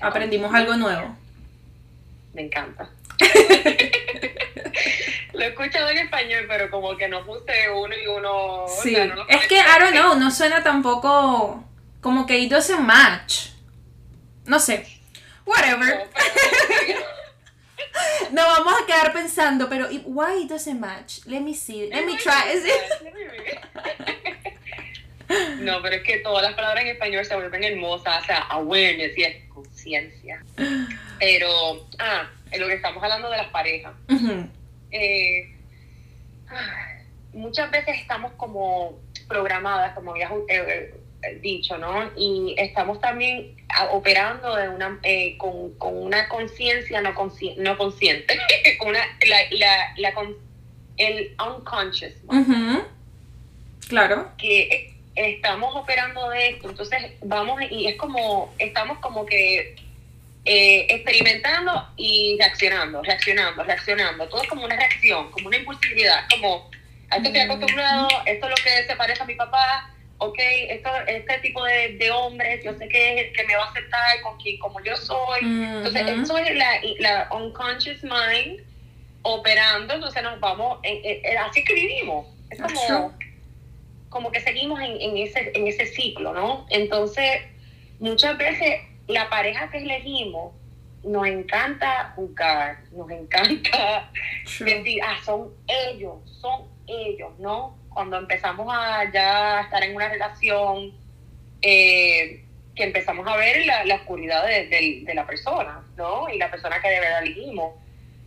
Aprendimos 0.00 0.52
algo 0.54 0.76
nuevo. 0.76 1.16
Me 2.32 2.42
encanta. 2.42 2.90
He 5.44 5.48
escuchado 5.48 5.88
en 5.90 5.98
español, 5.98 6.44
pero 6.48 6.70
como 6.70 6.96
que 6.96 7.08
no 7.08 7.24
puse 7.24 7.70
uno 7.70 7.94
y 7.96 8.06
uno. 8.06 8.64
o 8.64 8.68
Sí. 8.68 8.94
sea, 8.94 9.06
no 9.06 9.14
lo 9.16 9.28
Es 9.28 9.46
que, 9.46 9.56
I 9.56 9.78
don't 9.80 9.92
know, 9.92 10.14
no 10.16 10.30
suena 10.30 10.62
tampoco 10.62 11.64
como 12.00 12.26
que 12.26 12.38
it 12.38 12.50
doesn't 12.50 12.80
match. 12.80 13.48
No 14.46 14.58
sé. 14.58 14.86
Whatever. 15.46 16.08
No, 18.32 18.42
vamos 18.44 18.74
a 18.82 18.86
quedar 18.86 19.12
pensando, 19.12 19.68
pero 19.68 19.88
it- 19.88 20.02
why 20.04 20.42
it 20.42 20.48
doesn't 20.48 20.80
match? 20.80 21.20
Let 21.26 21.40
me 21.42 21.54
see. 21.54 21.88
Let 21.88 22.04
me 22.04 22.16
try. 22.16 22.58
No, 25.60 25.80
pero 25.80 25.96
es 25.96 26.02
que 26.02 26.18
todas 26.18 26.42
las 26.42 26.54
palabras 26.54 26.84
en 26.84 26.90
español 26.90 27.24
se 27.24 27.34
vuelven 27.34 27.64
hermosas, 27.64 28.22
o 28.22 28.26
sea, 28.26 28.40
awareness 28.50 29.16
y 29.16 29.22
es 29.22 29.48
conciencia. 29.48 30.44
Pero, 31.18 31.86
ah, 31.98 32.28
en 32.50 32.60
lo 32.60 32.66
que 32.66 32.74
estamos 32.74 33.02
hablando 33.02 33.30
de 33.30 33.38
las 33.38 33.48
parejas. 33.48 33.94
Ujú. 34.10 34.46
Eh, 34.94 35.50
muchas 37.32 37.70
veces 37.70 37.96
estamos 38.00 38.32
como 38.32 38.98
programadas, 39.28 39.94
como 39.94 40.12
habías 40.12 40.30
eh, 40.48 40.94
eh, 41.22 41.38
dicho, 41.40 41.78
¿no? 41.78 42.10
Y 42.16 42.54
estamos 42.58 43.00
también 43.00 43.56
operando 43.90 44.54
de 44.54 44.68
una, 44.68 44.98
eh, 45.02 45.36
con, 45.38 45.74
con 45.78 45.96
una 46.00 46.28
conciencia 46.28 47.00
no, 47.00 47.14
consci- 47.14 47.56
no 47.56 47.76
consciente, 47.76 48.38
con 48.78 48.88
una, 48.88 49.00
la, 49.26 49.36
la, 49.58 49.94
la 49.96 50.14
con- 50.14 50.36
el 50.96 51.34
unconscious. 51.44 52.12
Claro. 53.88 54.30
que 54.38 54.94
estamos 55.16 55.74
operando 55.76 56.28
de 56.30 56.50
esto, 56.50 56.70
entonces 56.70 56.98
vamos 57.22 57.60
y 57.70 57.86
es 57.86 57.96
como, 57.96 58.52
estamos 58.58 58.98
como 58.98 59.26
que 59.26 59.76
eh, 60.44 60.86
experimentando 60.90 61.88
y 61.96 62.36
reaccionando, 62.38 63.02
reaccionando, 63.02 63.62
reaccionando. 63.64 64.28
Todo 64.28 64.42
es 64.42 64.48
como 64.48 64.64
una 64.64 64.76
reacción, 64.76 65.30
como 65.30 65.48
una 65.48 65.56
impulsividad, 65.56 66.24
como 66.30 66.70
a 67.10 67.16
esto 67.16 67.28
estoy 67.28 67.40
acostumbrado, 67.42 68.08
esto 68.26 68.46
es 68.46 68.50
lo 68.50 68.56
que 68.56 68.86
se 68.86 68.96
parece 68.96 69.22
a 69.22 69.26
mi 69.26 69.34
papá, 69.36 69.90
ok, 70.18 70.38
esto, 70.68 70.90
este 71.06 71.38
tipo 71.38 71.64
de, 71.64 71.96
de 71.96 72.10
hombres, 72.10 72.62
yo 72.64 72.74
sé 72.74 72.88
que 72.88 73.14
es 73.20 73.26
el 73.26 73.32
que 73.32 73.44
me 73.44 73.56
va 73.56 73.64
a 73.64 73.70
aceptar 73.70 74.20
con 74.22 74.36
quien, 74.38 74.58
como 74.58 74.82
yo 74.82 74.96
soy. 74.96 75.40
Entonces, 75.42 76.02
Ujú. 76.02 76.22
eso 76.22 76.38
es 76.38 76.54
la, 76.56 76.80
la 76.98 77.28
unconscious 77.32 78.02
mind 78.02 78.60
operando, 79.22 79.94
entonces 79.94 80.22
nos 80.22 80.38
vamos, 80.40 80.78
en- 80.82 81.00
en- 81.04 81.20
en- 81.24 81.38
así 81.38 81.64
que 81.64 81.74
vivimos. 81.74 82.26
Es 82.50 82.60
como, 82.60 83.16
como 84.10 84.30
que 84.30 84.40
seguimos 84.40 84.80
en, 84.80 85.00
en 85.00 85.16
ese, 85.16 85.52
en 85.54 85.66
ese 85.66 85.86
ciclo, 85.86 86.32
¿no? 86.34 86.66
Entonces, 86.70 87.40
muchas 87.98 88.36
veces 88.38 88.80
la 89.08 89.28
pareja 89.30 89.70
que 89.70 89.78
elegimos 89.78 90.52
nos 91.02 91.26
encanta 91.26 92.12
jugar, 92.16 92.78
nos 92.92 93.10
encanta 93.10 94.10
True. 94.58 94.74
decir, 94.74 95.00
ah, 95.04 95.16
son 95.24 95.50
ellos, 95.66 96.14
son 96.40 96.62
ellos, 96.86 97.30
¿no? 97.38 97.76
Cuando 97.90 98.16
empezamos 98.16 98.66
a 98.70 99.10
ya 99.12 99.60
estar 99.62 99.82
en 99.84 99.94
una 99.94 100.08
relación, 100.08 100.92
eh, 101.62 102.40
que 102.74 102.82
empezamos 102.84 103.26
a 103.28 103.36
ver 103.36 103.64
la, 103.66 103.84
la 103.84 103.96
oscuridad 103.96 104.44
de, 104.46 104.66
de- 104.66 105.02
de 105.04 105.14
la 105.14 105.26
persona, 105.26 105.82
¿no? 105.96 106.28
Y 106.28 106.38
la 106.38 106.50
persona 106.50 106.80
que 106.80 106.88
de 106.88 107.00
verdad 107.00 107.22
elegimos. 107.22 107.74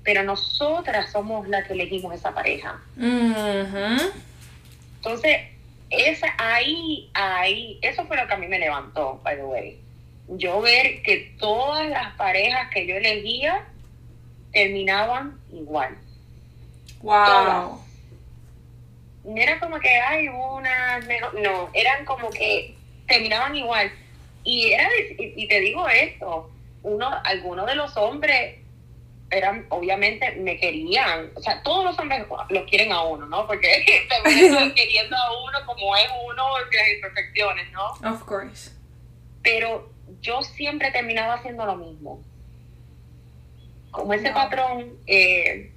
Pero 0.03 0.23
nosotras 0.23 1.11
somos 1.11 1.47
las 1.49 1.67
que 1.67 1.73
elegimos 1.73 2.13
esa 2.15 2.33
pareja. 2.33 2.79
Ujú. 2.95 4.11
Entonces, 4.97 5.37
esa, 5.89 6.27
ahí, 6.37 7.09
ahí, 7.13 7.77
eso 7.81 8.05
fue 8.05 8.15
lo 8.15 8.25
que 8.27 8.33
a 8.33 8.37
mí 8.37 8.47
me 8.47 8.57
levantó, 8.59 9.19
by 9.23 9.35
the 9.35 9.43
way. 9.43 9.81
Yo 10.29 10.61
ver 10.61 11.01
que 11.03 11.33
todas 11.39 11.87
las 11.89 12.13
parejas 12.15 12.69
que 12.73 12.85
yo 12.85 12.95
elegía 12.97 13.65
terminaban 14.51 15.39
igual. 15.51 15.97
Wow. 17.01 17.81
No 19.23 19.41
era 19.41 19.59
como 19.59 19.79
que 19.79 19.89
hay 19.89 20.27
una 20.27 20.99
mejor, 21.05 21.33
no, 21.35 21.69
eran 21.73 22.05
como 22.05 22.29
que 22.29 22.75
terminaban 23.07 23.55
igual. 23.55 23.91
Y 24.43 24.71
era, 24.71 24.89
y, 25.17 25.47
te 25.47 25.59
digo 25.59 25.87
esto, 25.89 26.49
uno, 26.83 27.09
algunos 27.25 27.65
de 27.67 27.75
los 27.75 27.95
hombres 27.97 28.59
eran, 29.29 29.65
obviamente, 29.69 30.31
me 30.37 30.57
querían, 30.57 31.31
o 31.35 31.41
sea, 31.41 31.61
todos 31.63 31.83
los 31.83 31.99
hombres 31.99 32.25
los 32.49 32.63
quieren 32.69 32.93
a 32.93 33.03
uno, 33.03 33.25
¿no? 33.25 33.45
Porque 33.45 33.67
queriendo 34.75 35.17
a 35.17 35.43
uno 35.43 35.59
como 35.65 35.95
es 35.97 36.07
uno, 36.25 36.43
las 36.59 36.89
imperfecciones, 36.95 37.71
¿no? 37.71 37.87
Of 38.09 38.23
course. 38.23 38.71
Pero 39.43 39.89
yo 40.21 40.41
siempre 40.41 40.91
terminaba 40.91 41.35
haciendo 41.35 41.65
lo 41.65 41.75
mismo. 41.77 42.21
Como 43.91 44.13
ese 44.13 44.29
patrón 44.31 44.93
eh, 45.07 45.71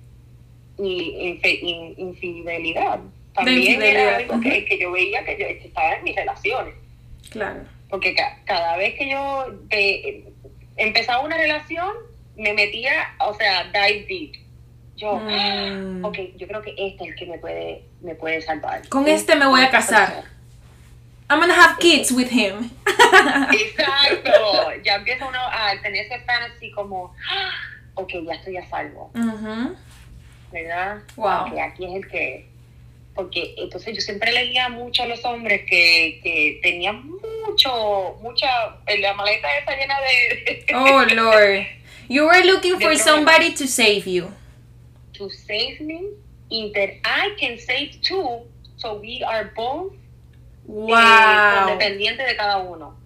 y 0.78 1.94
infidelidad. 1.96 3.00
También 3.34 3.80
era 3.80 4.16
algo 4.16 4.40
que, 4.40 4.78
yo 4.80 4.90
veía 4.92 5.24
que, 5.24 5.38
yo, 5.38 5.46
estaba 5.46 5.94
en 5.94 6.04
mis 6.04 6.16
relaciones. 6.16 6.74
Claro. 7.30 7.60
Porque 7.88 8.14
ca- 8.14 8.38
cada 8.44 8.76
vez 8.76 8.94
que 8.94 9.08
yo 9.08 9.46
eh, 9.70 10.24
empezaba 10.76 11.24
una 11.24 11.36
relación, 11.36 11.90
me 12.36 12.52
metía, 12.52 13.14
o 13.20 13.34
sea, 13.34 13.64
dive 13.72 14.06
deep. 14.08 14.32
Yo, 14.96 15.16
Mm. 15.16 16.04
ok, 16.04 16.18
yo 16.36 16.46
creo 16.46 16.60
que 16.60 16.70
este 16.76 17.04
es 17.04 17.10
el 17.10 17.14
que 17.14 17.26
me 17.26 17.38
puede, 17.38 17.82
me 18.02 18.14
puede 18.14 18.42
salvar. 18.42 18.86
Con 18.88 19.08
este 19.08 19.34
me 19.36 19.46
voy 19.46 19.62
a 19.62 19.70
casar. 19.70 20.24
I'm 21.30 21.38
gonna 21.40 21.54
have 21.54 21.78
kids 21.78 22.10
with 22.10 22.28
him. 22.28 22.70
Exacto. 23.52 24.72
Ya 24.84 24.96
empieza 24.96 25.26
uno 25.26 25.38
a 25.38 25.80
tener 25.82 26.06
ese 26.06 26.18
fantasy 26.26 26.70
como, 26.72 27.14
"Ah, 27.30 27.52
ok, 27.94 28.12
ya 28.26 28.34
estoy 28.34 28.56
a 28.56 28.68
salvo, 28.68 29.10
Ujú. 29.14 29.76
¿verdad? 30.52 31.02
Wow. 31.16 31.56
Aquí 31.60 31.84
es 31.84 31.94
el 31.94 32.08
que... 32.08 32.46
porque 33.14 33.54
entonces 33.58 33.94
yo 33.94 34.00
siempre 34.00 34.32
leía 34.32 34.68
mucho 34.68 35.02
a 35.02 35.06
los 35.06 35.24
hombres 35.24 35.62
que, 35.68 36.20
que 36.22 36.58
tenían 36.62 37.08
mucho, 37.46 38.16
mucha, 38.22 38.48
la 38.98 39.14
maleta 39.14 39.48
esa 39.58 39.76
llena 39.76 39.94
de... 40.00 40.64
Oh, 40.74 41.04
Lord. 41.14 41.66
You 42.08 42.26
were 42.26 42.42
looking 42.44 42.80
for 42.80 42.96
somebody 42.96 43.52
to 43.54 43.66
save 43.68 44.06
you. 44.06 44.32
To 45.14 45.28
save 45.30 45.80
me, 45.80 46.08
and 46.50 46.72
that 46.74 46.90
I 47.04 47.36
can 47.38 47.56
save 47.58 48.00
too, 48.02 48.40
so 48.76 48.98
we 48.98 49.22
are 49.22 49.52
both 49.54 49.92
wow. 50.66 50.96
eh, 50.98 51.72
dependientes 51.72 52.26
de 52.26 52.36
cada 52.36 52.58
uno. 52.58 52.98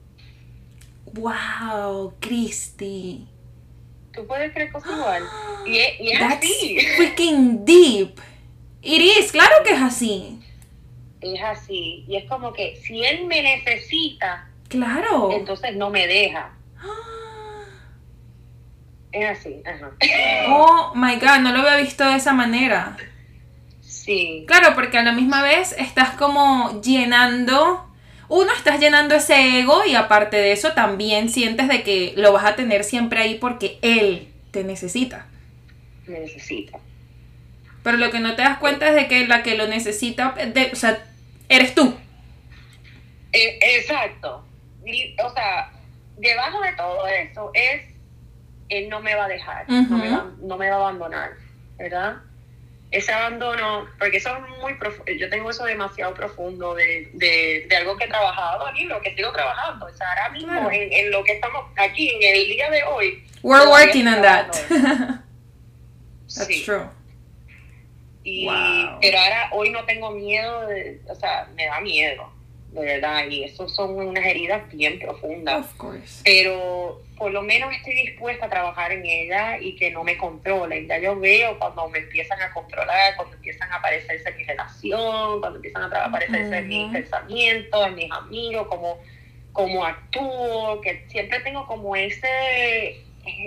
Wow, 1.13 2.15
Christy. 2.21 3.27
Tú 4.13 4.27
puedes 4.27 4.53
creer 4.53 4.71
cosas 4.73 4.93
igual. 4.97 5.23
Y 5.67 5.79
es, 5.79 6.01
y 6.01 6.11
es 6.13 6.19
That's 6.21 6.37
así. 6.47 6.79
freaking 6.97 7.65
deep. 7.65 8.21
It 8.83 9.01
is, 9.19 9.33
claro 9.33 9.55
que 9.65 9.71
es 9.73 9.81
así. 9.81 10.41
Es 11.23 11.41
así. 11.43 12.05
Y 12.07 12.17
es 12.17 12.29
como 12.29 12.53
que 12.53 12.77
si 12.77 13.03
él 13.03 13.25
me 13.27 13.41
necesita, 13.43 14.47
Claro. 14.69 15.31
entonces 15.33 15.75
no 15.75 15.89
me 15.91 16.07
deja. 16.07 16.53
Es 19.13 19.39
así. 19.39 19.63
Ajá. 19.65 19.93
Oh 20.49 20.93
my 20.97 21.15
god, 21.17 21.39
no 21.41 21.53
lo 21.53 21.61
había 21.61 21.77
visto 21.77 22.05
de 22.05 22.17
esa 22.17 22.33
manera. 22.33 22.97
Sí. 24.05 24.45
Claro, 24.47 24.75
porque 24.75 24.99
a 24.99 25.03
la 25.03 25.13
misma 25.13 25.43
vez 25.43 25.75
estás 25.79 26.11
como 26.11 26.81
llenando. 26.83 27.91
Uno, 28.29 28.53
estás 28.53 28.79
llenando 28.81 29.15
ese 29.15 29.61
ego 29.61 29.83
y 29.87 29.95
aparte 29.95 30.37
de 30.37 30.53
eso 30.53 30.73
también 30.73 31.29
sientes 31.31 31.69
de 31.69 31.83
que 31.83 32.13
lo 32.17 32.33
vas 32.33 32.45
a 32.45 32.55
tener 32.55 32.85
siempre 32.85 33.21
ahí 33.21 33.37
porque 33.37 33.79
él 33.81 34.29
te 34.51 34.63
necesita. 34.65 35.27
Me 36.07 36.21
necesita. 36.21 36.79
Pero 37.83 37.97
lo 37.97 38.11
que 38.11 38.21
no 38.21 38.35
te 38.35 38.43
das 38.43 38.59
cuenta 38.59 38.89
es 38.89 38.95
de 38.95 39.09
que 39.09 39.27
la 39.27 39.43
que 39.43 39.57
lo 39.57 39.67
necesita, 39.69 40.33
de- 40.33 40.71
o 40.73 40.77
sea, 40.77 40.99
eres 41.49 41.75
tú. 41.75 41.95
Eh, 43.33 43.59
exacto. 43.79 44.45
Y, 44.85 45.17
O 45.23 45.33
sea, 45.33 45.71
debajo 46.19 46.61
de 46.61 46.73
todo 46.75 47.07
eso 47.07 47.51
es, 47.55 47.83
él 48.69 48.89
no 48.91 49.01
me 49.01 49.15
va 49.15 49.25
a 49.25 49.29
dejar, 49.29 49.69
no, 49.69 49.97
me 49.99 50.11
va, 50.11 50.27
no 50.43 50.57
me 50.59 50.69
va 50.69 50.77
a 50.77 50.79
abandonar, 50.79 51.31
¿verdad? 51.79 52.17
Ese 52.97 53.13
abandono, 53.13 53.87
porque 53.99 54.19
eso 54.19 54.31
es 54.37 54.59
muy 54.61 54.75
profundo, 54.75 55.11
yo 55.13 55.29
tengo 55.29 55.51
eso 55.51 55.65
demasiado 55.65 56.15
profundo 56.15 56.75
de, 56.75 57.11
de, 57.15 57.67
de 57.69 57.77
algo 57.77 57.97
que 57.97 58.05
he 58.05 58.09
trabajado 58.09 58.67
y 58.77 58.85
lo 58.85 59.01
que 59.01 59.15
sigo 59.17 59.33
trabajando. 59.33 59.87
O 59.87 59.91
sea, 59.97 60.09
ahora 60.11 60.29
mismo 60.31 60.53
Claro. 60.53 60.71
en, 60.71 60.93
en 60.93 61.11
lo 61.11 61.25
que 61.25 61.33
estamos 61.33 61.65
aquí, 61.77 62.09
en 62.21 62.37
el 62.37 62.47
día 62.47 62.71
de 62.71 62.83
hoy. 62.85 63.25
We're 63.43 63.67
working 63.69 64.07
on 64.07 64.23
that. 64.23 64.47
That's 64.71 66.47
Sí. 66.47 66.63
true. 66.65 66.85
Y, 68.23 68.47
Wow. 68.47 68.99
Pero 69.01 69.19
ahora, 69.19 69.49
hoy 69.53 69.71
no 69.71 69.85
tengo 69.85 70.11
miedo, 70.13 70.67
de, 70.67 71.01
o 71.09 71.15
sea, 71.15 71.49
me 71.55 71.67
da 71.67 71.81
miedo, 71.81 72.33
verdad, 72.81 73.29
y 73.29 73.45
eso 73.45 73.69
son 73.69 73.97
unas 73.97 74.25
heridas 74.25 74.63
bien 74.73 74.99
profundas. 74.99 75.67
Of 75.67 75.77
course. 75.77 76.23
Pero 76.25 77.03
por 77.17 77.31
lo 77.31 77.43
menos 77.43 77.73
estoy 77.73 77.95
dispuesta 77.95 78.47
a 78.47 78.51
trabajar 78.51 78.93
en 78.93 79.05
ella 79.05 79.59
y 79.59 79.77
que 79.77 79.91
no 79.91 80.05
me 80.05 80.17
controlen. 80.17 80.89
Ya 80.89 80.99
yo 80.99 81.19
veo 81.19 81.59
cuando 81.59 81.89
me 81.89 82.01
empiezan 82.01 82.41
a 82.43 82.53
controlar, 82.53 83.17
cuando 83.17 83.37
empiezan 83.37 83.71
a 83.73 83.77
aparecerse 83.77 84.33
mi 84.33 84.45
relación, 84.45 85.41
cuando 85.41 85.57
empiezan 85.57 85.83
a 85.83 86.05
aparecerse 86.05 86.63
mis 86.63 86.93
pensamientos, 86.93 87.87
en 87.87 87.95
mis 87.95 88.11
amigos, 88.11 88.67
como, 88.69 88.99
como 89.53 89.85
actúo, 89.85 90.81
que 90.81 91.05
siempre 91.09 91.41
tengo 91.41 91.67
como 91.67 91.95
ese 91.97 93.01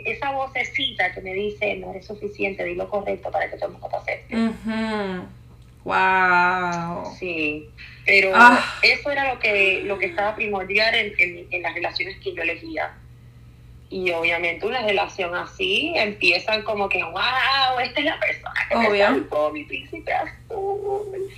esa 0.05 0.32
vocecita 0.32 1.11
que 1.11 1.21
me 1.21 1.34
dice 1.34 1.75
no 1.75 1.91
eres 1.91 2.05
suficiente, 2.07 2.63
di 2.63 2.75
lo 2.75 2.89
correcto 2.89 3.30
para 3.30 3.49
que 3.49 3.57
todo 3.57 3.67
el 3.67 3.71
mundo 3.73 3.89
te 3.89 3.95
acepte. 3.97 4.36
Wow. 5.84 7.15
Sí, 7.17 7.69
pero 8.08 8.32
Ah. 8.34 8.64
eso 8.82 9.12
era 9.12 9.32
lo 9.34 9.39
que, 9.39 9.82
lo 9.84 9.99
que 9.99 10.08
estaba 10.08 10.36
primordial 10.36 10.95
en, 10.95 11.14
en- 11.20 11.47
en 11.51 11.62
las 11.62 11.74
relaciones 11.76 12.18
que 12.24 12.34
yo 12.34 12.41
elegía. 12.41 12.93
Y 13.89 14.12
obviamente 14.12 14.66
una 14.66 14.82
relación 14.82 15.34
así 15.36 15.93
empiezan 15.95 16.64
como 16.64 16.89
que, 16.89 17.03
wow, 17.03 17.80
esta 17.82 17.99
es 17.99 18.05
la 18.05 18.20
persona 18.20 18.66
que 18.70 18.76
me 18.76 18.88
Obvio. 18.89 19.05
salvó, 19.05 19.51
mi 19.51 19.64
príncipe 19.64 20.12
azul. 20.14 21.30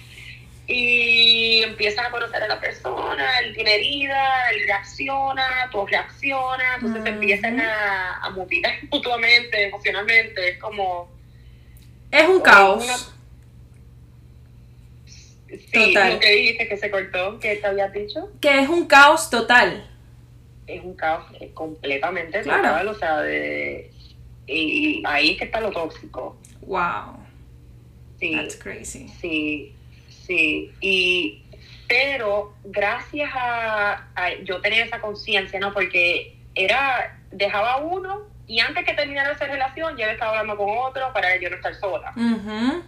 Y 0.67 1.63
empiezan 1.63 2.05
a 2.05 2.11
conocer 2.11 2.43
a 2.43 2.47
la 2.47 2.59
persona, 2.59 3.39
él 3.39 3.55
tiene 3.55 3.73
herida, 3.75 4.51
él 4.51 4.61
reacciona, 4.67 5.67
tú 5.71 5.85
reaccionas, 5.87 6.75
entonces 6.75 7.01
se 7.03 7.09
Ujú. 7.09 7.19
empiezan 7.19 7.59
a, 7.59 8.17
a 8.17 8.29
mutilar 8.29 8.73
mutuamente, 8.91 9.63
emocionalmente, 9.65 10.49
es 10.49 10.57
como... 10.59 11.09
Es 12.11 12.27
un 12.27 12.35
Una- 12.35 12.43
caos. 12.43 13.13
Sí, 15.49 15.93
Total. 15.93 16.13
lo 16.13 16.19
que 16.19 16.31
dijiste 16.31 16.67
que 16.67 16.77
se 16.77 16.91
cortó, 16.91 17.39
que 17.39 17.55
te 17.55 17.65
habías 17.67 17.91
dicho. 17.93 18.29
Que 18.39 18.59
es 18.59 18.69
un 18.69 18.85
caos 18.87 19.29
total. 19.29 19.89
es 20.67 20.83
un 20.83 20.93
caos 20.95 21.25
completamente 21.55 22.41
Claro. 22.41 22.61
total, 22.61 22.87
o 22.89 22.93
sea, 22.93 23.17
de, 23.21 23.89
y 24.45 25.01
ahí 25.05 25.31
es 25.31 25.37
que 25.39 25.45
está 25.45 25.59
lo 25.61 25.71
tóxico. 25.71 26.37
Wow. 26.61 27.17
Sí, 28.19 28.35
That's 28.35 28.55
crazy. 28.55 29.07
sí, 29.19 29.73
sí. 30.27 30.71
Y, 30.81 31.41
pero 31.87 32.53
gracias 32.65 33.31
a, 33.33 34.07
a 34.15 34.33
yo 34.43 34.61
tener 34.61 34.85
esa 34.85 35.01
conciencia, 35.01 35.59
¿no? 35.59 35.73
Porque 35.73 36.35
era, 36.53 37.17
dejaba 37.31 37.77
uno 37.77 38.27
y 38.45 38.59
antes 38.59 38.83
que 38.85 38.93
terminara 38.93 39.31
esa 39.31 39.45
relación 39.45 39.95
ya 39.97 40.11
estaba 40.11 40.31
hablando 40.39 40.57
con 40.57 40.69
otro 40.77 41.11
para 41.13 41.35
yo 41.39 41.49
no 41.49 41.55
estar 41.55 41.73
sola. 41.75 42.13
Ujú. 42.15 42.83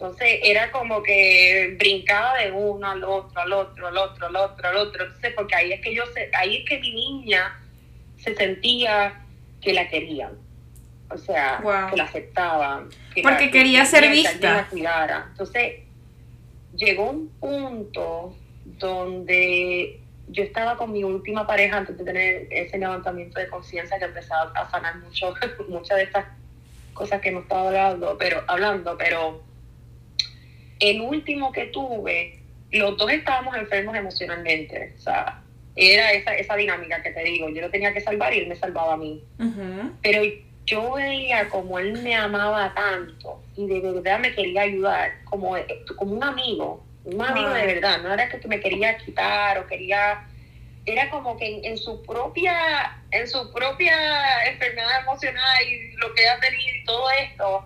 Entonces 0.00 0.40
era 0.44 0.70
como 0.72 1.02
que 1.02 1.76
brincaba 1.78 2.38
de 2.38 2.50
uno 2.52 2.90
al 2.90 3.04
otro, 3.04 3.38
al 3.38 3.52
otro, 3.52 3.86
al 3.88 3.98
otro, 3.98 4.26
al 4.28 4.36
otro, 4.36 4.68
al 4.70 4.76
otro. 4.78 5.04
Entonces, 5.04 5.34
porque 5.36 5.54
ahí 5.54 5.72
es 5.74 5.80
que 5.82 5.94
yo 5.94 6.04
se, 6.14 6.30
ahí 6.32 6.56
es 6.56 6.64
que 6.66 6.78
mi 6.78 6.90
niña 6.94 7.60
se 8.16 8.34
sentía 8.34 9.20
que 9.60 9.74
la 9.74 9.88
querían. 9.90 10.32
O 11.10 11.18
sea, 11.18 11.60
Wow. 11.62 11.90
que 11.90 11.96
la 11.98 12.04
aceptaban. 12.04 12.88
que 13.14 13.20
Porque 13.20 13.46
la- 13.46 13.50
quería 13.50 13.80
que 13.80 13.86
ser 13.86 14.02
que 14.04 14.08
vista. 14.10 14.54
la 14.54 14.68
cuidara. 14.68 15.26
Entonces, 15.32 15.80
llegó 16.74 17.10
un 17.10 17.28
punto 17.38 18.34
donde 18.64 20.00
yo 20.28 20.42
estaba 20.44 20.78
con 20.78 20.92
mi 20.92 21.04
última 21.04 21.46
pareja 21.46 21.76
antes 21.76 21.98
de 21.98 22.04
tener 22.04 22.46
ese 22.50 22.78
levantamiento 22.78 23.38
de 23.38 23.48
conciencia 23.48 23.98
que 23.98 24.06
empezaba 24.06 24.50
a 24.54 24.70
sanar 24.70 24.96
mucho, 24.96 25.34
muchas 25.68 25.98
de 25.98 26.04
estas 26.04 26.24
cosas 26.94 27.20
que 27.20 27.28
hemos 27.28 27.42
estado 27.42 27.68
hablando, 27.68 28.16
pero 28.18 28.42
hablando, 28.46 28.96
pero 28.96 29.42
el 30.80 31.00
último 31.00 31.52
que 31.52 31.66
tuve, 31.66 32.38
los 32.72 32.96
dos 32.96 33.10
estábamos 33.12 33.56
enfermos 33.56 33.94
emocionalmente. 33.96 34.94
O 34.96 35.00
sea, 35.00 35.42
era 35.76 36.12
esa, 36.12 36.34
esa 36.34 36.56
dinámica 36.56 37.02
que 37.02 37.10
te 37.10 37.22
digo. 37.22 37.48
Yo 37.50 37.60
lo 37.60 37.70
tenía 37.70 37.92
que 37.92 38.00
salvar 38.00 38.34
y 38.34 38.40
él 38.40 38.48
me 38.48 38.56
salvaba 38.56 38.94
a 38.94 38.96
mí. 38.96 39.22
Pero 40.02 40.22
yo 40.66 40.92
veía 40.92 41.48
como 41.48 41.78
él 41.78 42.00
me 42.02 42.14
amaba 42.14 42.72
tanto 42.74 43.42
y 43.56 43.66
de 43.66 43.80
verdad 43.80 44.20
me 44.20 44.34
quería 44.34 44.62
ayudar, 44.62 45.12
como, 45.24 45.56
como 45.96 46.12
un 46.12 46.22
amigo, 46.22 46.84
un 47.04 47.20
amigo 47.20 47.50
de 47.50 47.66
verdad. 47.66 48.02
No 48.02 48.12
era 48.12 48.28
que 48.28 48.46
me 48.48 48.60
quería 48.60 48.96
quitar 48.98 49.58
o 49.58 49.66
quería. 49.66 50.26
Era 50.86 51.10
como 51.10 51.36
que 51.36 51.58
en, 51.58 51.64
en 51.64 51.76
su 51.76 52.02
propia 52.02 52.96
en 53.10 53.26
su 53.26 53.52
propia 53.52 53.94
enfermedad 54.46 55.00
emocional 55.02 55.62
y 55.68 55.92
lo 55.96 56.14
que 56.14 56.28
ha 56.28 56.38
tenido 56.40 56.76
y 56.76 56.84
todo 56.84 57.10
esto, 57.10 57.64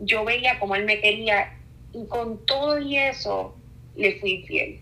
yo 0.00 0.24
veía 0.24 0.58
como 0.58 0.74
él 0.74 0.84
me 0.84 1.00
quería 1.00 1.52
y 2.02 2.06
con 2.06 2.44
todo 2.46 2.78
y 2.78 2.96
eso 2.96 3.54
le 3.96 4.18
fui 4.20 4.34
infiel. 4.34 4.80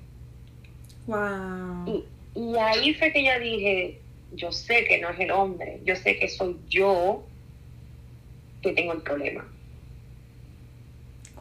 Wow. 1.07 1.87
Y, 1.87 2.41
y 2.41 2.57
ahí 2.57 2.95
fue 2.95 3.13
que 3.13 3.25
yo 3.25 3.39
dije, 3.41 4.01
yo 4.33 4.53
sé 4.53 4.85
que 4.85 4.99
no 4.99 5.11
es 5.11 5.21
el 5.21 5.31
hombre, 5.31 5.81
yo 5.85 5.97
sé 5.97 6.19
que 6.19 6.29
soy 6.29 6.57
yo 6.69 7.25
que 8.63 8.73
tengo 8.73 8.93
el 8.93 9.03
problema. 9.03 9.47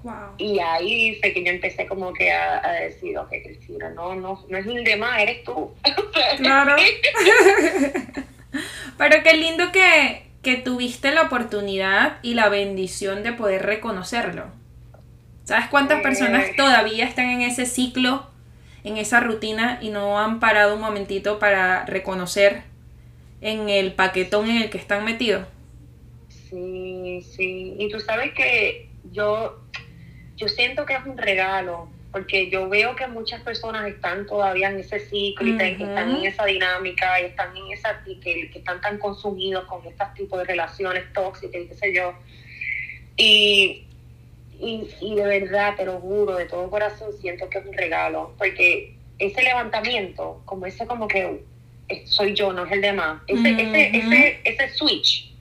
Wow. 0.03 0.35
Y 0.37 0.59
ahí 0.59 1.15
fue 1.19 1.33
que 1.33 1.43
yo 1.43 1.49
empecé 1.49 1.87
como 1.87 2.13
que 2.13 2.31
a, 2.31 2.63
a 2.63 2.73
decir, 2.73 3.17
ok, 3.17 3.29
Cristina, 3.43 3.89
no, 3.89 4.15
no, 4.15 4.45
no 4.47 4.57
es 4.57 4.65
el 4.67 4.83
demás, 4.83 5.21
eres 5.21 5.43
tú. 5.43 5.71
Claro. 6.37 6.75
Pero 8.97 9.23
qué 9.23 9.35
lindo 9.35 9.71
que, 9.71 10.23
que 10.41 10.55
tuviste 10.55 11.11
la 11.11 11.23
oportunidad 11.23 12.19
y 12.21 12.35
la 12.35 12.49
bendición 12.49 13.23
de 13.23 13.33
poder 13.33 13.65
reconocerlo. 13.65 14.45
¿Sabes 15.45 15.67
cuántas 15.69 16.01
personas 16.01 16.49
Eh. 16.49 16.53
todavía 16.57 17.05
están 17.05 17.29
en 17.29 17.41
ese 17.41 17.65
ciclo, 17.65 18.27
en 18.83 18.97
esa 18.97 19.19
rutina 19.19 19.79
y 19.81 19.89
no 19.89 20.19
han 20.19 20.39
parado 20.39 20.75
un 20.75 20.81
momentito 20.81 21.39
para 21.39 21.85
reconocer 21.85 22.63
en 23.41 23.69
el 23.69 23.93
paquetón 23.93 24.49
en 24.49 24.63
el 24.63 24.69
que 24.69 24.79
están 24.79 25.05
metidos? 25.05 25.47
Sí, 26.29 27.21
sí. 27.21 27.75
Y 27.77 27.89
tú 27.89 27.99
sabes 27.99 28.33
que 28.33 28.89
yo, 29.11 29.59
yo 30.35 30.47
siento 30.47 30.85
que 30.85 30.93
es 30.93 31.05
un 31.05 31.17
regalo, 31.17 31.89
porque 32.11 32.49
yo 32.49 32.67
veo 32.67 32.95
que 32.95 33.05
muchas 33.07 33.41
personas 33.41 33.87
están 33.87 34.25
todavía 34.25 34.69
en 34.71 34.79
ese 34.79 34.99
ciclo 34.99 35.47
y 35.47 35.51
están 35.51 36.09
en 36.15 36.25
esa 36.25 36.45
dinámica 36.45 37.21
y 37.21 37.25
están 37.25 37.55
en 37.55 37.71
esa 37.71 38.01
que, 38.03 38.49
que 38.49 38.57
están 38.57 38.81
tan 38.81 38.97
consumidos 38.97 39.65
con 39.65 39.85
estos 39.85 40.11
tipos 40.15 40.39
de 40.39 40.45
relaciones 40.45 41.11
tóxicas 41.13 41.61
y 41.61 41.67
qué 41.67 41.75
sé 41.75 41.93
yo. 41.93 42.13
Y, 43.17 43.84
Y, 44.59 44.89
y 45.01 45.15
de 45.15 45.23
verdad, 45.23 45.75
te 45.75 45.85
lo 45.85 45.99
juro, 45.99 46.35
de 46.35 46.45
todo 46.45 46.69
corazón, 46.69 47.11
siento 47.19 47.49
que 47.49 47.59
es 47.59 47.65
un 47.65 47.73
regalo, 47.73 48.33
porque 48.37 48.95
ese 49.19 49.43
levantamiento, 49.43 50.41
como 50.45 50.65
ese 50.65 50.85
como 50.85 51.07
que 51.07 51.43
eh, 51.87 52.03
soy 52.05 52.33
yo, 52.33 52.53
no 52.53 52.65
es 52.65 52.71
el 52.71 52.81
demás, 52.81 53.21
ese, 53.27 53.49
ese, 53.49 53.97
ese, 53.97 54.39
ese 54.43 54.69
switch 54.69 55.33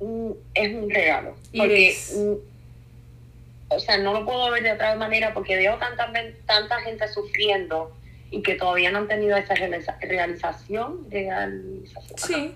mm, 0.00 0.30
es 0.54 0.74
un 0.74 0.90
regalo. 0.90 1.36
Porque, 1.56 1.94
mm, 2.14 3.74
o 3.74 3.80
sea, 3.80 3.98
no 3.98 4.12
lo 4.12 4.24
puedo 4.24 4.50
ver 4.50 4.62
de 4.62 4.72
otra 4.72 4.94
manera 4.96 5.34
porque 5.34 5.56
veo 5.56 5.76
tanta, 5.78 6.10
tanta 6.46 6.80
gente 6.80 7.08
sufriendo 7.08 7.94
y 8.30 8.42
que 8.42 8.54
todavía 8.54 8.90
no 8.90 8.98
han 8.98 9.08
tenido 9.08 9.36
esa 9.36 9.54
realización, 9.54 11.06
realización 11.10 12.18
sí. 12.18 12.54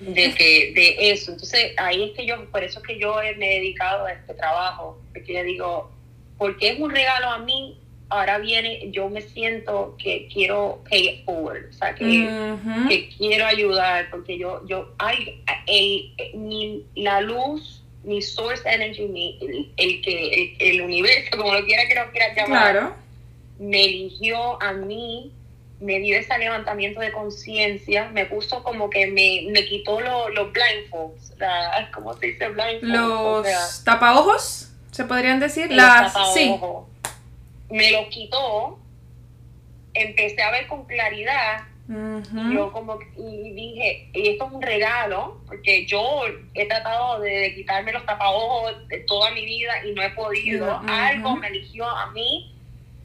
De 0.00 0.34
que 0.34 0.72
de 0.74 1.10
eso. 1.10 1.32
Entonces, 1.32 1.72
ahí 1.76 2.04
es 2.04 2.16
que 2.16 2.26
yo, 2.26 2.44
por 2.50 2.62
eso 2.62 2.80
es 2.80 2.86
que 2.86 2.98
yo 2.98 3.16
me 3.38 3.56
he 3.56 3.60
dedicado 3.60 4.06
a 4.06 4.12
este 4.12 4.34
trabajo, 4.34 4.98
porque 5.12 5.34
yo 5.34 5.42
digo, 5.42 5.90
porque 6.38 6.70
es 6.70 6.80
un 6.80 6.90
regalo 6.90 7.30
a 7.30 7.38
mí, 7.38 7.78
ahora 8.08 8.38
viene, 8.38 8.90
yo 8.90 9.08
me 9.08 9.22
siento 9.22 9.96
que 9.98 10.28
quiero 10.32 10.82
pay 10.88 11.08
it 11.08 11.24
forward, 11.24 11.70
o 11.70 11.72
sea, 11.72 11.94
que, 11.94 12.28
que 12.88 13.08
quiero 13.16 13.46
ayudar, 13.46 14.10
porque 14.10 14.38
yo, 14.38 14.64
yo, 14.66 14.92
hay, 14.98 15.42
el, 15.66 16.84
la 16.94 17.20
luz, 17.20 17.82
mi 18.04 18.22
source 18.22 18.62
energy, 18.68 19.06
mi, 19.06 19.38
el, 19.76 20.00
que, 20.02 20.56
el, 20.60 20.80
universo, 20.82 21.36
como 21.36 21.52
lo 21.52 21.64
quiera 21.64 21.88
que 21.88 21.94
lo 21.94 22.10
quiera 22.12 22.34
llamar, 22.34 22.96
me 23.58 23.84
eligió 23.84 24.62
a 24.62 24.72
mí, 24.72 25.32
me 25.80 25.98
dio 26.00 26.18
ese 26.18 26.36
levantamiento 26.38 27.00
de 27.00 27.12
conciencia, 27.12 28.08
me 28.08 28.24
puso 28.26 28.62
como 28.62 28.88
que 28.88 29.06
me, 29.06 29.50
me 29.50 29.66
quitó 29.66 30.00
los 30.00 30.52
blindfolds, 30.52 31.34
¿cómo 31.94 32.14
se 32.14 32.26
dice 32.26 32.48
blindfolds? 32.48 33.48
Los 33.50 33.84
tapaojos, 33.84 34.70
se 34.90 35.04
podrían 35.04 35.40
decir, 35.40 35.70
las, 35.70 36.14
sí 36.32 36.58
me 37.70 37.90
lo 37.90 38.08
quitó, 38.08 38.78
empecé 39.94 40.42
a 40.42 40.50
ver 40.50 40.66
con 40.66 40.84
claridad. 40.84 41.62
Yo 42.52 42.72
como 42.72 42.98
y 43.16 43.52
dije, 43.52 44.10
y 44.12 44.30
esto 44.30 44.46
es 44.46 44.52
un 44.52 44.62
regalo, 44.62 45.40
porque 45.46 45.86
yo 45.86 46.22
he 46.54 46.66
tratado 46.66 47.20
de, 47.20 47.54
quitarme 47.54 47.92
los 47.92 48.04
tapaojos 48.04 48.88
de 48.88 48.98
toda 49.00 49.30
mi 49.30 49.44
vida 49.44 49.84
y 49.84 49.92
no 49.92 50.02
he 50.02 50.10
podido. 50.10 50.80
Algo 50.88 51.36
me 51.36 51.46
eligió 51.46 51.88
a 51.88 52.10
mí, 52.10 52.52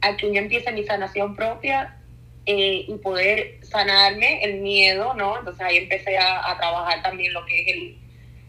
a 0.00 0.16
que 0.16 0.32
yo 0.32 0.40
empiece 0.40 0.72
mi 0.72 0.84
sanación 0.84 1.36
propia 1.36 1.96
eh, 2.46 2.84
y 2.88 2.94
poder 2.96 3.58
sanarme 3.62 4.42
el 4.44 4.60
miedo, 4.60 5.14
¿no? 5.14 5.38
Entonces 5.38 5.62
ahí 5.64 5.76
empecé 5.76 6.18
a, 6.18 6.56
trabajar 6.58 7.02
también 7.02 7.32
lo 7.32 7.44
que 7.46 7.60
es 7.62 7.68
el 7.68 7.98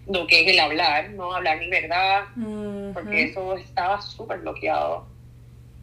lo 0.05 0.27
que 0.27 0.41
es 0.41 0.47
el 0.49 0.59
hablar, 0.59 1.11
¿no? 1.11 1.33
Hablar 1.33 1.59
mi 1.59 1.69
verdad, 1.69 2.25
porque 2.93 3.23
eso 3.23 3.55
estaba 3.55 4.01
súper 4.01 4.39
bloqueado 4.39 5.07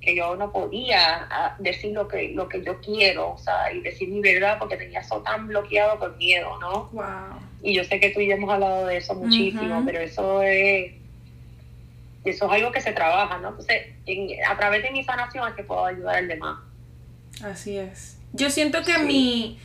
que 0.01 0.17
yo 0.17 0.35
no 0.37 0.51
podía 0.51 1.27
ah, 1.31 1.57
decir 1.59 1.93
lo 1.93 2.09
que, 2.09 2.31
lo 2.31 2.49
que 2.49 2.63
yo 2.63 2.81
quiero, 2.81 3.33
o 3.33 3.39
sea, 3.39 3.73
y 3.73 3.81
decir 3.81 4.09
mi 4.09 4.21
verdad 4.21 4.59
porque 4.59 4.77
tenía 4.77 5.01
eso 5.01 5.21
tan 5.21 5.47
bloqueado 5.47 5.99
por 5.99 6.17
miedo, 6.17 6.59
¿no? 6.59 6.89
Wow. 6.93 7.39
Y 7.63 7.75
yo 7.75 7.85
sé 7.85 8.01
que 8.01 8.11
tú 8.11 8.21
y 8.21 8.29
yo 8.29 8.35
hemos 8.35 8.51
hablado 8.51 8.87
de 8.87 8.97
eso 8.97 9.15
muchísimo, 9.15 9.83
pero 9.85 10.01
eso 10.01 10.43
es, 10.43 10.93
eso 12.25 12.47
es 12.47 12.53
algo 12.53 12.73
que 12.73 12.81
se 12.81 12.93
trabaja, 12.93 13.39
¿no? 13.39 13.51
Entonces, 13.51 13.89
a 14.49 14.57
través 14.57 14.83
de 14.83 14.91
mi 14.91 15.05
sanación 15.05 15.47
es 15.49 15.55
que 15.55 15.65
puedo 15.65 15.85
ayudar 15.85 16.17
al 16.17 16.29
demás. 16.29 16.59
Así 17.45 17.77
es. 17.77 18.17
Yo 18.33 18.51
siento 18.51 18.83
que 18.83 18.99
mi, 18.99 19.59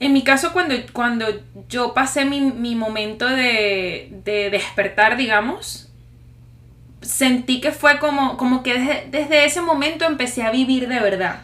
en 0.00 0.12
mi 0.12 0.22
caso, 0.22 0.52
cuando, 0.52 0.74
cuando 0.92 1.26
yo 1.68 1.94
pasé 1.94 2.24
mi, 2.24 2.40
mi 2.40 2.74
momento 2.74 3.26
de, 3.26 4.08
de 4.24 4.50
despertar, 4.50 5.16
digamos, 5.16 5.88
sentí 7.00 7.60
que 7.60 7.72
fue 7.72 7.98
como, 7.98 8.36
como 8.36 8.62
que 8.62 9.06
desde, 9.10 9.44
ese 9.44 9.60
momento 9.60 10.04
empecé 10.04 10.42
a 10.42 10.50
vivir 10.50 10.88
de 10.88 11.00
verdad, 11.00 11.42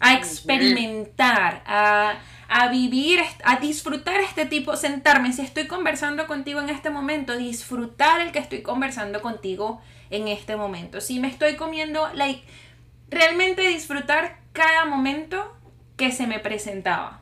a 0.00 0.14
experimentar, 0.14 1.62
a, 1.66 2.14
a, 2.48 2.68
vivir, 2.68 3.20
a 3.44 3.56
disfrutar 3.56 4.20
este 4.20 4.46
tipo, 4.46 4.76
sentarme, 4.76 5.32
si 5.32 5.42
estoy 5.42 5.66
conversando 5.66 6.26
contigo 6.26 6.60
en 6.60 6.70
este 6.70 6.90
momento, 6.90 7.36
disfrutar 7.36 8.20
el 8.20 8.32
que 8.32 8.40
estoy 8.40 8.62
conversando 8.62 9.22
contigo 9.22 9.80
en 10.10 10.28
este 10.28 10.56
momento. 10.56 11.00
Si 11.00 11.20
me 11.20 11.28
estoy 11.28 11.54
comiendo, 11.54 12.08
like, 12.14 12.42
realmente 13.12 13.62
disfrutar 13.68 14.38
cada 14.52 14.84
momento 14.84 15.56
que 15.96 16.10
se 16.10 16.26
me 16.26 16.40
presentaba. 16.40 17.20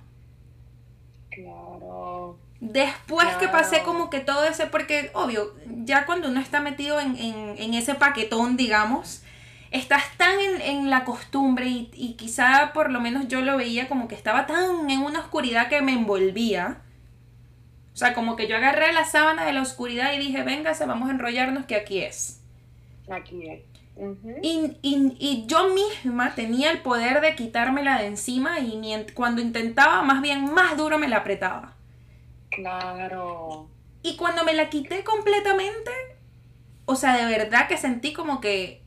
Claro. 1.30 2.38
Después 2.60 3.26
que 3.36 3.48
pasé 3.48 3.82
como 3.82 4.10
que 4.10 4.20
todo 4.20 4.44
ese, 4.44 4.66
porque 4.66 5.10
obvio, 5.14 5.54
ya 5.66 6.06
cuando 6.06 6.28
uno 6.28 6.40
está 6.40 6.60
metido 6.60 7.00
en, 7.00 7.74
ese 7.74 7.94
paquetón, 7.94 8.56
digamos, 8.56 9.22
estás 9.70 10.04
tan 10.16 10.38
en, 10.62 10.90
la 10.90 11.04
costumbre 11.04 11.66
y, 11.66 11.90
y, 11.94 12.14
quizá 12.14 12.72
por 12.74 12.90
lo 12.90 13.00
menos 13.00 13.28
yo 13.28 13.40
lo 13.40 13.56
veía 13.56 13.88
como 13.88 14.08
que 14.08 14.14
estaba 14.14 14.46
tan 14.46 14.90
en 14.90 15.00
una 15.00 15.20
oscuridad 15.20 15.68
que 15.68 15.80
me 15.80 15.92
envolvía. 15.92 16.82
O 17.94 17.96
sea, 17.96 18.14
como 18.14 18.36
que 18.36 18.46
yo 18.46 18.56
agarré 18.56 18.92
la 18.92 19.04
sábana 19.04 19.44
de 19.44 19.52
la 19.52 19.62
oscuridad 19.62 20.12
y 20.12 20.18
dije, 20.18 20.42
véngase, 20.42 20.86
vamos 20.86 21.08
a 21.08 21.12
enrollarnos 21.12 21.64
que 21.64 21.76
aquí 21.76 22.00
es. 22.00 22.40
Aquí 23.10 23.48
es. 23.48 23.69
Y, 24.42 24.78
y, 24.82 25.44
yo 25.46 25.74
misma 25.74 26.34
tenía 26.34 26.70
el 26.70 26.80
poder 26.80 27.20
de 27.20 27.34
quitármela 27.34 27.98
de 27.98 28.06
encima 28.06 28.58
y 28.60 28.80
cuando 29.12 29.42
intentaba, 29.42 30.02
más 30.02 30.22
bien 30.22 30.52
más 30.54 30.76
duro 30.76 30.98
me 30.98 31.08
la 31.08 31.18
apretaba. 31.18 31.74
Claro. 32.50 33.68
Y 34.02 34.16
cuando 34.16 34.44
me 34.44 34.54
la 34.54 34.70
quité 34.70 35.04
completamente, 35.04 35.90
o 36.86 36.96
sea, 36.96 37.14
de 37.16 37.26
verdad 37.26 37.68
que 37.68 37.76
sentí 37.76 38.14
como 38.14 38.40
que 38.40 38.82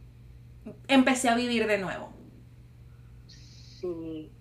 empecé 0.87 1.29
a 1.29 1.35
vivir 1.35 1.67
de 1.67 1.77
nuevo. 1.77 2.11
Sí. 3.27 4.31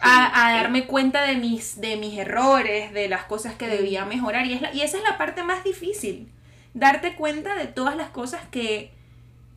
a, 0.00 0.52
darme 0.54 0.86
cuenta 0.86 1.22
de 1.22 1.36
mis, 1.36 1.78
de 1.80 1.96
mis 1.96 2.16
errores, 2.16 2.92
de 2.94 3.08
las 3.08 3.24
cosas 3.24 3.54
que 3.54 3.68
debía 3.68 4.06
mejorar. 4.06 4.46
Y, 4.46 4.54
es 4.54 4.74
y 4.74 4.80
esa 4.80 4.96
es 4.96 5.02
la 5.02 5.18
parte 5.18 5.42
más 5.42 5.62
difícil. 5.62 6.32
Darte 6.72 7.16
cuenta 7.16 7.54
de 7.56 7.66
todas 7.66 7.96
las 7.96 8.08
cosas 8.08 8.40
que 8.48 8.98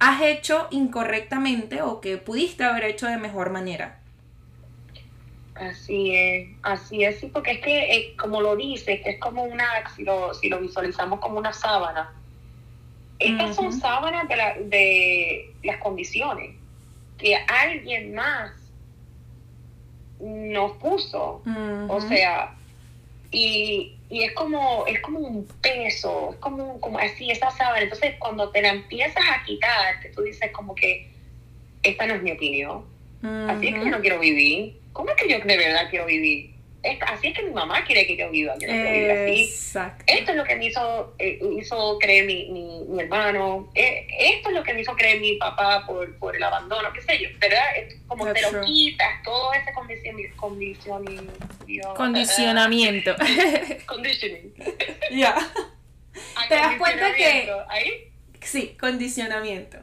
has 0.03 0.21
hecho 0.21 0.67
incorrectamente 0.71 1.81
o 1.81 2.01
que 2.01 2.17
pudiste 2.17 2.65
haber 2.65 2.83
hecho 2.83 3.07
de 3.07 3.17
mejor 3.17 3.51
manera. 3.51 3.99
Así 5.55 6.13
es, 6.13 6.49
así 6.61 7.05
es, 7.05 7.19
sí, 7.19 7.27
porque 7.27 7.51
es 7.51 7.59
que, 7.61 7.95
eh, 7.95 8.15
como 8.17 8.41
lo 8.41 8.57
dice, 8.57 9.01
que 9.01 9.11
es 9.11 9.19
como 9.19 9.43
una, 9.43 9.65
si 9.95 10.03
lo, 10.03 10.33
si 10.33 10.49
lo 10.49 10.59
visualizamos 10.59 11.19
como 11.21 11.37
una 11.37 11.53
sábana, 11.53 12.11
estas 13.17 13.55
son 13.55 13.71
sábanas 13.71 14.27
de, 14.27 14.35
la, 14.35 14.55
de 14.59 15.53
las 15.63 15.77
condiciones 15.77 16.55
que 17.17 17.35
alguien 17.35 18.13
más 18.13 18.51
nos 20.19 20.73
puso, 20.77 21.41
o 21.87 22.01
sea, 22.01 22.55
y, 23.31 23.95
y, 24.13 24.23
es 24.23 24.33
como 24.33 24.85
es 24.85 24.99
como 25.01 25.19
un 25.19 25.47
peso, 25.61 26.29
es 26.33 26.39
como, 26.39 26.79
como 26.79 26.99
así 26.99 27.31
esa 27.31 27.49
sábana, 27.51 27.81
entonces 27.81 28.15
cuando 28.19 28.49
te 28.49 28.61
la 28.61 28.69
empiezas 28.69 29.23
a 29.29 29.43
quitar, 29.43 29.99
que 30.01 30.09
tú 30.09 30.21
dices 30.21 30.51
como 30.51 30.75
que 30.75 31.09
esta 31.81 32.05
no 32.05 32.15
es 32.15 32.21
mi 32.21 32.31
opinión, 32.31 32.85
así 33.49 33.67
es 33.67 33.73
que 33.73 33.79
yo 33.79 33.89
no 33.89 34.01
quiero 34.01 34.19
vivir, 34.19 34.79
¿cómo 34.93 35.09
es 35.09 35.15
que 35.15 35.29
yo 35.29 35.39
de 35.39 35.57
verdad 35.57 35.89
quiero 35.89 36.05
vivir? 36.05 36.52
Así 37.07 37.27
es 37.27 37.33
que 37.33 37.43
mi 37.43 37.51
mamá 37.51 37.83
quiere 37.85 38.05
que 38.05 38.17
yo 38.17 38.29
viva, 38.29 38.55
yo 38.59 38.67
no 38.67 38.73
vivir 38.73 39.11
así. 39.11 39.43
Exacto. 39.43 40.03
Esto 40.07 40.31
es 40.31 40.37
lo 40.37 40.43
que 40.43 40.55
me 40.55 40.65
hizo, 40.65 41.15
eh, 41.17 41.39
hizo 41.57 41.97
creer 41.99 42.25
mi, 42.25 42.49
mi, 42.49 42.83
mi 42.87 43.01
hermano, 43.01 43.71
eh, 43.73 44.05
esto 44.19 44.49
es 44.49 44.55
lo 44.55 44.63
que 44.63 44.73
me 44.73 44.81
hizo 44.81 44.93
creer 44.95 45.21
mi 45.21 45.37
papá 45.37 45.85
por, 45.85 46.17
por 46.17 46.35
el 46.35 46.43
abandono, 46.43 46.91
qué 46.93 47.01
sé 47.01 47.19
yo, 47.21 47.29
¿verdad? 47.39 47.63
como 48.07 48.31
te 48.31 48.41
lo 48.41 48.61
quitas, 48.61 49.23
todo 49.23 49.53
ese 49.53 49.71
condicion, 49.73 50.17
condicionamiento. 51.95 53.15
Conditioning. 53.85 54.53
Ya. 55.11 55.35
¿Te 56.49 56.55
das 56.55 56.77
cuenta 56.77 57.15
que... 57.15 57.49
¿Ahí? 57.69 58.11
Sí, 58.41 58.75
condicionamiento. 58.79 59.77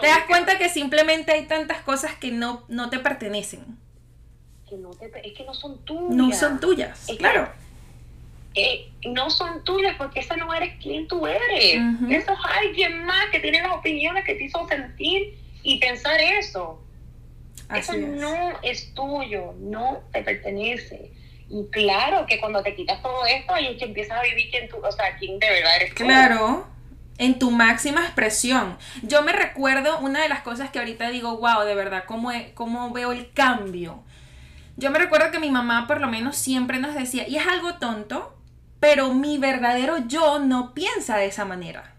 Te 0.00 0.06
das 0.06 0.24
cuenta 0.28 0.56
que 0.58 0.68
simplemente 0.68 1.32
hay 1.32 1.46
tantas 1.46 1.82
cosas 1.82 2.14
que 2.14 2.30
no, 2.30 2.64
no 2.68 2.88
te 2.88 3.00
pertenecen 3.00 3.76
que 4.68 4.76
no 4.76 4.90
te, 4.90 5.10
es 5.24 5.36
que 5.36 5.44
no 5.44 5.54
son 5.54 5.78
tuyas. 5.84 6.14
No 6.14 6.32
son 6.32 6.60
tuyas, 6.60 7.06
claro. 7.18 7.48
Eh, 8.54 8.90
no 9.06 9.30
son 9.30 9.62
tuyas 9.62 9.94
porque 9.96 10.20
esa 10.20 10.36
no 10.36 10.52
eres 10.52 10.82
quien 10.82 11.06
tú 11.06 11.26
eres. 11.26 11.76
Eso 12.10 12.32
es 12.32 12.38
alguien 12.56 13.04
más 13.04 13.26
que 13.30 13.40
tiene 13.40 13.62
las 13.62 13.72
opiniones 13.72 14.24
que 14.24 14.34
te 14.34 14.44
hizo 14.44 14.66
sentir 14.66 15.38
y 15.62 15.78
pensar 15.78 16.20
eso. 16.20 16.82
eso 17.74 17.92
no 17.96 18.58
es 18.62 18.92
tuyo, 18.94 19.54
no 19.58 20.00
te 20.12 20.22
pertenece. 20.22 21.12
Y 21.50 21.66
claro 21.70 22.26
que 22.26 22.40
cuando 22.40 22.62
te 22.62 22.74
quitas 22.74 23.00
todo 23.00 23.24
esto, 23.26 23.54
ahí 23.54 23.68
es 23.68 23.78
que 23.78 23.84
empiezas 23.84 24.18
a 24.18 24.22
vivir 24.22 24.50
quien 24.50 24.68
tú, 24.68 24.76
o 24.82 24.92
sea, 24.92 25.16
quién 25.16 25.38
de 25.38 25.48
verdad 25.48 25.76
eres 25.76 25.94
tú. 25.94 26.04
Claro, 26.04 26.66
en 27.16 27.38
tu 27.38 27.50
máxima 27.50 28.02
expresión. 28.02 28.76
Yo 29.02 29.22
me 29.22 29.32
recuerdo 29.32 29.98
una 30.00 30.22
de 30.22 30.28
las 30.28 30.40
cosas 30.40 30.70
que 30.70 30.78
ahorita 30.78 31.10
digo, 31.10 31.38
wow, 31.38 31.64
de 31.64 31.74
verdad, 31.74 32.04
cómo, 32.06 32.32
cómo 32.54 32.90
veo 32.92 33.12
el 33.12 33.32
cambio 33.32 34.02
yo 34.78 34.92
me 34.92 34.98
recuerdo 35.00 35.32
que 35.32 35.40
mi 35.40 35.50
mamá 35.50 35.86
por 35.88 36.00
lo 36.00 36.06
menos 36.08 36.36
siempre 36.36 36.78
nos 36.78 36.94
decía, 36.94 37.26
y 37.28 37.36
es 37.36 37.46
algo 37.46 37.74
tonto, 37.74 38.38
pero 38.78 39.12
mi 39.12 39.36
verdadero 39.36 39.98
yo 40.06 40.38
no 40.38 40.72
piensa 40.72 41.16
de 41.16 41.26
esa 41.26 41.44
manera. 41.44 41.94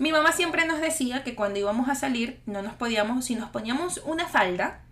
Mi 0.00 0.10
mamá 0.10 0.32
siempre 0.32 0.66
nos 0.66 0.80
decía 0.80 1.22
que 1.22 1.36
cuando 1.36 1.60
íbamos 1.60 1.88
a 1.88 1.94
salir 1.94 2.40
no 2.44 2.60
nos 2.60 2.74
podíamos, 2.74 3.24
si 3.24 3.36
nos 3.36 3.50
poníamos 3.50 4.02
una 4.04 4.26
falda, 4.26 4.82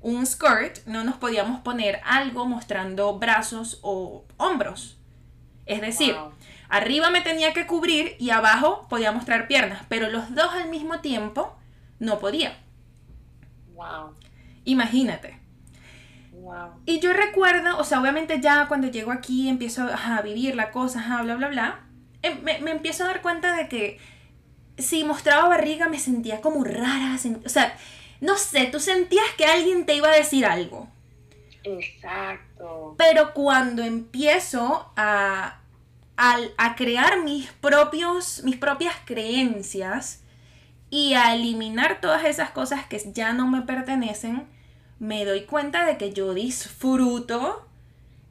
un 0.00 0.24
skirt, 0.24 0.86
no 0.86 1.02
nos 1.02 1.16
podíamos 1.16 1.60
poner 1.62 2.00
algo 2.04 2.46
mostrando 2.46 3.18
brazos 3.18 3.80
o 3.82 4.24
hombros. 4.36 4.98
Es 5.66 5.80
decir, 5.80 6.14
Wow. 6.14 6.32
arriba 6.68 7.10
me 7.10 7.22
tenía 7.22 7.52
que 7.52 7.66
cubrir 7.66 8.14
y 8.20 8.30
abajo 8.30 8.86
podía 8.88 9.10
mostrar 9.10 9.48
piernas, 9.48 9.82
pero 9.88 10.08
los 10.10 10.32
dos 10.32 10.52
al 10.54 10.68
mismo 10.68 11.00
tiempo 11.00 11.56
no 11.98 12.20
podía. 12.20 12.56
Wow, 13.74 14.14
Imagínate. 14.64 15.40
Wow. 16.46 16.70
Y 16.86 17.00
yo 17.00 17.12
recuerdo, 17.12 17.78
o 17.78 17.84
sea, 17.84 18.00
obviamente 18.00 18.40
ya 18.40 18.68
cuando 18.68 18.88
llego 18.88 19.12
aquí 19.12 19.48
empiezo 19.48 19.82
ajá, 19.84 20.18
a 20.18 20.22
vivir 20.22 20.54
la 20.56 20.70
cosa, 20.70 21.00
ajá, 21.00 21.22
bla, 21.22 21.36
bla, 21.36 21.48
bla, 21.48 21.80
em- 22.22 22.42
me, 22.42 22.58
me 22.60 22.70
empiezo 22.72 23.04
a 23.04 23.08
dar 23.08 23.22
cuenta 23.22 23.56
de 23.56 23.68
que 23.68 23.98
si 24.78 25.04
mostraba 25.04 25.48
barriga 25.48 25.88
me 25.88 25.98
sentía 25.98 26.40
como 26.40 26.64
rara, 26.64 27.16
o 27.44 27.48
sea, 27.48 27.76
no 28.20 28.36
sé, 28.36 28.66
tú 28.66 28.80
sentías 28.80 29.26
que 29.36 29.46
alguien 29.46 29.86
te 29.86 29.94
iba 29.94 30.08
a 30.08 30.16
decir 30.16 30.46
algo. 30.46 30.88
Exacto. 31.64 32.94
Pero 32.98 33.34
cuando 33.34 33.82
empiezo 33.82 34.92
a, 34.96 35.60
al- 36.16 36.52
a 36.58 36.76
crear 36.76 37.22
mis, 37.22 37.50
propios, 37.52 38.42
mis 38.44 38.56
propias 38.56 38.94
creencias 39.04 40.22
y 40.90 41.14
a 41.14 41.34
eliminar 41.34 42.00
todas 42.00 42.24
esas 42.24 42.50
cosas 42.50 42.86
que 42.86 43.00
ya 43.12 43.32
no 43.32 43.48
me 43.48 43.62
pertenecen, 43.62 44.46
me 44.98 45.24
doy 45.24 45.42
cuenta 45.42 45.84
de 45.84 45.96
que 45.98 46.12
yo 46.12 46.34
disfruto 46.34 47.66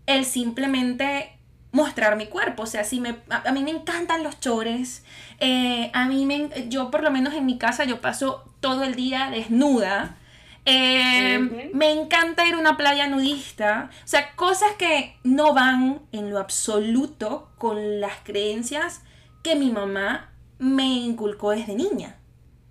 el 0.07 0.25
simplemente 0.25 1.31
mostrar 1.71 2.15
mi 2.15 2.27
cuerpo. 2.27 2.63
O 2.63 2.65
sea, 2.67 2.83
si 2.83 2.99
me, 2.99 3.17
a, 3.29 3.49
a 3.49 3.51
mí 3.51 3.63
me 3.63 3.71
encantan 3.71 4.23
los 4.23 4.39
chores. 4.39 5.03
eh, 5.39 5.91
a 5.93 6.07
mí 6.07 6.25
me, 6.25 6.49
yo 6.69 6.89
por 6.91 7.03
lo 7.03 7.11
menos 7.11 7.33
en 7.33 7.45
mi 7.45 7.57
casa 7.57 7.83
yo 7.85 8.01
paso 8.01 8.51
todo 8.59 8.83
el 8.83 8.95
día 8.95 9.29
desnuda. 9.29 10.17
Eh, 10.65 11.37
Ujú. 11.39 11.77
Me 11.77 11.91
encanta 11.91 12.47
ir 12.47 12.55
a 12.55 12.57
una 12.57 12.77
playa 12.77 13.07
nudista. 13.07 13.89
O 14.03 14.07
sea, 14.07 14.35
cosas 14.35 14.71
que 14.79 15.15
no 15.23 15.53
van 15.53 16.01
en 16.11 16.31
lo 16.31 16.39
absoluto 16.39 17.49
con 17.57 17.99
las 17.99 18.13
creencias 18.23 19.01
que 19.43 19.55
mi 19.55 19.71
mamá 19.71 20.31
me 20.57 20.85
inculcó 20.85 21.51
desde 21.51 21.75
niña. 21.75 22.15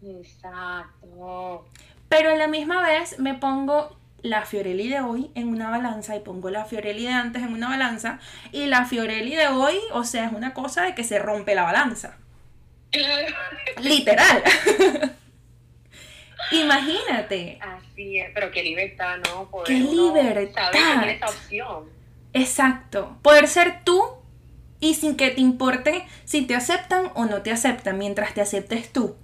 Exacto. 0.02 1.66
Pero 2.16 2.30
a 2.30 2.36
la 2.36 2.46
misma 2.46 2.80
vez 2.86 3.18
me 3.18 3.34
pongo 3.34 3.96
la 4.22 4.46
Fiorelli 4.46 4.88
de 4.88 5.00
hoy 5.00 5.32
en 5.34 5.48
una 5.48 5.68
balanza 5.68 6.14
y 6.14 6.20
pongo 6.20 6.48
la 6.48 6.64
Fiorelli 6.64 7.06
de 7.06 7.12
antes 7.12 7.42
en 7.42 7.52
una 7.52 7.68
balanza. 7.68 8.20
Y 8.52 8.66
la 8.66 8.84
Fiorelli 8.84 9.34
de 9.34 9.48
hoy, 9.48 9.74
o 9.92 10.04
sea, 10.04 10.26
es 10.26 10.32
una 10.32 10.54
cosa 10.54 10.84
de 10.84 10.94
que 10.94 11.02
se 11.02 11.18
rompe 11.18 11.56
la 11.56 11.64
balanza. 11.64 12.16
Literal. 13.82 14.44
Imagínate. 16.52 17.58
Así 17.60 18.18
es, 18.20 18.30
pero 18.32 18.52
qué 18.52 18.62
libertad, 18.62 19.16
¿no? 19.28 19.50
Poder 19.50 19.66
¡Qué 19.66 19.80
libertad! 19.80 20.70
Saber 20.72 20.80
que 20.80 20.98
tiene 20.98 21.12
esa 21.14 21.26
opción. 21.26 21.84
Exacto. 22.32 23.18
Poder 23.22 23.48
ser 23.48 23.82
tú 23.82 24.02
y 24.78 24.94
sin 24.94 25.16
que 25.16 25.30
te 25.30 25.40
importe 25.40 26.06
si 26.24 26.42
te 26.42 26.54
aceptan 26.54 27.10
o 27.14 27.24
no 27.24 27.42
te 27.42 27.50
aceptan, 27.50 27.98
mientras 27.98 28.34
te 28.34 28.40
aceptes 28.40 28.92
tú. 28.92 29.16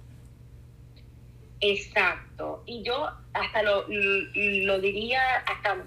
Exacto. 1.61 2.30
Y 2.65 2.83
yo 2.83 3.09
hasta 3.33 3.63
lo, 3.63 3.85
lo 3.87 4.79
diría 4.79 5.21
hasta 5.45 5.77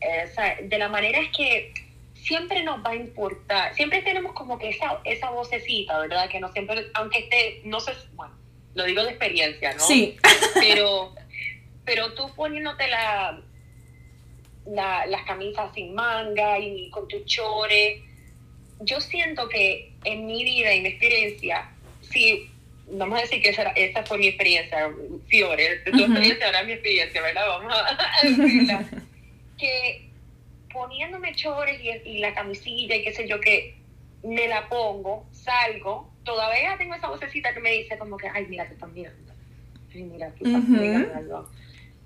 eh, 0.00 0.68
de 0.68 0.78
la 0.78 0.88
manera 0.88 1.20
es 1.20 1.30
que 1.36 1.72
siempre 2.14 2.62
nos 2.62 2.84
va 2.84 2.90
a 2.90 2.96
importar, 2.96 3.74
siempre 3.74 4.02
tenemos 4.02 4.32
como 4.32 4.58
que 4.58 4.70
esa, 4.70 5.00
esa 5.04 5.30
vocecita, 5.30 5.98
¿verdad? 6.00 6.28
Que 6.28 6.40
no 6.40 6.52
siempre, 6.52 6.86
aunque 6.94 7.20
esté, 7.20 7.62
no 7.64 7.80
sé, 7.80 7.92
bueno, 8.14 8.34
lo 8.74 8.84
digo 8.84 9.02
de 9.02 9.10
experiencia, 9.10 9.72
¿no? 9.74 9.80
Sí. 9.80 10.16
Pero, 10.54 11.14
pero 11.84 12.12
tú 12.12 12.30
poniéndote 12.34 12.86
la, 12.88 13.40
la, 14.66 15.06
las 15.06 15.24
camisas 15.24 15.72
sin 15.74 15.94
manga 15.94 16.58
y 16.58 16.90
con 16.90 17.08
tus 17.08 17.24
chores, 17.24 18.02
yo 18.80 19.00
siento 19.00 19.48
que 19.48 19.92
en 20.04 20.26
mi 20.26 20.44
vida 20.44 20.74
y 20.74 20.82
mi 20.82 20.90
experiencia, 20.90 21.70
si 22.02 22.50
vamos 22.92 23.18
a 23.18 23.22
decir 23.22 23.42
que 23.42 23.50
esa, 23.50 23.70
esa 23.72 24.04
fue 24.04 24.18
mi 24.18 24.28
experiencia, 24.28 24.90
Fiore, 25.28 25.78
tu 25.80 25.98
experiencia 26.04 26.46
ahora 26.46 26.60
es 26.60 26.66
mi 26.66 26.72
experiencia, 26.72 27.22
¿verdad? 27.22 27.46
Vamos 27.46 27.74
a 27.76 28.26
decirla. 28.26 28.84
que 29.58 30.08
poniéndome 30.72 31.34
chores 31.34 31.80
y, 31.82 31.90
y 32.08 32.18
la 32.18 32.34
camisilla 32.34 32.96
y 32.96 33.02
qué 33.04 33.12
sé 33.12 33.26
yo, 33.26 33.40
que 33.40 33.76
me 34.22 34.48
la 34.48 34.68
pongo, 34.68 35.26
salgo, 35.32 36.12
todavía 36.24 36.76
tengo 36.78 36.94
esa 36.94 37.08
vocecita 37.08 37.54
que 37.54 37.60
me 37.60 37.70
dice 37.72 37.96
como 37.98 38.16
que, 38.16 38.28
ay, 38.28 38.46
mira, 38.48 38.66
te 38.66 38.74
están 38.74 38.92
mirando. 38.92 39.32
Ay, 39.94 40.02
mira, 40.02 40.30
tú 40.38 40.44
estás 40.46 40.62
Ujú. 40.62 40.72
mirando. 40.72 41.50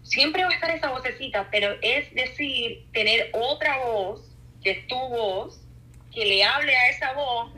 Siempre 0.02 0.42
va 0.42 0.50
a 0.50 0.54
estar 0.54 0.70
esa 0.70 0.90
vocecita, 0.90 1.48
pero 1.50 1.76
es 1.80 2.12
decir, 2.14 2.86
tener 2.92 3.30
otra 3.32 3.78
voz, 3.78 4.20
que 4.62 4.72
es 4.72 4.86
tu 4.86 4.96
voz, 4.96 5.60
que 6.14 6.24
le 6.24 6.44
hable 6.44 6.74
a 6.76 6.90
esa 6.90 7.12
voz 7.14 7.52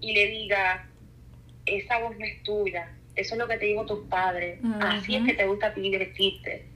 y 0.00 0.12
le 0.12 0.26
diga, 0.28 0.87
esa 1.76 1.98
voz 1.98 2.16
no 2.18 2.24
es 2.24 2.42
tuya, 2.42 2.88
eso 3.14 3.34
es 3.34 3.38
lo 3.38 3.48
que 3.48 3.58
te 3.58 3.66
digo 3.66 3.84
tus 3.84 4.06
padres, 4.08 4.60
así 4.80 5.16
es 5.16 5.24
que 5.24 5.34
te 5.34 5.46
gusta 5.46 5.68
a 5.68 5.74
ti 5.74 5.80
divertirte. 5.80 6.66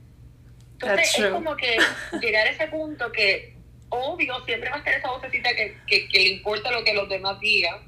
Entonces 0.73 1.19
es 1.19 1.27
como 1.27 1.55
que 1.55 1.77
llegar 2.21 2.47
a 2.47 2.51
ese 2.51 2.67
punto 2.67 3.11
que, 3.11 3.55
obvio, 3.89 4.43
siempre 4.45 4.69
va 4.69 4.75
a 4.75 4.79
estar 4.79 4.93
esa 4.93 5.11
vocecita 5.11 5.49
que, 5.55 5.77
que, 5.87 6.07
que 6.09 6.19
le 6.19 6.29
importa 6.29 6.71
lo 6.71 6.83
que 6.83 6.93
los 6.93 7.07
demás 7.07 7.39
digan, 7.39 7.79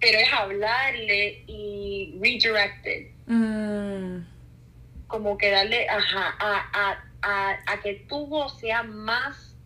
pero 0.00 0.18
es 0.18 0.32
hablarle 0.32 1.44
y 1.46 2.16
redirected, 2.20 3.06
Mm, 3.26 4.26
como 5.06 5.38
que 5.38 5.52
darle, 5.52 5.88
ajá, 5.88 6.34
a, 6.40 6.68
a, 6.72 7.04
a, 7.22 7.58
a 7.64 7.80
que 7.80 7.94
tu 8.08 8.26
voz 8.26 8.58
sea 8.58 8.82
más 8.82 9.56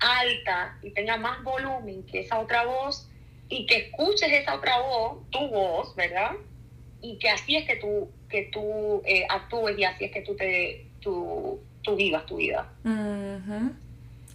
alta 0.00 0.76
y 0.82 0.90
tenga 0.90 1.16
más 1.16 1.40
volumen 1.44 2.04
que 2.06 2.20
esa 2.20 2.40
otra 2.40 2.64
voz 2.64 3.08
y 3.48 3.66
que 3.66 3.76
escuches 3.76 4.30
esa 4.32 4.54
otra 4.56 4.80
voz, 4.80 5.18
tu 5.30 5.48
voz, 5.48 5.94
¿verdad? 5.96 6.32
Y 7.02 7.18
que 7.18 7.30
así 7.30 7.56
es 7.56 7.64
que 7.66 7.76
tú, 7.76 8.08
que 8.28 8.44
tú 8.52 9.02
eh, 9.04 9.24
actúes 9.28 9.78
y 9.78 9.84
así 9.84 10.04
es 10.04 10.12
que 10.12 10.22
tú, 10.22 10.34
te, 10.34 10.86
tú, 11.00 11.60
tú 11.82 11.94
vivas 11.96 12.24
tu 12.26 12.36
vida. 12.36 12.68
mhm. 12.84 13.76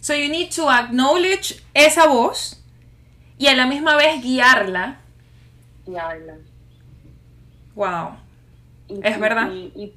So 0.00 0.14
you 0.14 0.28
need 0.28 0.50
to 0.56 0.68
acknowledge 0.68 1.62
esa 1.74 2.08
voz 2.08 2.60
y 3.38 3.46
a 3.46 3.54
la 3.54 3.66
misma 3.66 3.94
vez 3.96 4.20
guiarla. 4.22 5.00
Habla. 5.86 6.38
Wow. 7.74 8.16
Y- 8.88 9.00
Es 9.06 9.16
y- 9.16 9.20
verdad. 9.20 9.50
y- 9.52 9.92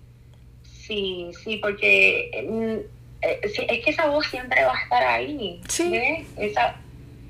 sí, 0.64 1.32
sí, 1.44 1.58
porque 1.58 2.46
mm, 2.48 3.26
eh, 3.26 3.40
es 3.44 3.84
que 3.84 3.90
esa 3.90 4.08
voz 4.08 4.28
siempre 4.28 4.64
va 4.64 4.74
a 4.78 4.84
estar 4.84 5.04
ahí. 5.04 5.60
Sí. 5.68 5.90
¿ves? 5.90 6.28
Esa, 6.38 6.80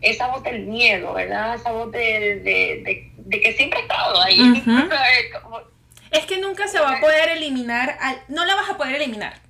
esa 0.01 0.27
voz 0.27 0.43
del 0.43 0.65
miedo, 0.65 1.13
¿verdad? 1.13 1.55
Esa 1.55 1.71
voz 1.71 1.91
de, 1.91 1.99
de, 1.99 2.81
de- 2.83 3.11
de 3.17 3.41
que 3.41 3.53
siempre 3.53 3.79
ha 3.79 3.81
estado 3.83 4.21
ahí. 4.21 4.39
Es 6.11 6.25
que 6.25 6.39
nunca 6.39 6.67
se 6.67 6.79
va 6.79 6.97
a 6.97 6.99
poder 7.01 7.29
eliminar, 7.29 7.97
al- 7.99 8.21
no 8.29 8.45
la 8.45 8.55
vas 8.55 8.69
a 8.69 8.77
poder 8.77 8.95
eliminar. 8.95 9.41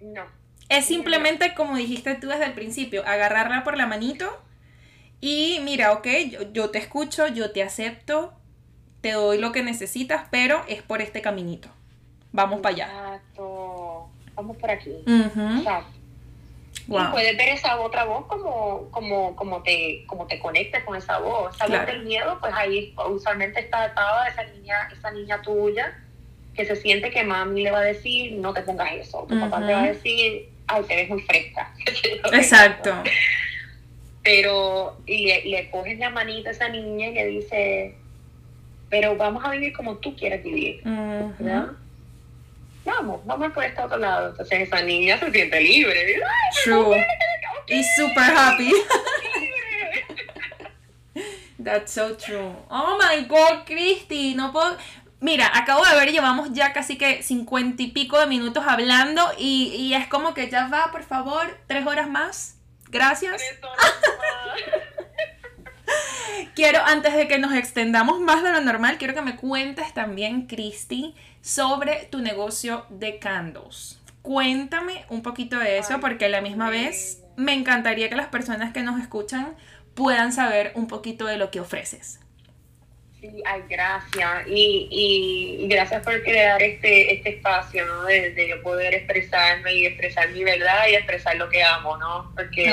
no. 0.00 0.22
Es 0.68 0.84
simplemente, 0.84 1.52
como 1.54 1.76
dijiste 1.76 2.14
tú 2.14 2.28
desde 2.28 2.44
el 2.44 2.52
principio, 2.52 3.04
agarrarla 3.04 3.64
por 3.64 3.76
la 3.76 3.86
manito 3.86 4.40
y 5.20 5.58
mira, 5.64 5.92
ok, 5.94 6.06
yo, 6.30 6.52
yo 6.52 6.70
te 6.70 6.78
escucho, 6.78 7.26
yo 7.26 7.50
te 7.50 7.64
acepto, 7.64 8.32
te 9.00 9.10
doy 9.12 9.38
lo 9.38 9.50
que 9.50 9.64
necesitas, 9.64 10.28
pero 10.30 10.62
es 10.68 10.80
por 10.82 11.02
este 11.02 11.22
caminito. 11.22 11.68
Vamos 12.30 12.60
para 12.60 12.74
allá. 12.76 12.86
Exacto. 12.86 14.10
Vamos 14.36 14.56
por 14.58 14.70
aquí. 14.70 14.92
Exacto. 15.08 15.90
Y 16.90 16.92
Wow. 16.92 17.12
puedes 17.12 17.36
ver 17.36 17.50
esa 17.50 17.80
otra 17.80 18.02
voz 18.02 18.26
como, 18.26 18.90
como, 18.90 19.36
como, 19.36 19.62
te, 19.62 20.02
como 20.08 20.26
te 20.26 20.40
conectes 20.40 20.82
con 20.82 20.96
esa 20.96 21.18
voz. 21.20 21.54
Esa 21.54 21.66
Claro. 21.66 21.84
voz 21.84 21.92
del 21.94 22.04
miedo, 22.04 22.38
pues 22.40 22.52
ahí 22.52 22.92
usualmente 23.08 23.60
está 23.60 23.84
atada 23.84 24.26
esa 24.26 24.42
niña, 24.42 24.88
esa 24.92 25.12
niña 25.12 25.40
tuya 25.40 25.94
que 26.52 26.64
se 26.66 26.74
siente 26.74 27.12
que 27.12 27.22
mami 27.22 27.62
le 27.62 27.70
va 27.70 27.78
a 27.78 27.82
decir, 27.82 28.32
no 28.32 28.52
te 28.52 28.62
pongas 28.62 28.92
eso. 28.94 29.24
Tu 29.28 29.38
papá 29.38 29.58
Ujú. 29.58 29.66
te 29.68 29.72
va 29.72 29.82
a 29.84 29.86
decir, 29.86 30.48
ay, 30.66 30.82
te 30.82 30.96
ves 30.96 31.08
muy 31.08 31.20
fresca. 31.22 31.72
Exacto. 32.32 32.92
Pero 34.24 34.96
y 35.06 35.26
le, 35.28 35.44
le 35.44 35.70
coges 35.70 35.96
la 35.96 36.10
manita 36.10 36.48
a 36.50 36.52
esa 36.52 36.68
niña 36.68 37.06
y 37.08 37.14
le 37.14 37.26
dice, 37.26 37.94
pero 38.88 39.14
vamos 39.16 39.44
a 39.44 39.52
vivir 39.52 39.72
como 39.72 39.98
tú 39.98 40.16
quieres 40.16 40.42
vivir. 40.42 40.80
¿verdad? 40.84 41.68
Vamos, 42.84 43.20
vamos 43.24 43.52
por 43.52 43.64
este 43.64 43.82
otro 43.82 43.98
lado. 43.98 44.30
Entonces 44.30 44.60
esa 44.60 44.82
niña 44.82 45.18
se 45.18 45.30
siente 45.30 45.60
libre. 45.60 46.20
True. 46.64 47.06
Y 47.68 47.84
super 47.96 48.34
happy. 48.36 48.72
That's 51.62 51.92
so 51.92 52.16
true. 52.16 52.54
Oh 52.70 52.98
my 52.98 53.26
god, 53.26 53.64
Christy, 53.66 54.34
no 54.34 54.50
puedo. 54.52 54.76
Mira, 55.20 55.50
acabo 55.54 55.84
de 55.84 55.94
ver, 55.94 56.10
llevamos 56.10 56.52
ya 56.52 56.72
casi 56.72 56.96
que 56.96 57.22
cincuenta 57.22 57.82
y 57.82 57.88
pico 57.88 58.18
de 58.18 58.26
minutos 58.26 58.64
hablando 58.66 59.22
y, 59.36 59.74
y 59.76 59.92
es 59.94 60.06
como 60.08 60.32
que 60.32 60.48
ya 60.48 60.68
va, 60.68 60.90
por 60.90 61.02
favor, 61.02 61.58
tres 61.66 61.86
horas 61.86 62.08
más. 62.08 62.56
Gracias. 62.88 63.36
Tres 63.36 63.58
horas 63.62 63.94
más. 64.18 64.82
quiero, 66.54 66.80
antes 66.84 67.14
de 67.14 67.28
que 67.28 67.38
nos 67.38 67.54
extendamos 67.54 68.20
más 68.20 68.42
de 68.42 68.52
lo 68.52 68.60
normal, 68.60 68.98
quiero 68.98 69.14
que 69.14 69.22
me 69.22 69.36
cuentes 69.36 69.92
también, 69.94 70.46
Cristi, 70.46 71.14
sobre 71.40 72.06
tu 72.10 72.18
negocio 72.18 72.86
de 72.90 73.18
candles. 73.18 74.00
Cuéntame 74.22 75.04
un 75.08 75.22
poquito 75.22 75.58
de 75.58 75.78
eso, 75.78 76.00
porque 76.00 76.26
a 76.26 76.28
la 76.28 76.40
misma 76.40 76.68
vez 76.70 77.22
me 77.36 77.54
encantaría 77.54 78.08
que 78.08 78.16
las 78.16 78.28
personas 78.28 78.72
que 78.72 78.82
nos 78.82 79.00
escuchan 79.00 79.56
puedan 79.94 80.32
saber 80.32 80.72
un 80.74 80.86
poquito 80.86 81.26
de 81.26 81.36
lo 81.36 81.50
que 81.50 81.60
ofreces. 81.60 82.20
Sí, 83.20 83.42
ay, 83.44 83.62
gracias. 83.68 84.46
Y, 84.46 84.88
y, 84.90 85.68
gracias 85.68 86.02
por 86.02 86.22
crear 86.22 86.62
este, 86.62 87.14
este 87.14 87.36
espacio, 87.36 87.84
¿no? 87.84 88.04
De, 88.04 88.30
de, 88.30 88.56
poder 88.62 88.94
expresarme 88.94 89.74
y 89.74 89.86
expresar 89.86 90.30
mi 90.30 90.42
verdad 90.42 90.88
y 90.90 90.94
expresar 90.94 91.36
lo 91.36 91.48
que 91.50 91.62
amo, 91.62 91.98
¿no? 91.98 92.32
Porque 92.34 92.64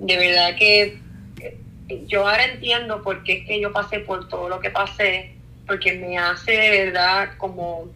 de 0.00 0.16
verdad 0.16 0.56
que 0.56 0.98
yo 2.06 2.26
ahora 2.26 2.44
entiendo 2.44 3.02
por 3.02 3.22
qué 3.24 3.38
es 3.38 3.46
que 3.46 3.60
yo 3.60 3.72
pasé 3.72 4.00
por 4.00 4.28
todo 4.28 4.48
lo 4.48 4.60
que 4.60 4.70
pasé, 4.70 5.34
porque 5.66 5.92
me 5.92 6.18
hace 6.18 6.52
de 6.52 6.84
verdad 6.86 7.30
como 7.38 7.88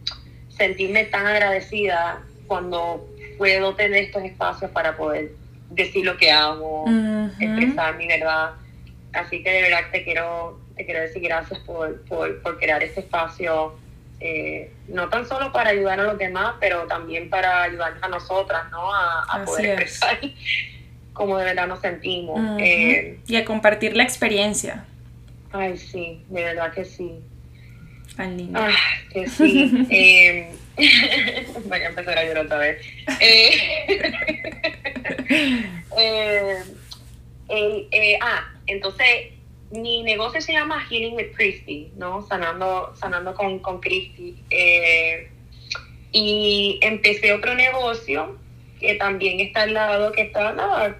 sentirme 0.49 1.05
tan 1.05 1.25
agradecida 1.25 2.21
cuando 2.47 3.07
puedo 3.37 3.75
tener 3.75 4.03
estos 4.03 4.23
espacios 4.23 4.69
para 4.71 4.97
poder 4.97 5.31
decir 5.69 6.05
lo 6.05 6.17
que 6.17 6.31
amo, 6.31 6.85
expresar 7.39 7.95
mi 7.95 8.07
verdad. 8.07 8.51
Así 9.13 9.41
que 9.43 9.49
de 9.49 9.61
verdad 9.63 9.85
te 9.91 10.03
quiero, 10.03 10.59
te 10.75 10.85
quiero 10.85 11.01
decir 11.01 11.21
gracias 11.21 11.59
por, 11.59 12.01
por, 12.01 12.41
por 12.41 12.59
crear 12.59 12.83
este 12.83 12.99
espacio, 12.99 13.75
eh, 14.19 14.71
no 14.87 15.09
tan 15.09 15.25
solo 15.25 15.51
para 15.51 15.69
ayudar 15.69 15.99
a 15.99 16.03
los 16.03 16.17
demás, 16.17 16.55
pero 16.59 16.85
también 16.87 17.29
para 17.29 17.63
ayudarnos 17.63 18.03
a 18.03 18.07
nosotras, 18.09 18.69
¿no? 18.71 18.93
A, 18.93 19.43
poder 19.45 19.81
expresar 19.81 20.19
cómo 21.19 21.37
de 21.37 21.43
verdad 21.43 21.67
nos 21.67 21.81
sentimos. 21.81 22.39
Eh, 22.61 23.19
y 23.27 23.35
a 23.35 23.43
compartir 23.43 23.93
la 23.93 24.03
experiencia. 24.03 24.85
Ay, 25.51 25.77
sí, 25.77 26.23
de 26.29 26.43
verdad 26.43 26.71
que 26.71 26.85
sí. 26.85 27.11
Tan 28.15 28.37
lindo. 28.37 28.57
Ah, 28.57 28.71
que 29.11 29.27
sí. 29.27 29.85
eh, 29.89 30.49
Voy 31.65 31.77
a 31.77 31.89
empezar 31.89 32.17
a 32.17 32.23
llorar 32.23 32.45
otra 32.45 32.57
vez. 32.59 32.85
Eh, 33.19 33.51
eh, 37.49 37.87
eh, 37.91 38.19
ah, 38.21 38.53
entonces 38.65 39.33
mi 39.71 40.03
negocio 40.03 40.39
se 40.39 40.53
llama 40.53 40.85
Healing 40.89 41.17
with 41.17 41.33
Christy, 41.35 41.91
¿no? 41.97 42.25
Sanando, 42.27 42.95
sanando 42.95 43.33
con, 43.33 43.59
con 43.59 43.81
Christy. 43.81 44.37
y 46.13 46.79
empecé 46.81 47.33
otro 47.33 47.55
negocio 47.55 48.37
que 48.79 48.95
también 48.95 49.39
está 49.39 49.63
al 49.63 49.73
lado, 49.73 50.11
que 50.11 50.23
está 50.23 50.53
nada, 50.53 50.97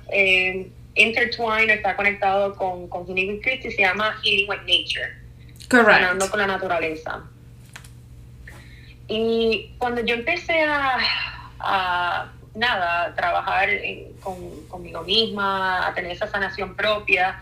intertwined, 0.95 1.69
está 1.69 1.95
conectado 1.95 2.55
con, 2.55 2.87
con 2.89 3.05
Healing 3.07 3.29
with 3.29 3.41
Christy, 3.41 3.71
se 3.71 3.81
llama 3.81 4.15
Healing 4.23 4.49
with 4.49 4.59
Nature. 4.59 5.15
Correct. 5.69 6.01
Sanando 6.01 6.29
con 6.29 6.39
la 6.39 6.47
naturaleza. 6.47 7.23
Y 9.07 9.71
cuando 9.77 10.01
yo 10.01 10.15
empecé 10.15 10.63
a, 10.63 10.97
a 11.59 12.31
nada, 12.55 13.15
trabajar 13.15 13.69
con, 14.21 14.35
conmigo 14.67 15.03
misma, 15.03 15.87
a 15.87 15.93
tener 15.93 16.11
esa 16.11 16.27
sanación 16.27 16.75
propia, 16.75 17.41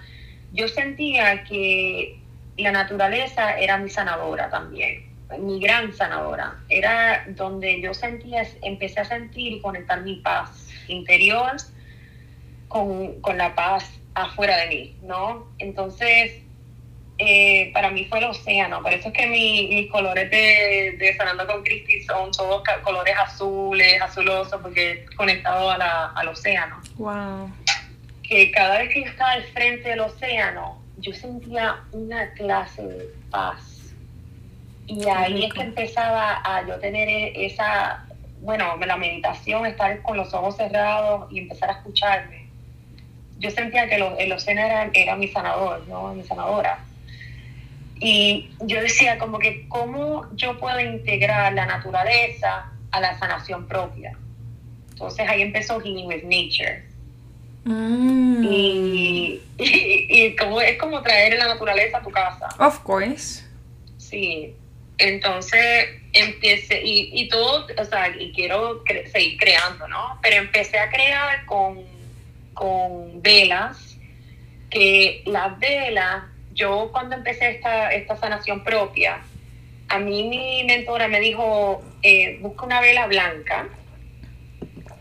yo 0.53 0.67
sentía 0.67 1.43
que 1.43 2.19
la 2.57 2.71
naturaleza 2.71 3.57
era 3.57 3.77
mi 3.77 3.89
sanadora 3.89 4.49
también, 4.49 5.06
mi 5.39 5.59
gran 5.59 5.93
sanadora. 5.93 6.55
Era 6.69 7.25
donde 7.29 7.81
yo 7.81 7.93
sentía, 7.93 8.47
empecé 8.61 9.01
a 9.01 9.05
sentir 9.05 9.53
y 9.53 9.61
conectar 9.61 10.01
mi 10.01 10.15
paz 10.17 10.69
interior 10.87 11.57
con, 12.67 13.19
con 13.21 13.37
la 13.37 13.55
paz 13.55 13.89
afuera 14.13 14.57
de 14.57 14.67
mí, 14.67 14.95
¿no? 15.03 15.47
Entonces, 15.59 16.41
eh, 17.19 17.71
para 17.73 17.89
mí 17.89 18.05
fue 18.05 18.19
el 18.19 18.25
océano. 18.25 18.81
Por 18.81 18.93
eso 18.93 19.07
es 19.09 19.13
que 19.13 19.27
mis 19.27 19.89
colores 19.91 20.29
de, 20.29 20.95
de 20.99 21.15
Sanando 21.17 21.47
con 21.47 21.63
Cristi 21.63 22.01
son 22.03 22.31
todos 22.31 22.63
colores 22.83 23.15
azules, 23.17 24.01
azulosos, 24.01 24.61
porque 24.61 25.05
conectado 25.15 25.69
a 25.71 25.77
la, 25.77 26.05
al 26.11 26.27
océano. 26.27 26.79
Wow. 26.97 27.51
Que 28.23 28.51
cada 28.51 28.79
vez 28.79 28.89
que 28.89 29.01
yo 29.01 29.09
estaba 29.09 29.31
al 29.31 29.43
frente 29.45 29.89
del 29.89 30.01
océano, 30.01 30.81
yo 30.97 31.13
sentía 31.13 31.77
una 31.91 32.31
clase 32.33 32.83
de 32.83 33.05
paz. 33.31 33.76
Y 34.87 35.07
ahí 35.07 35.45
es 35.45 35.53
que 35.53 35.61
empezaba 35.61 36.41
a 36.43 36.65
yo 36.65 36.79
tener 36.79 37.33
esa, 37.35 38.05
bueno, 38.41 38.77
la 38.77 38.97
meditación, 38.97 39.65
estar 39.65 40.01
con 40.01 40.17
los 40.17 40.33
ojos 40.33 40.57
cerrados 40.57 41.31
y 41.31 41.39
empezar 41.39 41.69
a 41.69 41.73
escucharme. 41.73 42.47
Yo 43.39 43.51
sentía 43.51 43.87
que 43.87 43.95
el 43.95 44.31
océano 44.31 44.61
era, 44.61 44.89
era 44.93 45.15
mi 45.15 45.27
sanador, 45.27 45.87
¿no? 45.87 46.13
Mi 46.13 46.23
sanadora 46.23 46.79
y 47.99 48.49
yo 48.61 48.81
decía 48.81 49.17
como 49.17 49.39
que 49.39 49.67
cómo 49.67 50.27
yo 50.35 50.59
puedo 50.59 50.79
integrar 50.79 51.53
la 51.53 51.65
naturaleza 51.65 52.71
a 52.91 52.99
la 52.99 53.17
sanación 53.17 53.67
propia. 53.67 54.15
Entonces 54.91 55.27
ahí 55.27 55.41
empezó 55.41 55.79
Healing 55.79 56.07
with 56.07 56.23
Nature. 56.23 56.83
Mm. 57.65 58.43
Y, 58.43 59.41
y, 59.57 60.35
como, 60.35 60.61
es 60.61 60.77
como 60.77 61.01
traer 61.01 61.37
la 61.37 61.47
naturaleza 61.47 61.97
a 61.97 62.03
tu 62.03 62.11
casa. 62.11 62.47
Of 62.59 62.79
course. 62.79 63.43
Sí. 63.97 64.55
Entonces 64.97 65.89
empecé, 66.13 66.81
y, 66.83 67.11
y 67.13 67.27
todo, 67.29 67.67
o 67.77 67.85
sea, 67.85 68.09
y 68.17 68.31
quiero 68.33 68.83
seguir 69.11 69.37
creando, 69.37 69.87
¿no? 69.87 70.19
Pero 70.21 70.37
empecé 70.37 70.79
a 70.79 70.89
crear 70.89 71.45
con, 71.45 71.83
con 72.53 73.21
velas, 73.21 73.97
que 74.69 75.21
las 75.25 75.57
velas 75.59 76.23
yo 76.53 76.89
cuando 76.91 77.15
empecé 77.15 77.51
esta, 77.51 77.91
esta 77.93 78.17
sanación 78.17 78.63
propia, 78.63 79.21
a 79.89 79.99
mí 79.99 80.23
mi 80.23 80.63
mentora 80.65 81.07
me 81.07 81.19
dijo, 81.19 81.81
eh, 82.01 82.39
busca 82.41 82.65
una 82.65 82.81
vela 82.81 83.07
blanca 83.07 83.69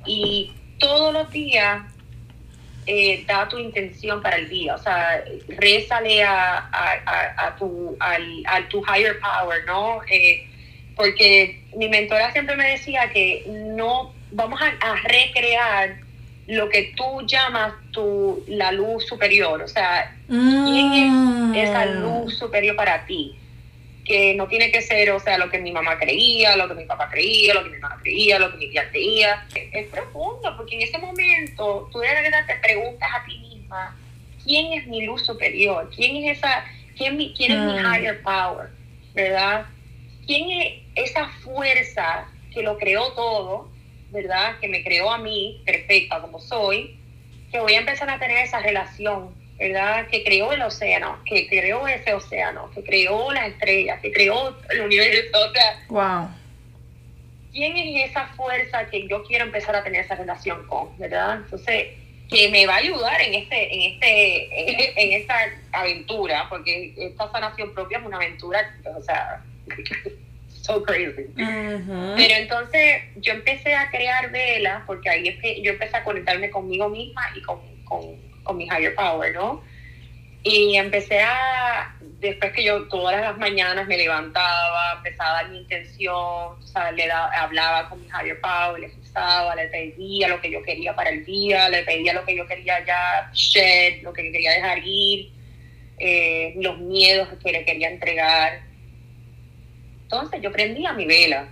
y 0.04 0.52
todos 0.78 1.12
los 1.12 1.30
días 1.30 1.82
eh, 2.86 3.24
da 3.26 3.48
tu 3.48 3.58
intención 3.58 4.22
para 4.22 4.36
el 4.36 4.48
día, 4.48 4.74
o 4.74 4.78
sea, 4.78 5.24
rézale 5.48 6.22
a, 6.22 6.58
a, 6.58 7.46
a, 7.46 7.56
tu, 7.56 7.96
al, 7.98 8.42
a 8.46 8.68
tu 8.68 8.82
higher 8.84 9.18
power, 9.18 9.64
¿no? 9.66 10.00
Eh, 10.08 10.46
porque 10.94 11.62
mi 11.76 11.88
mentora 11.88 12.32
siempre 12.32 12.56
me 12.56 12.70
decía 12.70 13.10
que 13.10 13.44
no 13.46 14.14
vamos 14.30 14.60
a, 14.60 14.94
recrear 15.02 15.96
lo 16.46 16.68
que 16.68 16.94
tú 16.96 17.26
llamas 17.26 17.74
tu, 17.90 18.44
la 18.46 18.70
luz 18.70 19.04
superior, 19.06 19.60
o 19.60 19.68
sea, 19.68 20.14
¿quién 20.28 20.92
es 20.92 21.10
mm. 21.12 21.54
esa 21.56 21.86
luz 21.86 22.38
superior 22.38 22.76
para 22.76 23.04
ti? 23.04 23.34
Que 24.06 24.34
no 24.34 24.46
tiene 24.46 24.70
que 24.70 24.82
ser, 24.82 25.10
o 25.10 25.18
sea, 25.18 25.36
lo 25.36 25.50
que 25.50 25.58
mi 25.58 25.72
mamá 25.72 25.98
creía, 25.98 26.56
lo 26.56 26.68
que 26.68 26.74
mi 26.74 26.84
papá 26.84 27.08
creía, 27.10 27.54
lo 27.54 27.64
que 27.64 27.70
mi 27.70 27.78
mamá 27.78 27.98
creía, 28.00 28.38
lo 28.38 28.52
que 28.52 28.58
mi 28.58 28.70
tía 28.70 28.88
creía. 28.90 29.46
Es, 29.72 29.88
profundo, 29.88 30.56
porque 30.56 30.76
en 30.76 30.82
ese 30.82 30.98
momento 30.98 31.88
tú 31.92 31.98
de 31.98 32.08
verdad 32.08 32.46
te 32.46 32.56
preguntas 32.56 33.08
a 33.12 33.24
ti 33.24 33.38
misma, 33.38 33.96
¿quién 34.44 34.72
es 34.74 34.86
mi 34.86 35.04
luz 35.04 35.26
superior? 35.26 35.90
¿Quién 35.94 36.16
es 36.16 36.38
esa, 36.38 36.64
quién, 36.96 37.16
quién 37.34 37.52
es 37.52 37.58
mi 37.58 37.72
mm. 37.72 37.94
higher 37.94 38.22
power? 38.22 38.68
¿Verdad? 39.14 39.66
¿Quién 40.26 40.50
es 40.50 41.10
esa 41.10 41.28
fuerza 41.42 42.28
que 42.52 42.62
lo 42.62 42.78
creó 42.78 43.12
todo? 43.12 43.76
¿verdad? 44.10 44.58
Que 44.60 44.68
me 44.68 44.82
creó 44.82 45.10
a 45.10 45.18
mí, 45.18 45.62
perfecta 45.64 46.20
como 46.20 46.40
soy, 46.40 46.98
que 47.50 47.60
voy 47.60 47.74
a 47.74 47.78
empezar 47.78 48.08
a 48.10 48.18
tener 48.18 48.38
esa 48.38 48.60
relación, 48.60 49.34
¿verdad? 49.58 50.06
Que 50.08 50.22
creó 50.24 50.52
el 50.52 50.62
océano, 50.62 51.18
que 51.24 51.48
creó 51.48 51.86
ese 51.86 52.14
océano, 52.14 52.70
que 52.74 52.82
creó 52.82 53.32
las 53.32 53.48
estrellas, 53.48 54.00
que 54.00 54.12
creó 54.12 54.56
el 54.70 54.80
universo, 54.82 55.30
o 55.34 55.52
sea... 55.52 55.84
Wow. 55.88 56.28
¿Quién 57.52 57.76
es 57.76 58.10
esa 58.10 58.26
fuerza 58.28 58.86
que 58.86 59.08
yo 59.08 59.24
quiero 59.24 59.46
empezar 59.46 59.74
a 59.74 59.82
tener 59.82 60.04
esa 60.04 60.14
relación 60.14 60.66
con, 60.66 60.96
verdad? 60.98 61.36
Entonces, 61.36 61.88
que 62.28 62.48
me 62.50 62.66
va 62.66 62.74
a 62.74 62.78
ayudar 62.78 63.20
en 63.22 63.34
este 63.34 63.72
en 63.72 63.92
este 63.92 65.02
en 65.02 65.20
esta 65.20 65.34
aventura 65.72 66.46
porque 66.50 66.92
esta 66.96 67.30
sanación 67.30 67.72
propia 67.72 67.98
es 67.98 68.04
una 68.04 68.16
aventura 68.16 68.74
o 68.96 69.00
sea 69.00 69.42
so 70.66 70.82
crazy. 70.82 71.26
Pero 71.36 72.34
entonces 72.34 73.02
yo 73.16 73.32
empecé 73.32 73.74
a 73.74 73.88
crear 73.90 74.30
velas, 74.30 74.82
porque 74.86 75.08
ahí 75.08 75.28
es 75.28 75.40
que 75.40 75.62
yo 75.62 75.72
empecé 75.72 75.96
a 75.96 76.04
conectarme 76.04 76.50
conmigo 76.50 76.88
misma 76.88 77.22
y 77.34 77.42
con, 77.42 77.60
con, 77.84 78.16
con 78.46 78.56
mi 78.56 78.64
higher 78.64 78.94
power, 78.94 79.34
¿no? 79.34 79.62
Y 80.42 80.76
empecé 80.76 81.20
a, 81.20 81.94
después 82.20 82.52
que 82.52 82.62
yo 82.62 82.84
todas 82.88 83.20
las 83.20 83.36
mañanas 83.36 83.86
me 83.88 83.98
levantaba, 83.98 84.94
empezaba 84.98 85.42
mi 85.48 85.58
intención, 85.58 86.14
o 86.14 86.62
sea, 86.62 86.92
le 86.92 87.10
hablaba 87.10 87.88
con 87.88 88.00
mi 88.00 88.06
higher 88.06 88.40
power, 88.40 88.80
le 88.80 88.88
fixaba, 88.90 89.56
le 89.56 89.66
pedía 89.66 90.28
lo 90.28 90.40
que 90.40 90.50
yo 90.50 90.62
quería 90.62 90.94
para 90.94 91.10
el 91.10 91.24
día, 91.24 91.68
le 91.68 91.82
pedía 91.82 92.14
lo 92.14 92.24
que 92.24 92.36
yo 92.36 92.46
quería 92.46 92.84
ya 92.84 93.28
shed, 93.34 94.02
lo 94.02 94.12
que 94.12 94.30
quería 94.30 94.52
dejar 94.52 94.78
ir, 94.84 95.32
eh, 95.98 96.54
los 96.56 96.78
miedos 96.78 97.28
que 97.42 97.50
le 97.50 97.64
quería 97.64 97.90
entregar. 97.90 98.60
Entonces 100.04 100.40
yo 100.40 100.52
prendía 100.52 100.92
mi 100.92 101.06
vela. 101.06 101.48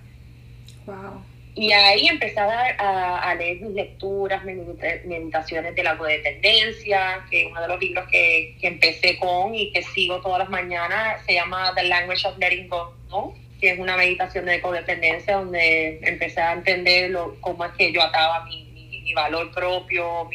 Wow. 0.86 1.33
Y 1.56 1.70
ahí 1.72 2.08
empecé 2.08 2.40
a, 2.40 3.30
a, 3.30 3.34
leer 3.36 3.60
mis 3.60 3.74
lecturas, 3.74 4.44
mis 4.44 4.56
meditaciones 5.04 5.74
de 5.76 5.82
la 5.84 5.96
codependencia, 5.96 7.24
que 7.30 7.46
uno 7.46 7.60
de 7.60 7.68
los 7.68 7.80
libros 7.80 8.08
que, 8.10 8.56
que, 8.60 8.66
empecé 8.66 9.16
con 9.18 9.54
y 9.54 9.70
que 9.70 9.82
sigo 9.82 10.20
todas 10.20 10.40
las 10.40 10.50
mañanas, 10.50 11.24
se 11.24 11.34
llama 11.34 11.72
The 11.76 11.84
Language 11.84 12.26
of 12.26 12.38
Letting 12.38 12.68
Go, 12.68 12.92
¿no? 13.08 13.34
que 13.60 13.70
es 13.70 13.78
una 13.78 13.96
meditación 13.96 14.46
de 14.46 14.60
codependencia 14.60 15.36
donde 15.36 15.98
empecé 16.02 16.40
a 16.40 16.52
entender 16.52 17.10
lo, 17.10 17.40
cómo 17.40 17.64
es 17.64 17.72
que 17.72 17.92
yo 17.92 18.02
ataba 18.02 18.44
mi, 18.44 18.64
mi, 18.72 19.14
valor 19.14 19.52
propio 19.52 20.28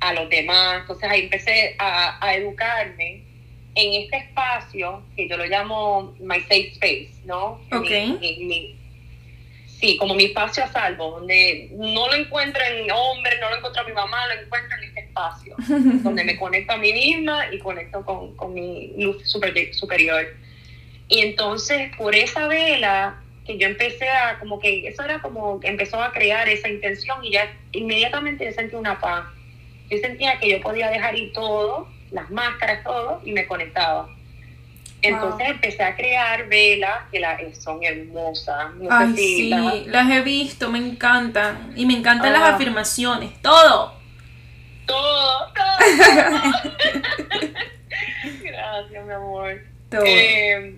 a 0.00 0.12
los 0.12 0.28
demás. 0.28 0.82
Entonces 0.82 1.10
ahí 1.10 1.22
empecé 1.22 1.74
a, 1.78 2.24
a 2.24 2.36
educarme 2.36 3.22
en 3.74 4.02
este 4.02 4.18
espacio 4.18 5.02
que 5.16 5.28
yo 5.28 5.36
lo 5.36 5.46
llamo 5.46 6.14
my 6.20 6.40
safe 6.42 6.72
space, 6.72 7.10
¿no? 7.24 7.58
Ok. 7.72 7.90
Sí, 9.80 9.96
como 9.98 10.14
mi 10.14 10.24
espacio 10.24 10.64
a 10.64 10.72
salvo, 10.72 11.12
donde 11.12 11.70
no 11.72 12.08
lo 12.08 12.14
encuentro 12.14 12.62
en 12.64 12.90
hombre, 12.90 13.38
no 13.40 13.50
lo 13.50 13.56
encuentro 13.56 13.82
a 13.82 13.84
mi 13.86 13.92
mamá, 13.92 14.26
lo 14.26 14.42
encuentro 14.42 14.76
en 14.78 14.84
este 14.84 15.00
espacio, 15.00 15.54
donde 16.02 16.24
me 16.24 16.36
conecto 16.36 16.72
a 16.72 16.76
mí 16.76 16.92
misma 16.92 17.52
y 17.52 17.58
conecto 17.58 18.04
con, 18.04 18.36
con 18.36 18.54
mi 18.54 18.92
luz 18.98 19.28
super, 19.28 19.52
superior. 19.74 20.26
Y 21.08 21.20
entonces, 21.20 21.90
por 21.96 22.14
esa 22.14 22.48
vela 22.48 23.20
que 23.46 23.58
yo 23.58 23.68
empecé 23.68 24.08
a, 24.08 24.38
como 24.40 24.58
que 24.58 24.88
eso 24.88 25.02
era 25.04 25.20
como, 25.20 25.60
empezó 25.62 26.02
a 26.02 26.12
crear 26.12 26.48
esa 26.48 26.68
intención 26.68 27.24
y 27.24 27.32
ya 27.32 27.52
inmediatamente 27.72 28.44
yo 28.44 28.52
sentí 28.52 28.74
una 28.74 29.00
paz. 29.00 29.26
Yo 29.88 29.98
sentía 29.98 30.38
que 30.40 30.50
yo 30.50 30.60
podía 30.60 30.90
dejar 30.90 31.16
ir 31.16 31.32
todo 31.32 31.88
las 32.10 32.30
máscaras, 32.30 32.82
todo, 32.82 33.20
y 33.24 33.32
me 33.32 33.46
conectaba. 33.46 34.08
Entonces 35.08 35.48
empecé 35.48 35.82
a 35.82 35.96
crear 35.96 36.48
velas 36.48 37.04
que 37.10 37.20
la, 37.20 37.38
son 37.58 37.82
hermosas. 37.82 38.72
Ay, 38.90 39.14
sí, 39.16 39.50
las 39.86 40.10
he 40.10 40.20
visto, 40.22 40.70
me 40.70 40.78
encantan. 40.78 41.72
Y 41.76 41.86
me 41.86 41.94
encantan 41.94 42.32
las 42.32 42.42
ah. 42.42 42.54
afirmaciones, 42.54 43.40
todo. 43.42 43.94
Todo, 44.86 45.52
todo. 45.54 45.76
Gracias, 48.42 49.04
mi 49.04 49.12
amor. 49.12 49.62
Todo. 49.90 50.04
Eh, 50.04 50.76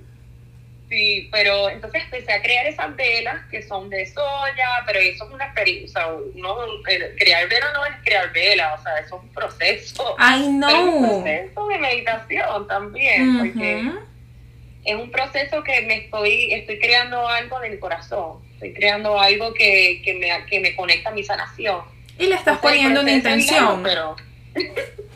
Sí, 0.89 1.29
pero 1.31 1.69
entonces 1.69 2.03
empecé 2.05 2.33
a 2.33 2.41
crear 2.41 2.67
esas 2.67 2.97
velas 2.97 3.45
que 3.51 3.63
son 3.63 3.91
de 3.91 4.07
soya, 4.07 4.83
pero 4.87 4.99
eso 4.99 5.25
es 5.27 5.31
una 5.31 5.45
experiencia, 5.45 6.07
o 6.09 6.33
sea, 6.33 6.95
eh, 6.95 7.15
crear 7.19 7.47
vela 7.47 7.67
no 7.75 7.85
es 7.85 7.93
crear 8.03 8.33
vela, 8.33 8.75
o 8.75 8.83
sea, 8.83 8.99
eso 8.99 9.17
es 9.17 9.23
un 9.23 9.29
proceso. 9.29 10.15
Ay, 10.19 10.49
no. 10.49 10.69
Es 10.69 10.75
un 10.75 11.23
proceso 11.23 11.69
de 11.69 11.79
meditación 11.79 12.67
también, 12.67 13.39
porque 13.39 13.93
es 14.85 14.95
un 14.95 15.11
proceso 15.11 15.63
que 15.63 15.83
me 15.83 15.97
estoy, 16.05 16.53
estoy 16.53 16.79
creando 16.79 17.27
algo 17.29 17.61
del 17.61 17.79
corazón, 17.79 18.39
estoy 18.55 18.73
creando 18.73 19.19
algo 19.21 19.53
que, 19.53 20.01
que, 20.05 20.15
me, 20.15 20.31
que 20.47 20.61
me 20.61 20.75
conecta 20.75 21.11
a 21.11 21.13
mi 21.13 21.23
sanación. 21.23 21.83
Y 22.19 22.27
le 22.27 22.35
estás 22.35 22.59
poniendo 22.59 23.01
una 23.01 23.13
intención. 23.13 23.83
pero... 23.83 24.17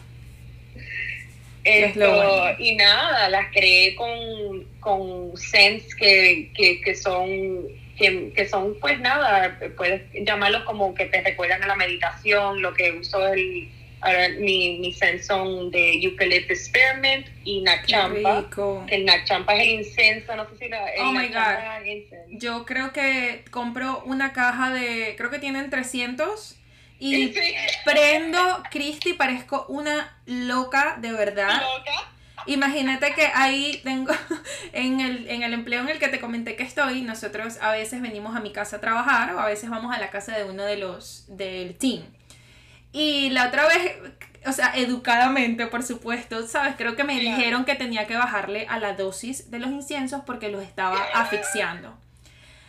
Esto, 1.65 2.57
y 2.59 2.75
nada, 2.75 3.29
las 3.29 3.53
creé 3.53 3.95
con, 3.95 4.65
con 4.81 5.37
sense 5.37 5.95
que, 5.97 6.51
que, 6.57 6.81
que 6.81 6.95
son 6.97 7.69
que, 7.97 8.33
que, 8.35 8.49
son 8.49 8.77
pues 8.81 8.99
nada, 8.99 9.61
puedes 9.77 10.03
llamarlos 10.13 10.65
como 10.65 10.93
que 10.93 11.07
te 11.07 11.23
recuerdan 11.23 11.63
a 11.63 11.69
la 11.69 11.77
meditación, 11.77 12.63
lo 12.63 12.75
que 12.75 12.91
uso 12.91 13.29
el 13.29 13.69
mi, 14.39 14.79
mi 14.79 14.93
sense 14.93 15.25
son 15.25 15.71
de 15.71 16.03
Eucalyptus 16.03 16.65
Spearmint 16.67 17.27
y 17.45 17.61
Nachampa, 17.61 18.49
que 18.87 18.95
el 18.95 19.05
Nachampa 19.05 19.55
es 19.55 19.63
el 19.63 19.69
incenso, 19.71 20.35
no 20.37 20.49
sé 20.49 20.57
si 20.59 20.69
la, 20.69 20.85
oh 21.01 21.13
my 21.13 21.29
God. 21.29 22.39
Yo 22.39 22.65
creo 22.65 22.93
que 22.93 23.45
compro 23.51 24.03
una 24.05 24.33
caja 24.33 24.73
de, 24.73 25.15
creo 25.17 25.31
que 25.31 25.39
tienen 25.39 25.71
300 25.71 26.57
y 26.99 27.35
prendo 27.85 28.63
Cristi, 28.71 29.13
parezco 29.13 29.67
una 29.69 30.17
loca 30.27 30.97
de 31.01 31.13
verdad. 31.13 31.63
Imagínate 32.47 33.13
que 33.15 33.27
ahí 33.35 33.81
tengo, 33.85 34.13
en 34.73 35.01
el, 35.01 35.29
en 35.29 35.43
el 35.43 35.53
empleo 35.53 35.83
en 35.83 35.89
el 35.89 35.99
que 35.99 36.09
te 36.09 36.21
comenté 36.21 36.57
que 36.57 36.65
estoy, 36.65 37.03
nosotros 37.03 37.59
a 37.61 37.73
veces 37.73 38.03
venimos 38.03 38.37
a 38.37 38.41
mi 38.41 38.53
casa 38.53 38.77
a 38.77 38.81
trabajar 38.81 39.35
o 39.35 39.41
a 39.41 39.47
veces 39.47 39.71
vamos 39.71 39.95
a 39.95 40.01
la 40.01 40.11
casa 40.11 40.37
de 40.37 40.45
uno 40.45 40.65
de 40.65 40.77
los 40.77 41.25
del 41.29 41.77
team. 41.77 42.03
Y 42.93 43.31
la 43.31 43.49
otra 43.49 43.67
vez, 43.67 43.97
o 44.47 44.53
sea, 44.53 44.73
educadamente, 44.77 45.67
por 45.67 45.83
supuesto, 45.83 46.47
¿sabes? 46.47 46.75
Creo 46.77 46.95
que 46.95 47.05
me 47.05 47.19
dijeron 47.19 47.65
que 47.65 47.75
tenía 47.75 48.07
que 48.07 48.17
bajarle 48.17 48.67
a 48.69 48.79
la 48.79 48.95
dosis 48.95 49.51
de 49.51 49.59
los 49.59 49.71
inciensos 49.71 50.23
porque 50.27 50.49
los 50.49 50.63
estaba 50.63 51.03
asfixiando. 51.15 51.97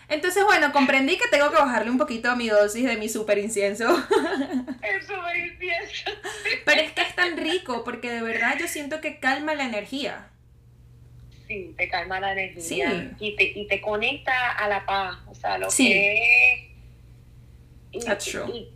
Entonces, 0.10 0.44
bueno, 0.44 0.72
comprendí 0.72 1.18
que 1.18 1.28
tengo 1.30 1.50
que 1.50 1.56
bajarle 1.58 1.90
un 1.90 1.98
poquito 1.98 2.30
a 2.30 2.36
mi 2.36 2.48
dosis 2.48 2.86
de 2.86 2.98
mi 2.98 3.10
super 3.10 3.38
incienso. 3.38 3.88
El 4.82 5.02
super 5.02 5.36
incienso. 5.36 6.12
Pero 6.66 6.82
es 6.82 6.92
que 6.92 7.02
es 7.02 7.16
tan 7.16 7.38
rico 7.38 7.84
porque 7.84 8.12
de 8.12 8.22
verdad 8.22 8.58
yo 8.60 8.68
siento 8.68 9.02
que 9.02 9.20
calma 9.20 9.56
la 9.56 9.66
energía. 9.66 10.30
Sí, 11.48 11.74
te 11.78 11.90
calma 11.90 12.20
la 12.20 12.34
energía. 12.34 13.16
Y, 13.20 13.36
te, 13.36 13.44
y 13.44 13.68
te 13.68 13.82
conecta 13.82 14.52
a 14.52 14.68
la 14.68 14.86
paz. 14.86 15.18
O 15.28 15.36
sea, 15.36 15.58
lo 15.58 15.68
que 15.70 16.70
es. 17.92 18.06
That's 18.06 18.26
true. 18.26 18.50
Y, 18.54 18.73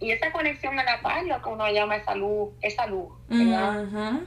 esa 0.00 0.32
conexión 0.32 0.78
a 0.78 0.84
la 0.84 1.00
paz 1.00 1.24
lo 1.24 1.40
que 1.40 1.48
uno 1.48 1.70
llama 1.70 1.96
esa 1.96 2.14
luz, 2.14 2.50
esa 2.62 2.86
luz, 2.86 3.08
¿verdad? 3.28 4.20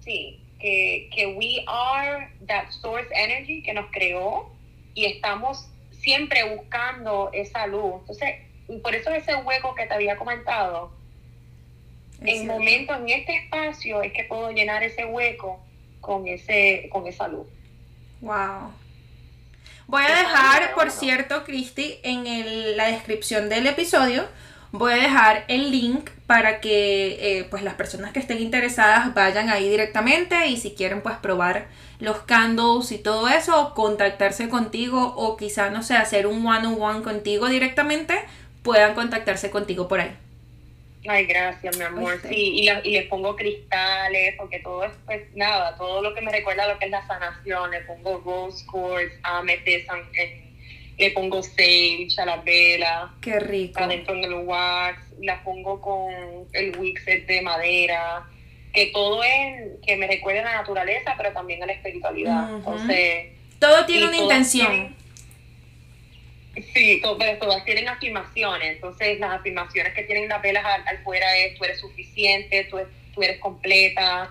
Sí, 0.00 0.40
que, 0.58 1.08
que 1.14 1.26
we 1.26 1.64
are 1.66 2.28
that 2.46 2.70
source 2.70 3.08
energy 3.14 3.62
que 3.62 3.72
nos 3.72 3.90
creó 3.90 4.50
y 4.94 5.06
estamos 5.06 5.66
siempre 5.92 6.56
buscando 6.56 7.30
esa 7.32 7.66
luz. 7.66 8.00
Entonces, 8.00 8.34
por 8.82 8.94
eso 8.94 9.10
ese 9.10 9.34
hueco 9.36 9.74
que 9.74 9.86
te 9.86 9.94
había 9.94 10.16
comentado, 10.16 10.92
en 12.20 12.46
momentos, 12.46 12.98
en 12.98 13.08
este 13.08 13.36
espacio, 13.36 14.02
es 14.02 14.12
que 14.12 14.24
puedo 14.24 14.50
llenar 14.52 14.82
ese 14.82 15.06
hueco 15.06 15.58
con, 16.00 16.28
ese, 16.28 16.88
con 16.92 17.06
esa 17.06 17.28
luz. 17.28 17.46
Wow. 18.20 18.72
Voy 19.90 20.04
a 20.04 20.14
dejar, 20.14 20.72
por 20.76 20.92
cierto, 20.92 21.42
Cristi, 21.42 21.98
en 22.04 22.76
la 22.76 22.86
descripción 22.86 23.48
del 23.48 23.66
episodio, 23.66 24.24
voy 24.70 24.92
a 24.92 25.02
dejar 25.02 25.44
el 25.48 25.72
link 25.72 26.10
para 26.28 26.60
que 26.60 27.38
eh, 27.40 27.48
pues 27.50 27.64
las 27.64 27.74
personas 27.74 28.12
que 28.12 28.20
estén 28.20 28.38
interesadas 28.38 29.12
vayan 29.14 29.48
ahí 29.48 29.68
directamente 29.68 30.46
y 30.46 30.58
si 30.58 30.76
quieren 30.76 31.02
pues 31.02 31.16
probar 31.16 31.66
los 31.98 32.18
candles 32.18 32.92
y 32.92 32.98
todo 32.98 33.28
eso, 33.28 33.74
contactarse 33.74 34.48
contigo 34.48 35.12
o 35.16 35.36
quizá, 35.36 35.70
no 35.70 35.82
sé, 35.82 35.96
hacer 35.96 36.28
un 36.28 36.46
one-on-one 36.46 37.02
contigo 37.02 37.48
directamente, 37.48 38.14
puedan 38.62 38.94
contactarse 38.94 39.50
contigo 39.50 39.88
por 39.88 39.98
ahí. 39.98 40.16
Ay, 41.08 41.24
gracias, 41.26 41.76
mi 41.78 41.84
amor. 41.84 42.20
Sí, 42.28 42.60
y, 42.60 42.68
y 42.68 42.90
les 42.92 43.06
pongo 43.06 43.34
cristales, 43.34 44.34
porque 44.36 44.58
todo 44.58 44.84
es, 44.84 44.92
pues 45.06 45.22
nada, 45.34 45.76
todo 45.76 46.02
lo 46.02 46.14
que 46.14 46.20
me 46.20 46.30
recuerda 46.30 46.64
a 46.64 46.68
lo 46.68 46.78
que 46.78 46.86
es 46.86 46.90
la 46.90 47.06
sanación. 47.06 47.70
Le 47.70 47.80
pongo 47.82 48.22
rose 48.24 48.64
quartz, 48.66 49.12
amethyst, 49.22 49.88
le 50.98 51.10
pongo 51.12 51.42
sage 51.42 52.08
a 52.18 52.26
la 52.26 52.36
vela. 52.38 53.14
Qué 53.22 53.40
rico. 53.40 53.82
Adentro 53.82 54.14
en 54.14 54.24
el 54.24 54.34
wax, 54.44 54.98
la 55.20 55.42
pongo 55.42 55.80
con 55.80 56.12
el 56.52 56.76
wixet 56.76 57.26
de 57.26 57.40
madera 57.40 58.26
que 58.72 58.86
todo 58.86 59.22
es, 59.22 59.80
que 59.84 59.96
me 59.96 60.06
recuerde 60.06 60.40
a 60.40 60.44
la 60.44 60.56
naturaleza, 60.56 61.14
pero 61.16 61.32
también 61.32 61.62
a 61.62 61.66
la 61.66 61.72
espiritualidad. 61.72 62.56
Entonces... 62.56 63.32
Todo 63.58 63.84
tiene 63.84 64.08
una 64.08 64.16
intención. 64.16 64.96
Sí, 66.74 67.02
todas 67.02 67.64
tienen 67.64 67.88
afirmaciones. 67.88 68.74
Entonces, 68.74 69.18
las 69.18 69.40
afirmaciones 69.40 69.94
que 69.94 70.02
tienen 70.04 70.28
las 70.28 70.42
velas 70.42 70.64
al, 70.86 70.98
fuera 70.98 71.36
es, 71.36 71.56
tú 71.56 71.64
eres 71.64 71.80
suficiente, 71.80 72.64
tú, 72.70 72.78
tú 73.14 73.22
eres 73.22 73.38
completa, 73.38 74.30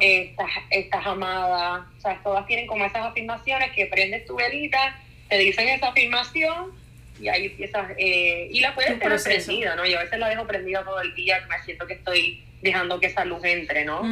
estás, 0.00 0.50
estás 0.70 1.06
amada. 1.06 1.86
O 1.96 2.00
sea, 2.00 2.20
todas 2.22 2.46
tienen 2.46 2.66
como 2.66 2.84
esas 2.84 3.06
afirmaciones 3.06 3.72
que 3.72 3.86
prendes 3.86 4.26
tu 4.26 4.36
velita, 4.36 4.98
te 5.28 5.38
dicen 5.38 5.68
esa 5.68 5.88
afirmación 5.88 6.72
y 7.20 7.28
ahí 7.28 7.46
empiezas, 7.46 7.90
eh, 7.98 8.48
y 8.50 8.60
la 8.60 8.74
puedes 8.74 8.98
tener 8.98 9.20
prendida, 9.22 9.74
¿no? 9.74 9.84
Yo 9.84 9.98
a 9.98 10.04
veces 10.04 10.18
la 10.18 10.28
dejo 10.28 10.46
prendida 10.46 10.84
todo 10.84 11.00
el 11.00 11.14
día, 11.14 11.44
me 11.48 11.62
siento 11.64 11.86
que 11.86 11.94
estoy 11.94 12.44
dejando 12.62 12.98
que 13.00 13.06
esa 13.06 13.24
luz 13.24 13.44
entre, 13.44 13.84
¿no? 13.84 14.02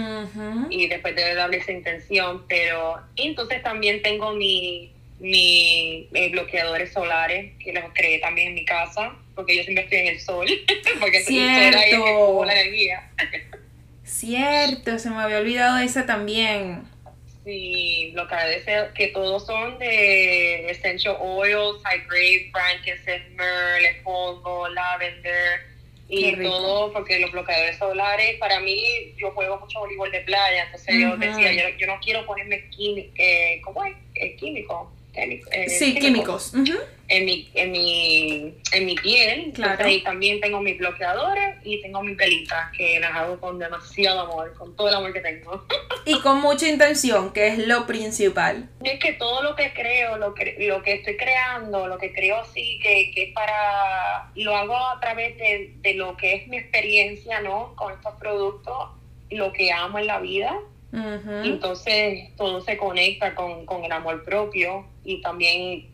Y 0.71 0.89
después 0.89 1.15
de 1.15 1.35
darle 1.35 1.59
esa 1.59 1.73
intención, 1.73 2.45
pero 2.49 3.01
entonces 3.17 3.63
también 3.63 4.03
tengo 4.03 4.33
mi, 4.35 4.93
mi 5.19 6.09
eh, 6.13 6.29
bloqueadores 6.31 6.93
solares 6.93 7.53
que 7.59 7.73
los 7.73 7.85
creé 7.95 8.19
también 8.19 8.49
en 8.49 8.55
mi 8.55 8.65
casa, 8.65 9.15
porque 9.35 9.57
yo 9.57 9.63
siempre 9.63 9.85
estoy 9.85 9.99
en 9.99 10.07
el 10.09 10.21
sol, 10.21 10.47
porque 11.01 11.21
Cierto. 11.21 11.79
el 11.79 11.91
sol 11.91 12.49
ahí 12.49 12.55
la 12.55 12.61
energía. 12.61 13.11
Cierto, 14.05 14.99
se 14.99 15.11
me 15.11 15.17
había 15.17 15.39
olvidado 15.39 15.79
de 15.79 15.85
esa 15.85 16.07
también. 16.07 16.85
Sí, 17.45 18.11
bloqueadores 18.13 18.65
que 18.95 19.09
todos 19.09 19.47
son 19.47 19.79
de 19.79 20.69
essential 20.69 21.17
oils, 21.21 21.81
high 21.85 22.03
grade, 22.09 22.51
frankincense, 22.51 23.29
myrrh, 23.37 23.83
le 23.83 24.03
lavender, 24.75 25.61
y 26.09 26.37
todo, 26.43 26.93
porque 26.93 27.19
los 27.19 27.33
bloqueadores 27.33 27.79
solares, 27.79 28.37
para 28.39 28.61
mí, 28.61 29.13
yo 29.17 29.31
juego 29.33 29.59
mucho 29.59 29.81
voleibol 29.81 30.11
de 30.11 30.21
playa, 30.21 30.65
entonces 30.65 30.95
yo 31.01 31.17
decía, 31.17 31.75
yo, 31.77 31.87
no 31.87 31.99
quiero 32.01 32.25
ponerme 32.27 32.69
químico, 32.71 33.13
eh, 33.17 33.61
¿cómo 33.65 33.85
es? 33.85 33.95
químico, 34.39 34.93
eh, 35.17 35.69
sí, 35.69 35.99
químicos. 35.99 36.53
en, 37.09 37.25
mi, 37.25 37.49
en, 37.55 37.73
mi, 37.73 38.55
en 38.73 38.87
mi 38.87 38.95
piel. 38.97 39.53
Claro. 39.55 39.89
y 39.89 40.03
también 40.03 40.41
tengo 40.41 40.61
mis 40.61 40.79
bloqueadores 40.79 41.57
y 41.65 41.81
tengo 41.81 42.03
mis 42.03 42.17
pelitas, 42.17 42.71
que 42.77 43.01
las 43.01 43.13
hago 43.13 43.41
con 43.41 43.59
demasiado 43.59 44.21
amor, 44.21 44.55
con 44.55 44.77
todo 44.77 44.89
el 44.89 44.95
amor 44.95 45.13
que 45.13 45.21
tengo. 45.21 45.65
y 46.05 46.21
con 46.21 46.41
mucha 46.41 46.69
intención, 46.69 47.33
que 47.33 47.49
es 47.49 47.67
lo 47.67 47.87
principal. 47.87 48.69
es 48.85 48.99
que 48.99 49.15
todo 49.15 49.43
lo 49.43 49.57
que 49.57 49.73
creo, 49.73 50.19
lo 50.19 50.35
que, 50.35 50.57
lo 50.61 50.83
que 50.83 50.95
estoy 50.95 51.17
creando, 51.17 51.87
lo 51.87 51.99
que 51.99 52.13
creo 52.13 52.37
así, 52.37 52.79
que, 52.83 53.11
que 53.13 53.25
es 53.25 53.35
para, 53.35 54.31
lo 54.35 54.57
hago 54.57 54.77
a 54.77 55.01
través 55.01 55.37
de, 55.39 55.75
de 55.81 55.95
lo 55.95 56.17
que 56.17 56.35
es 56.35 56.49
mi 56.49 56.59
experiencia, 56.59 57.41
¿no? 57.41 57.75
Con 57.77 57.93
estos 57.93 58.15
productos, 58.15 58.91
lo 59.31 59.53
que 59.53 59.73
amo 59.73 59.99
en 59.99 60.07
la 60.07 60.21
vida 60.21 60.57
entonces 61.45 62.35
todo 62.37 62.61
se 62.61 62.77
conecta 62.77 63.35
con, 63.35 63.67
con, 63.67 63.85
el 63.85 63.93
amor 63.93 64.25
propio 64.25 64.87
y 65.07 65.21
también 65.23 65.87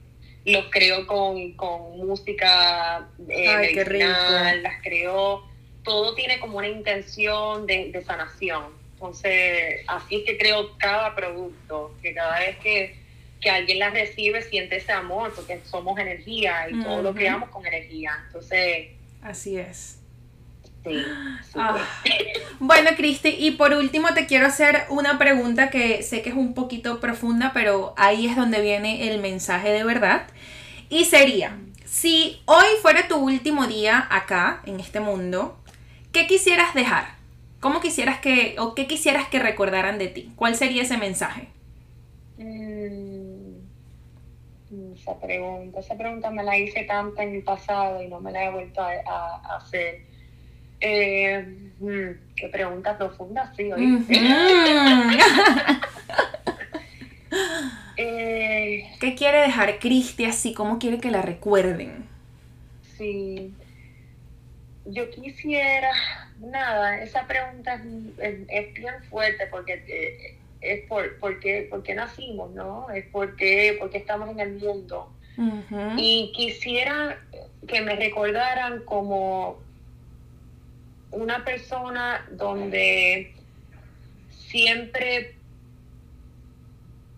los 0.44 0.64
creo 0.70 1.06
con, 1.06 1.52
con 1.52 1.98
música 2.04 3.08
eh, 3.28 4.60
las 4.62 4.82
creo, 4.82 5.44
todo 5.84 6.14
tiene 6.14 6.40
como 6.40 6.58
una 6.58 6.68
intención 6.68 7.66
de, 7.66 7.92
de, 7.92 8.02
sanación. 8.02 8.64
Entonces, 8.94 9.84
así 9.86 10.16
es 10.16 10.24
que 10.24 10.38
creo 10.38 10.76
cada 10.78 11.14
producto, 11.14 11.94
que 12.02 12.14
cada 12.14 12.38
vez 12.40 12.56
que, 12.58 12.96
que 13.40 13.50
alguien 13.50 13.78
la 13.78 13.90
recibe 13.90 14.42
siente 14.42 14.76
ese 14.76 14.92
amor, 14.92 15.32
porque 15.34 15.60
somos 15.64 15.98
energía 15.98 16.68
y 16.70 16.82
todo 16.82 17.02
lo 17.02 17.14
creamos 17.14 17.48
con 17.50 17.66
energía. 17.66 18.12
Entonces... 18.26 18.88
Así 19.22 19.58
es. 19.58 20.01
Ah. 21.54 21.78
Bueno, 22.58 22.90
Cristi, 22.96 23.28
y 23.38 23.52
por 23.52 23.72
último 23.72 24.14
te 24.14 24.26
quiero 24.26 24.46
hacer 24.46 24.84
una 24.88 25.18
pregunta 25.18 25.70
que 25.70 26.02
sé 26.02 26.22
que 26.22 26.30
es 26.30 26.34
un 26.34 26.54
poquito 26.54 27.00
profunda, 27.00 27.52
pero 27.52 27.94
ahí 27.96 28.26
es 28.26 28.36
donde 28.36 28.60
viene 28.60 29.08
el 29.08 29.20
mensaje 29.20 29.70
de 29.70 29.84
verdad. 29.84 30.26
Y 30.88 31.04
sería, 31.04 31.56
si 31.84 32.42
hoy 32.46 32.66
fuera 32.80 33.08
tu 33.08 33.16
último 33.16 33.66
día 33.66 34.06
acá, 34.10 34.62
en 34.66 34.80
este 34.80 35.00
mundo, 35.00 35.56
¿qué 36.12 36.26
quisieras 36.26 36.74
dejar? 36.74 37.04
¿Cómo 37.60 37.80
quisieras 37.80 38.18
que, 38.18 38.56
o 38.58 38.74
qué 38.74 38.86
quisieras 38.86 39.28
que 39.28 39.38
recordaran 39.38 39.98
de 39.98 40.08
ti? 40.08 40.32
¿Cuál 40.34 40.56
sería 40.56 40.82
ese 40.82 40.98
mensaje? 40.98 41.48
Mm, 42.38 43.54
esa 44.94 45.18
pregunta, 45.20 45.78
esa 45.80 45.96
pregunta 45.96 46.30
me 46.30 46.42
la 46.42 46.58
hice 46.58 46.82
tanto 46.84 47.22
en 47.22 47.36
el 47.36 47.44
pasado 47.44 48.02
y 48.02 48.08
no 48.08 48.20
me 48.20 48.32
la 48.32 48.46
he 48.46 48.50
vuelto 48.50 48.80
a 48.82 49.56
hacer 49.56 50.11
eh, 50.82 51.46
mm, 51.78 52.34
qué 52.34 52.48
pregunta 52.48 52.98
profunda, 52.98 53.52
sí, 53.56 53.70
eh, 57.96 58.90
¿Qué 59.00 59.14
quiere 59.14 59.42
dejar 59.42 59.78
Cristi 59.78 60.24
así? 60.24 60.52
¿Cómo 60.54 60.80
quiere 60.80 60.98
que 60.98 61.12
la 61.12 61.22
recuerden? 61.22 62.04
Sí. 62.98 63.54
Yo 64.86 65.08
quisiera, 65.10 65.92
nada, 66.40 67.00
esa 67.00 67.28
pregunta 67.28 67.80
es, 68.18 68.74
bien 68.74 68.94
fuerte 69.08 69.46
porque 69.46 69.84
eh, 69.86 70.36
es 70.60 70.84
por, 70.88 71.16
porque, 71.18 71.68
porque 71.70 71.94
nacimos, 71.94 72.50
¿no? 72.50 72.90
Es 72.90 73.04
porque, 73.12 73.76
porque 73.78 73.98
estamos 73.98 74.30
en 74.30 74.40
el 74.40 74.54
mundo. 74.58 75.12
Y 75.96 76.30
quisiera 76.34 77.18
que 77.66 77.80
me 77.80 77.96
recordaran 77.96 78.84
como 78.84 79.58
una 81.12 81.44
persona 81.44 82.26
donde 82.30 83.34
siempre 84.30 85.36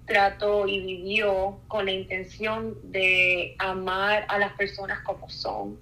trató 0.07 0.69
y 0.69 0.81
vivió 0.81 1.59
con 1.69 1.87
la 1.87 1.93
intención 1.93 2.77
de 2.85 3.55
amar 3.59 4.27
a 4.29 4.39
las 4.39 4.53
personas 4.53 5.01
como 5.01 5.29
son. 5.31 5.79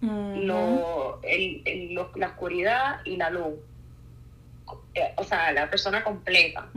lo, 0.00 1.20
la 2.16 2.26
oscuridad 2.28 3.00
y 3.04 3.16
la 3.16 3.30
luz. 3.30 3.54
Eh, 4.94 5.12
o 5.16 5.24
sea, 5.24 5.52
la 5.52 5.68
persona 5.68 6.02
completa. 6.02 6.68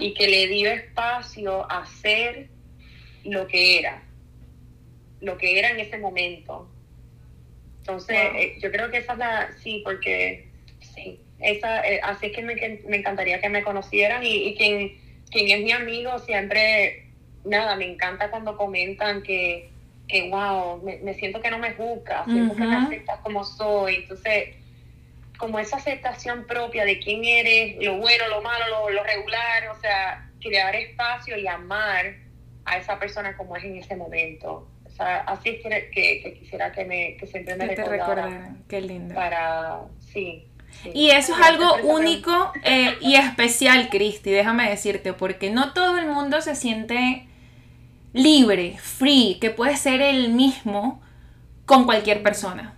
Y 0.00 0.14
que 0.14 0.28
le 0.28 0.46
dio 0.48 0.70
espacio 0.70 1.70
a 1.70 1.84
ser 1.86 2.48
lo 3.24 3.46
que 3.46 3.78
era. 3.78 4.02
Lo 5.20 5.38
que 5.38 5.58
era 5.58 5.70
en 5.70 5.80
ese 5.80 5.98
momento. 5.98 6.68
Entonces, 7.82 8.16
eh, 8.36 8.58
yo 8.60 8.70
creo 8.70 8.92
que 8.92 8.98
esa 8.98 9.14
es 9.14 9.18
la, 9.18 9.50
sí, 9.60 9.82
porque 9.84 10.46
sí, 10.94 11.20
esa, 11.40 11.84
eh, 11.84 12.00
así 12.00 12.26
es 12.26 12.32
que 12.32 12.42
me, 12.42 12.54
me, 12.54 12.96
encantaría 12.96 13.40
que 13.40 13.48
me 13.48 13.64
conocieran 13.64 14.22
y, 14.24 14.54
quien, 14.54 14.96
quien 15.32 15.50
es 15.50 15.64
mi 15.64 15.72
amigo 15.72 16.16
siempre, 16.20 17.08
nada, 17.44 17.74
me 17.74 17.86
encanta 17.90 18.30
cuando 18.30 18.56
comentan 18.56 19.24
que, 19.24 19.68
que 20.06 20.30
wow, 20.30 20.80
me, 20.80 21.14
siento 21.14 21.40
que 21.40 21.50
no 21.50 21.58
me 21.58 21.72
juzgas, 21.72 22.24
siento 22.26 22.54
que 22.54 22.62
me 22.62 22.76
aceptas 22.76 23.18
como 23.18 23.42
soy. 23.42 23.96
Entonces, 23.96 24.54
como 25.36 25.58
esa 25.58 25.78
aceptación 25.78 26.46
propia 26.46 26.84
de 26.84 27.00
quién 27.00 27.24
eres, 27.24 27.84
lo 27.84 27.96
bueno, 27.96 28.28
lo 28.28 28.42
malo, 28.42 28.64
lo, 28.70 28.90
lo 28.90 29.02
regular, 29.02 29.66
o 29.76 29.80
sea, 29.80 30.30
crear 30.40 30.76
espacio 30.76 31.36
y 31.36 31.48
amar 31.48 32.14
a 32.64 32.76
esa 32.76 32.96
persona 33.00 33.36
como 33.36 33.56
es 33.56 33.64
en 33.64 33.78
ese 33.78 33.96
momento 33.96 34.68
así 34.98 35.48
es 35.48 35.62
que, 35.92 36.38
quisiera 36.38 36.72
que, 36.72 36.84
me, 36.84 37.16
que 37.16 37.26
siempre 37.26 37.56
me 37.56 37.74
que 37.74 37.84
recordaran. 37.84 38.62
Qué 38.68 38.80
lindo. 38.80 39.14
Para, 39.14 39.80
sí. 40.12 40.46
Y 40.94 41.10
eso 41.10 41.34
es 41.34 41.40
algo 41.46 41.76
único 41.84 42.52
eh, 42.64 42.96
y 43.00 43.14
especial, 43.14 43.88
Cristi, 43.90 44.30
déjame 44.30 44.68
decirte, 44.68 45.12
porque 45.12 45.50
no 45.50 45.72
todo 45.72 45.98
el 45.98 46.06
mundo 46.06 46.40
se 46.40 46.54
siente 46.54 47.26
libre, 48.12 48.76
free, 48.78 49.38
que 49.40 49.50
puede 49.50 49.76
ser 49.76 50.00
el 50.00 50.32
mismo 50.32 51.00
con 51.66 51.84
cualquier 51.84 52.22
persona. 52.22 52.74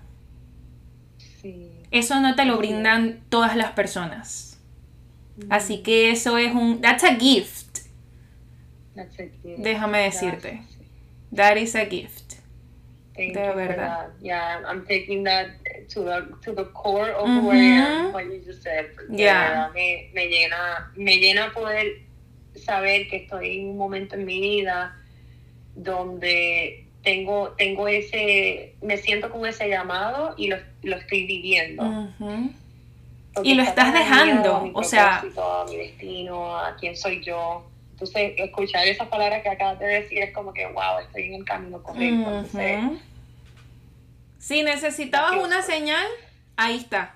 Sí. 1.18 1.70
Eso 1.90 2.20
no 2.20 2.34
te 2.34 2.44
lo 2.44 2.58
brindan 2.58 3.20
todas 3.28 3.56
las 3.56 3.72
personas. 3.72 4.60
Así 5.48 5.82
que 5.82 6.10
eso 6.10 6.38
es 6.38 6.52
un... 6.54 6.80
That's 6.80 7.04
a 7.04 7.16
gift. 7.16 7.78
That's 8.94 9.18
a 9.18 9.24
gift. 9.24 9.58
Déjame 9.58 9.98
decirte. 9.98 10.62
That 11.34 11.56
is 11.56 11.74
a 11.74 11.84
gift. 11.84 12.36
Thank 13.16 13.34
de 13.34 13.52
verdad. 13.54 14.10
Yeah, 14.20 14.62
I'm 14.66 14.86
taking 14.86 15.24
that 15.24 15.50
to 15.90 16.00
the 16.00 16.28
to 16.42 16.52
the 16.52 16.64
core 16.66 17.10
of 17.10 17.44
where 17.44 17.56
I 17.56 18.06
am, 18.06 18.12
what 18.12 18.26
you 18.26 18.40
just 18.44 18.62
said. 18.62 18.90
Yeah. 19.10 19.70
Me, 19.74 20.10
me 20.14 20.28
llena 20.28 20.90
me 20.96 21.18
llena 21.18 21.52
poder 21.52 22.02
saber 22.56 23.08
que 23.08 23.26
estoy 23.26 23.60
en 23.60 23.70
un 23.70 23.78
momento 23.78 24.14
en 24.14 24.24
mi 24.24 24.40
vida 24.40 24.96
donde 25.76 26.86
tengo 27.02 27.54
tengo 27.58 27.88
ese 27.88 28.74
me 28.82 28.96
siento 28.96 29.30
con 29.30 29.46
ese 29.46 29.68
llamado 29.68 30.34
y 30.36 30.48
lo, 30.48 30.56
lo 30.82 30.96
estoy 30.96 31.26
viviendo. 31.26 32.08
Y 33.42 33.54
lo 33.54 33.64
estás 33.64 33.92
dejando, 33.92 34.70
o 34.74 34.84
sea, 34.84 35.24
mi 35.68 35.76
destino, 35.76 36.56
a 36.56 36.76
quién 36.76 36.96
soy 36.96 37.20
yo 37.24 37.64
entonces, 37.94 38.34
escuchar 38.38 38.88
esas 38.88 39.06
palabras 39.06 39.44
que 39.44 39.50
acabas 39.50 39.78
de 39.78 39.86
decir 39.86 40.20
es 40.20 40.34
como 40.34 40.52
que, 40.52 40.66
wow, 40.66 40.98
estoy 40.98 41.26
en 41.26 41.34
el 41.34 41.44
camino 41.44 41.80
correcto. 41.80 42.44
si 44.36 44.64
necesitabas 44.64 45.36
una 45.36 45.62
señal, 45.62 46.04
ahí 46.56 46.78
está. 46.78 47.14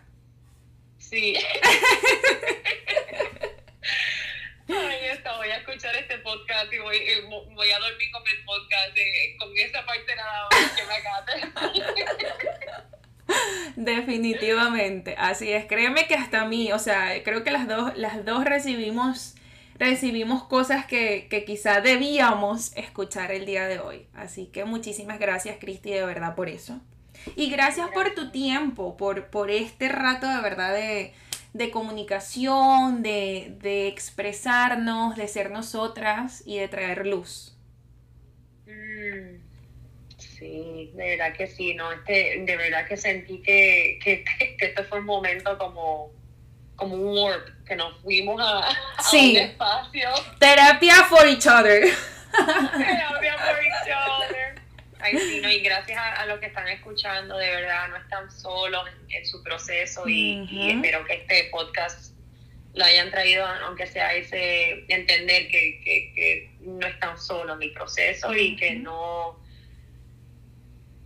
Sí. 0.99 1.35
Ay, 4.69 4.99
está, 5.11 5.37
voy 5.37 5.49
a 5.49 5.57
escuchar 5.57 5.97
este 5.97 6.19
podcast 6.19 6.73
y 6.73 6.79
voy, 6.79 7.01
voy 7.55 7.71
a 7.73 7.79
dormir 7.81 8.09
con 8.13 8.23
el 8.29 8.45
podcast, 8.45 8.97
eh, 8.97 9.37
con 9.37 9.49
esa 9.59 9.85
parte 9.85 10.15
nada 10.15 10.47
más 10.53 10.71
que 10.71 10.85
me 10.85 10.95
acabas 10.95 11.27
de 13.75 13.83
Definitivamente, 13.97 15.17
así 15.19 15.53
es. 15.53 15.65
Créeme 15.67 16.07
que 16.07 16.15
hasta 16.15 16.45
mí, 16.45 16.71
o 16.71 16.79
sea, 16.79 17.21
creo 17.25 17.43
que 17.43 17.51
las 17.51 17.67
dos, 17.67 17.97
las 17.97 18.25
dos 18.25 18.45
recibimos 18.45 19.35
recibimos 19.79 20.45
cosas 20.45 20.87
que, 20.87 21.29
quizá 21.47 21.81
debíamos 21.81 22.77
escuchar 22.77 23.33
el 23.33 23.47
día 23.47 23.67
de 23.67 23.79
hoy. 23.79 24.07
Así 24.15 24.47
que 24.47 24.65
muchísimas 24.65 25.19
gracias, 25.19 25.57
Cristi, 25.59 25.91
de 25.91 26.05
verdad 26.05 26.35
por 26.35 26.49
eso. 26.49 26.81
Y 27.37 27.51
gracias 27.51 27.89
por 27.91 28.15
tu 28.15 28.31
tiempo, 28.31 28.97
por, 28.97 29.27
por 29.27 29.51
este 29.51 29.89
rato 29.89 30.29
de 30.29 30.41
verdad 30.41 30.75
de, 30.75 31.71
comunicación, 31.71 33.03
de, 33.03 33.89
expresarnos, 33.89 35.17
de 35.17 35.29
ser 35.29 35.51
nosotras 35.51 36.43
y 36.47 36.59
de 36.59 36.69
traer 36.69 37.07
luz. 37.07 37.57
Mm, 38.67 39.41
sí, 40.17 40.93
de 40.95 41.17
verdad 41.17 41.35
que 41.37 41.47
sí, 41.47 41.75
¿no? 41.75 41.91
Este, 41.93 42.43
de 42.45 42.57
verdad 42.57 42.87
que 42.87 42.97
sentí 42.97 43.43
que, 43.43 43.99
que, 44.03 44.25
que 44.59 44.67
este 44.67 44.85
fue 44.85 45.01
un 45.01 45.07
momento 45.07 45.59
como 45.59 46.19
como 46.79 46.95
un 46.95 47.19
warp, 47.19 47.49
que 47.69 47.77
nos 47.77 48.01
fuimos 48.03 48.41
a, 48.41 48.69
un 49.13 49.37
espacio. 49.37 50.09
Terapia 50.39 51.05
for 51.05 51.27
each 51.27 51.47
other. 51.47 51.83
Terapia 52.33 53.37
for 53.39 53.59
each 53.63 53.95
other. 53.95 54.55
Ay, 55.01 55.17
sí, 55.17 55.41
no, 55.41 55.51
y 55.51 55.61
gracias 55.61 56.01
a, 56.01 56.27
los 56.27 56.41
que 56.41 56.47
están 56.47 56.67
escuchando, 56.69 57.37
de 57.39 57.49
verdad, 57.49 57.89
no 57.89 57.97
están 57.97 58.31
solos 58.31 58.85
en, 59.11 59.25
su 59.25 59.43
proceso 59.45 60.09
y, 60.09 60.71
espero 60.71 61.05
que 61.05 61.15
este 61.15 61.49
podcast 61.53 62.15
lo 62.75 62.85
hayan 62.85 63.11
traído, 63.11 63.47
aunque 63.47 63.87
sea 63.87 64.15
ese 64.15 64.85
entender 64.89 65.49
que, 65.49 65.81
que, 65.85 66.13
que 66.15 66.51
no 66.61 66.87
están 66.87 67.11
tan 67.11 67.19
solo 67.19 67.53
en 67.53 67.59
mi 67.61 67.69
proceso 67.71 68.35
y 68.35 68.57
que 68.57 68.73
no 68.73 69.39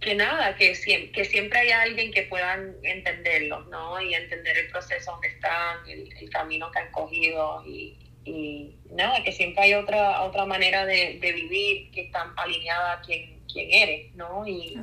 que 0.03 0.15
nada, 0.15 0.57
que, 0.57 0.73
que 1.13 1.25
siempre 1.25 1.61
hay 1.61 1.71
alguien 1.71 2.13
que 2.13 2.23
puedan 2.25 2.75
entenderlo, 2.83 3.61
¿no? 3.71 4.01
Y 4.03 4.15
entender 4.15 4.59
el 4.59 4.69
proceso 4.69 5.13
donde 5.13 5.29
están, 5.29 5.79
el, 5.89 6.31
camino 6.31 6.71
que 6.71 6.81
han 6.81 6.91
cogido 6.91 7.63
y, 7.67 7.97
y, 8.25 8.77
nada, 8.91 9.23
que 9.23 9.33
siempre 9.33 9.65
hay 9.65 9.75
otra, 9.75 10.23
otra 10.23 10.45
manera 10.45 10.85
de, 10.85 11.19
vivir 11.21 11.91
que 11.93 12.03
está 12.03 12.33
alineada 12.37 12.95
a 12.95 13.01
quien, 13.01 13.41
quien 13.51 13.73
eres, 13.73 14.15
¿no? 14.15 14.47
Y, 14.47 14.79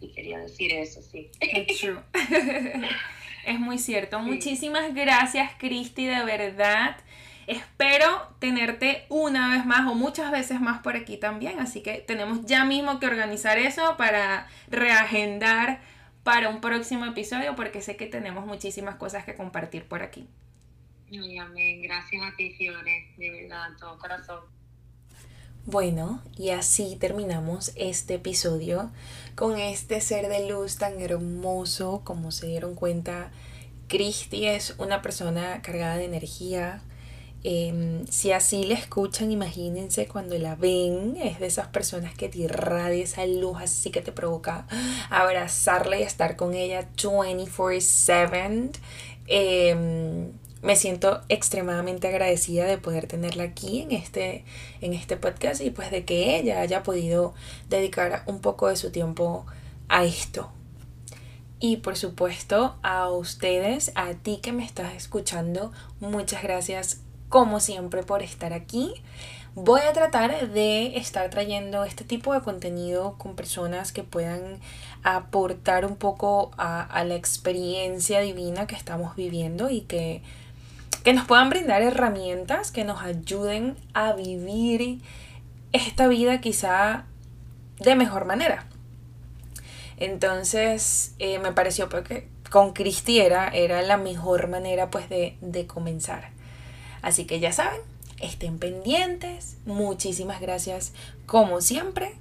y 0.00 0.08
quería 0.08 0.38
decir 0.40 0.72
eso, 0.74 1.00
sí. 1.02 1.30
True. 1.78 2.00
es 3.46 3.60
muy 3.60 3.78
cierto. 3.78 4.18
Muchísimas 4.18 4.92
gracias, 4.94 5.52
Cristi, 5.58 6.06
de 6.06 6.24
verdad. 6.24 6.96
Espero 7.46 8.34
tenerte 8.40 9.06
una 9.08 9.50
vez 9.50 9.64
más 9.64 9.90
o 9.90 9.94
muchas 9.94 10.32
veces 10.32 10.60
más 10.60 10.82
por 10.82 10.96
aquí 10.96 11.16
también, 11.16 11.60
así 11.60 11.82
que 11.82 11.98
tenemos 11.98 12.44
ya 12.44 12.64
mismo 12.64 12.98
que 12.98 13.06
organizar 13.06 13.58
eso 13.58 13.96
para 13.96 14.48
reagendar 14.68 15.80
para 16.24 16.48
un 16.48 16.60
próximo 16.60 17.04
episodio 17.04 17.54
porque 17.54 17.82
sé 17.82 17.96
que 17.96 18.06
tenemos 18.06 18.46
muchísimas 18.46 18.96
cosas 18.96 19.24
que 19.24 19.36
compartir 19.36 19.84
por 19.84 20.02
aquí. 20.02 20.26
Ay, 21.08 21.38
amén. 21.38 21.82
Gracias 21.82 22.20
a 22.20 22.34
ti, 22.34 22.52
Fiore, 22.54 23.14
de 23.16 23.30
verdad, 23.30 23.68
todo 23.78 23.96
corazón. 23.98 24.40
Bueno, 25.66 26.22
y 26.36 26.50
así 26.50 26.96
terminamos 26.96 27.72
este 27.76 28.14
episodio 28.14 28.90
con 29.34 29.58
este 29.58 30.00
ser 30.00 30.28
de 30.28 30.48
luz 30.48 30.78
tan 30.78 31.00
hermoso. 31.00 32.02
Como 32.04 32.32
se 32.32 32.46
dieron 32.46 32.74
cuenta, 32.74 33.30
Cristi 33.88 34.46
es 34.46 34.74
una 34.78 35.02
persona 35.02 35.62
cargada 35.62 35.96
de 35.96 36.04
energía, 36.04 36.82
Em, 37.48 38.04
si 38.08 38.32
así 38.32 38.64
la 38.64 38.74
escuchan, 38.74 39.30
imagínense 39.30 40.08
cuando 40.08 40.36
la 40.36 40.56
ven, 40.56 41.16
es 41.16 41.38
de 41.38 41.46
esas 41.46 41.68
personas 41.68 42.12
que 42.12 42.28
te 42.28 42.38
irradia 42.38 43.04
esa 43.04 43.24
luz 43.24 43.58
así 43.60 43.90
que 43.90 44.00
te 44.00 44.10
provoca 44.10 44.66
abrazarla 45.10 45.96
y 45.96 46.02
estar 46.02 46.34
con 46.34 46.54
ella 46.54 46.88
24/7. 46.96 48.80
Em, 49.28 50.32
me 50.60 50.74
siento 50.74 51.22
extremadamente 51.28 52.08
agradecida 52.08 52.64
de 52.64 52.78
poder 52.78 53.06
tenerla 53.06 53.44
aquí 53.44 53.82
en 53.82 53.92
este, 53.92 54.44
en 54.80 54.92
este 54.92 55.16
podcast 55.16 55.60
y 55.60 55.70
pues 55.70 55.92
de 55.92 56.04
que 56.04 56.40
ella 56.40 56.60
haya 56.60 56.82
podido 56.82 57.32
dedicar 57.68 58.24
un 58.26 58.40
poco 58.40 58.66
de 58.66 58.74
su 58.74 58.90
tiempo 58.90 59.46
a 59.88 60.04
esto. 60.04 60.50
Y 61.60 61.76
por 61.76 61.96
supuesto 61.96 62.76
a 62.82 63.08
ustedes, 63.08 63.92
a 63.94 64.14
ti 64.14 64.40
que 64.42 64.52
me 64.52 64.64
estás 64.64 64.94
escuchando, 64.94 65.70
muchas 66.00 66.42
gracias 66.42 67.05
como 67.28 67.60
siempre 67.60 68.02
por 68.02 68.22
estar 68.22 68.52
aquí. 68.52 68.94
Voy 69.54 69.80
a 69.80 69.92
tratar 69.94 70.50
de 70.50 70.98
estar 70.98 71.30
trayendo 71.30 71.84
este 71.84 72.04
tipo 72.04 72.34
de 72.34 72.42
contenido 72.42 73.16
con 73.16 73.34
personas 73.34 73.90
que 73.90 74.02
puedan 74.02 74.60
aportar 75.02 75.86
un 75.86 75.96
poco 75.96 76.50
a, 76.58 77.04
la 77.04 77.14
experiencia 77.14 78.20
divina 78.20 78.66
que 78.66 78.74
estamos 78.74 79.16
viviendo 79.16 79.70
y 79.70 79.80
que, 79.80 80.20
que 81.04 81.14
nos 81.14 81.26
puedan 81.26 81.48
brindar 81.48 81.80
herramientas 81.80 82.70
que 82.70 82.84
nos 82.84 83.00
ayuden 83.02 83.76
a 83.94 84.12
vivir 84.12 85.00
esta 85.72 86.06
vida 86.06 86.40
quizá 86.40 87.06
de 87.78 87.94
mejor 87.94 88.26
manera. 88.26 88.66
Entonces 89.96 91.14
eh, 91.18 91.38
me 91.38 91.52
pareció 91.52 91.88
que 91.88 92.28
con 92.50 92.72
Cristi 92.72 93.20
era, 93.20 93.50
la 93.82 93.96
mejor 93.96 94.48
manera 94.48 94.90
pues 94.90 95.08
de, 95.08 95.38
de 95.40 95.66
comenzar. 95.66 96.35
Así 97.06 97.24
que 97.24 97.38
ya 97.38 97.52
saben, 97.52 97.80
estén 98.20 98.58
pendientes. 98.58 99.58
Muchísimas 99.64 100.40
gracias 100.40 100.92
como 101.24 101.60
siempre. 101.60 102.16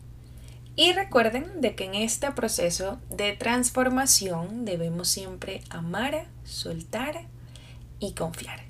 Y 0.75 0.93
recuerden 0.93 1.59
de 1.59 1.73
que 1.73 1.85
en 1.85 1.95
este 1.95 2.31
proceso 2.33 2.99
de 3.09 3.33
transformación 3.33 4.63
debemos 4.63 5.07
siempre 5.07 5.63
amar, 5.71 6.27
soltar 6.43 7.25
y 7.99 8.13
confiar. 8.13 8.61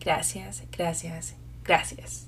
Gracias, 0.00 0.62
gracias, 0.72 1.34
gracias. 1.62 2.27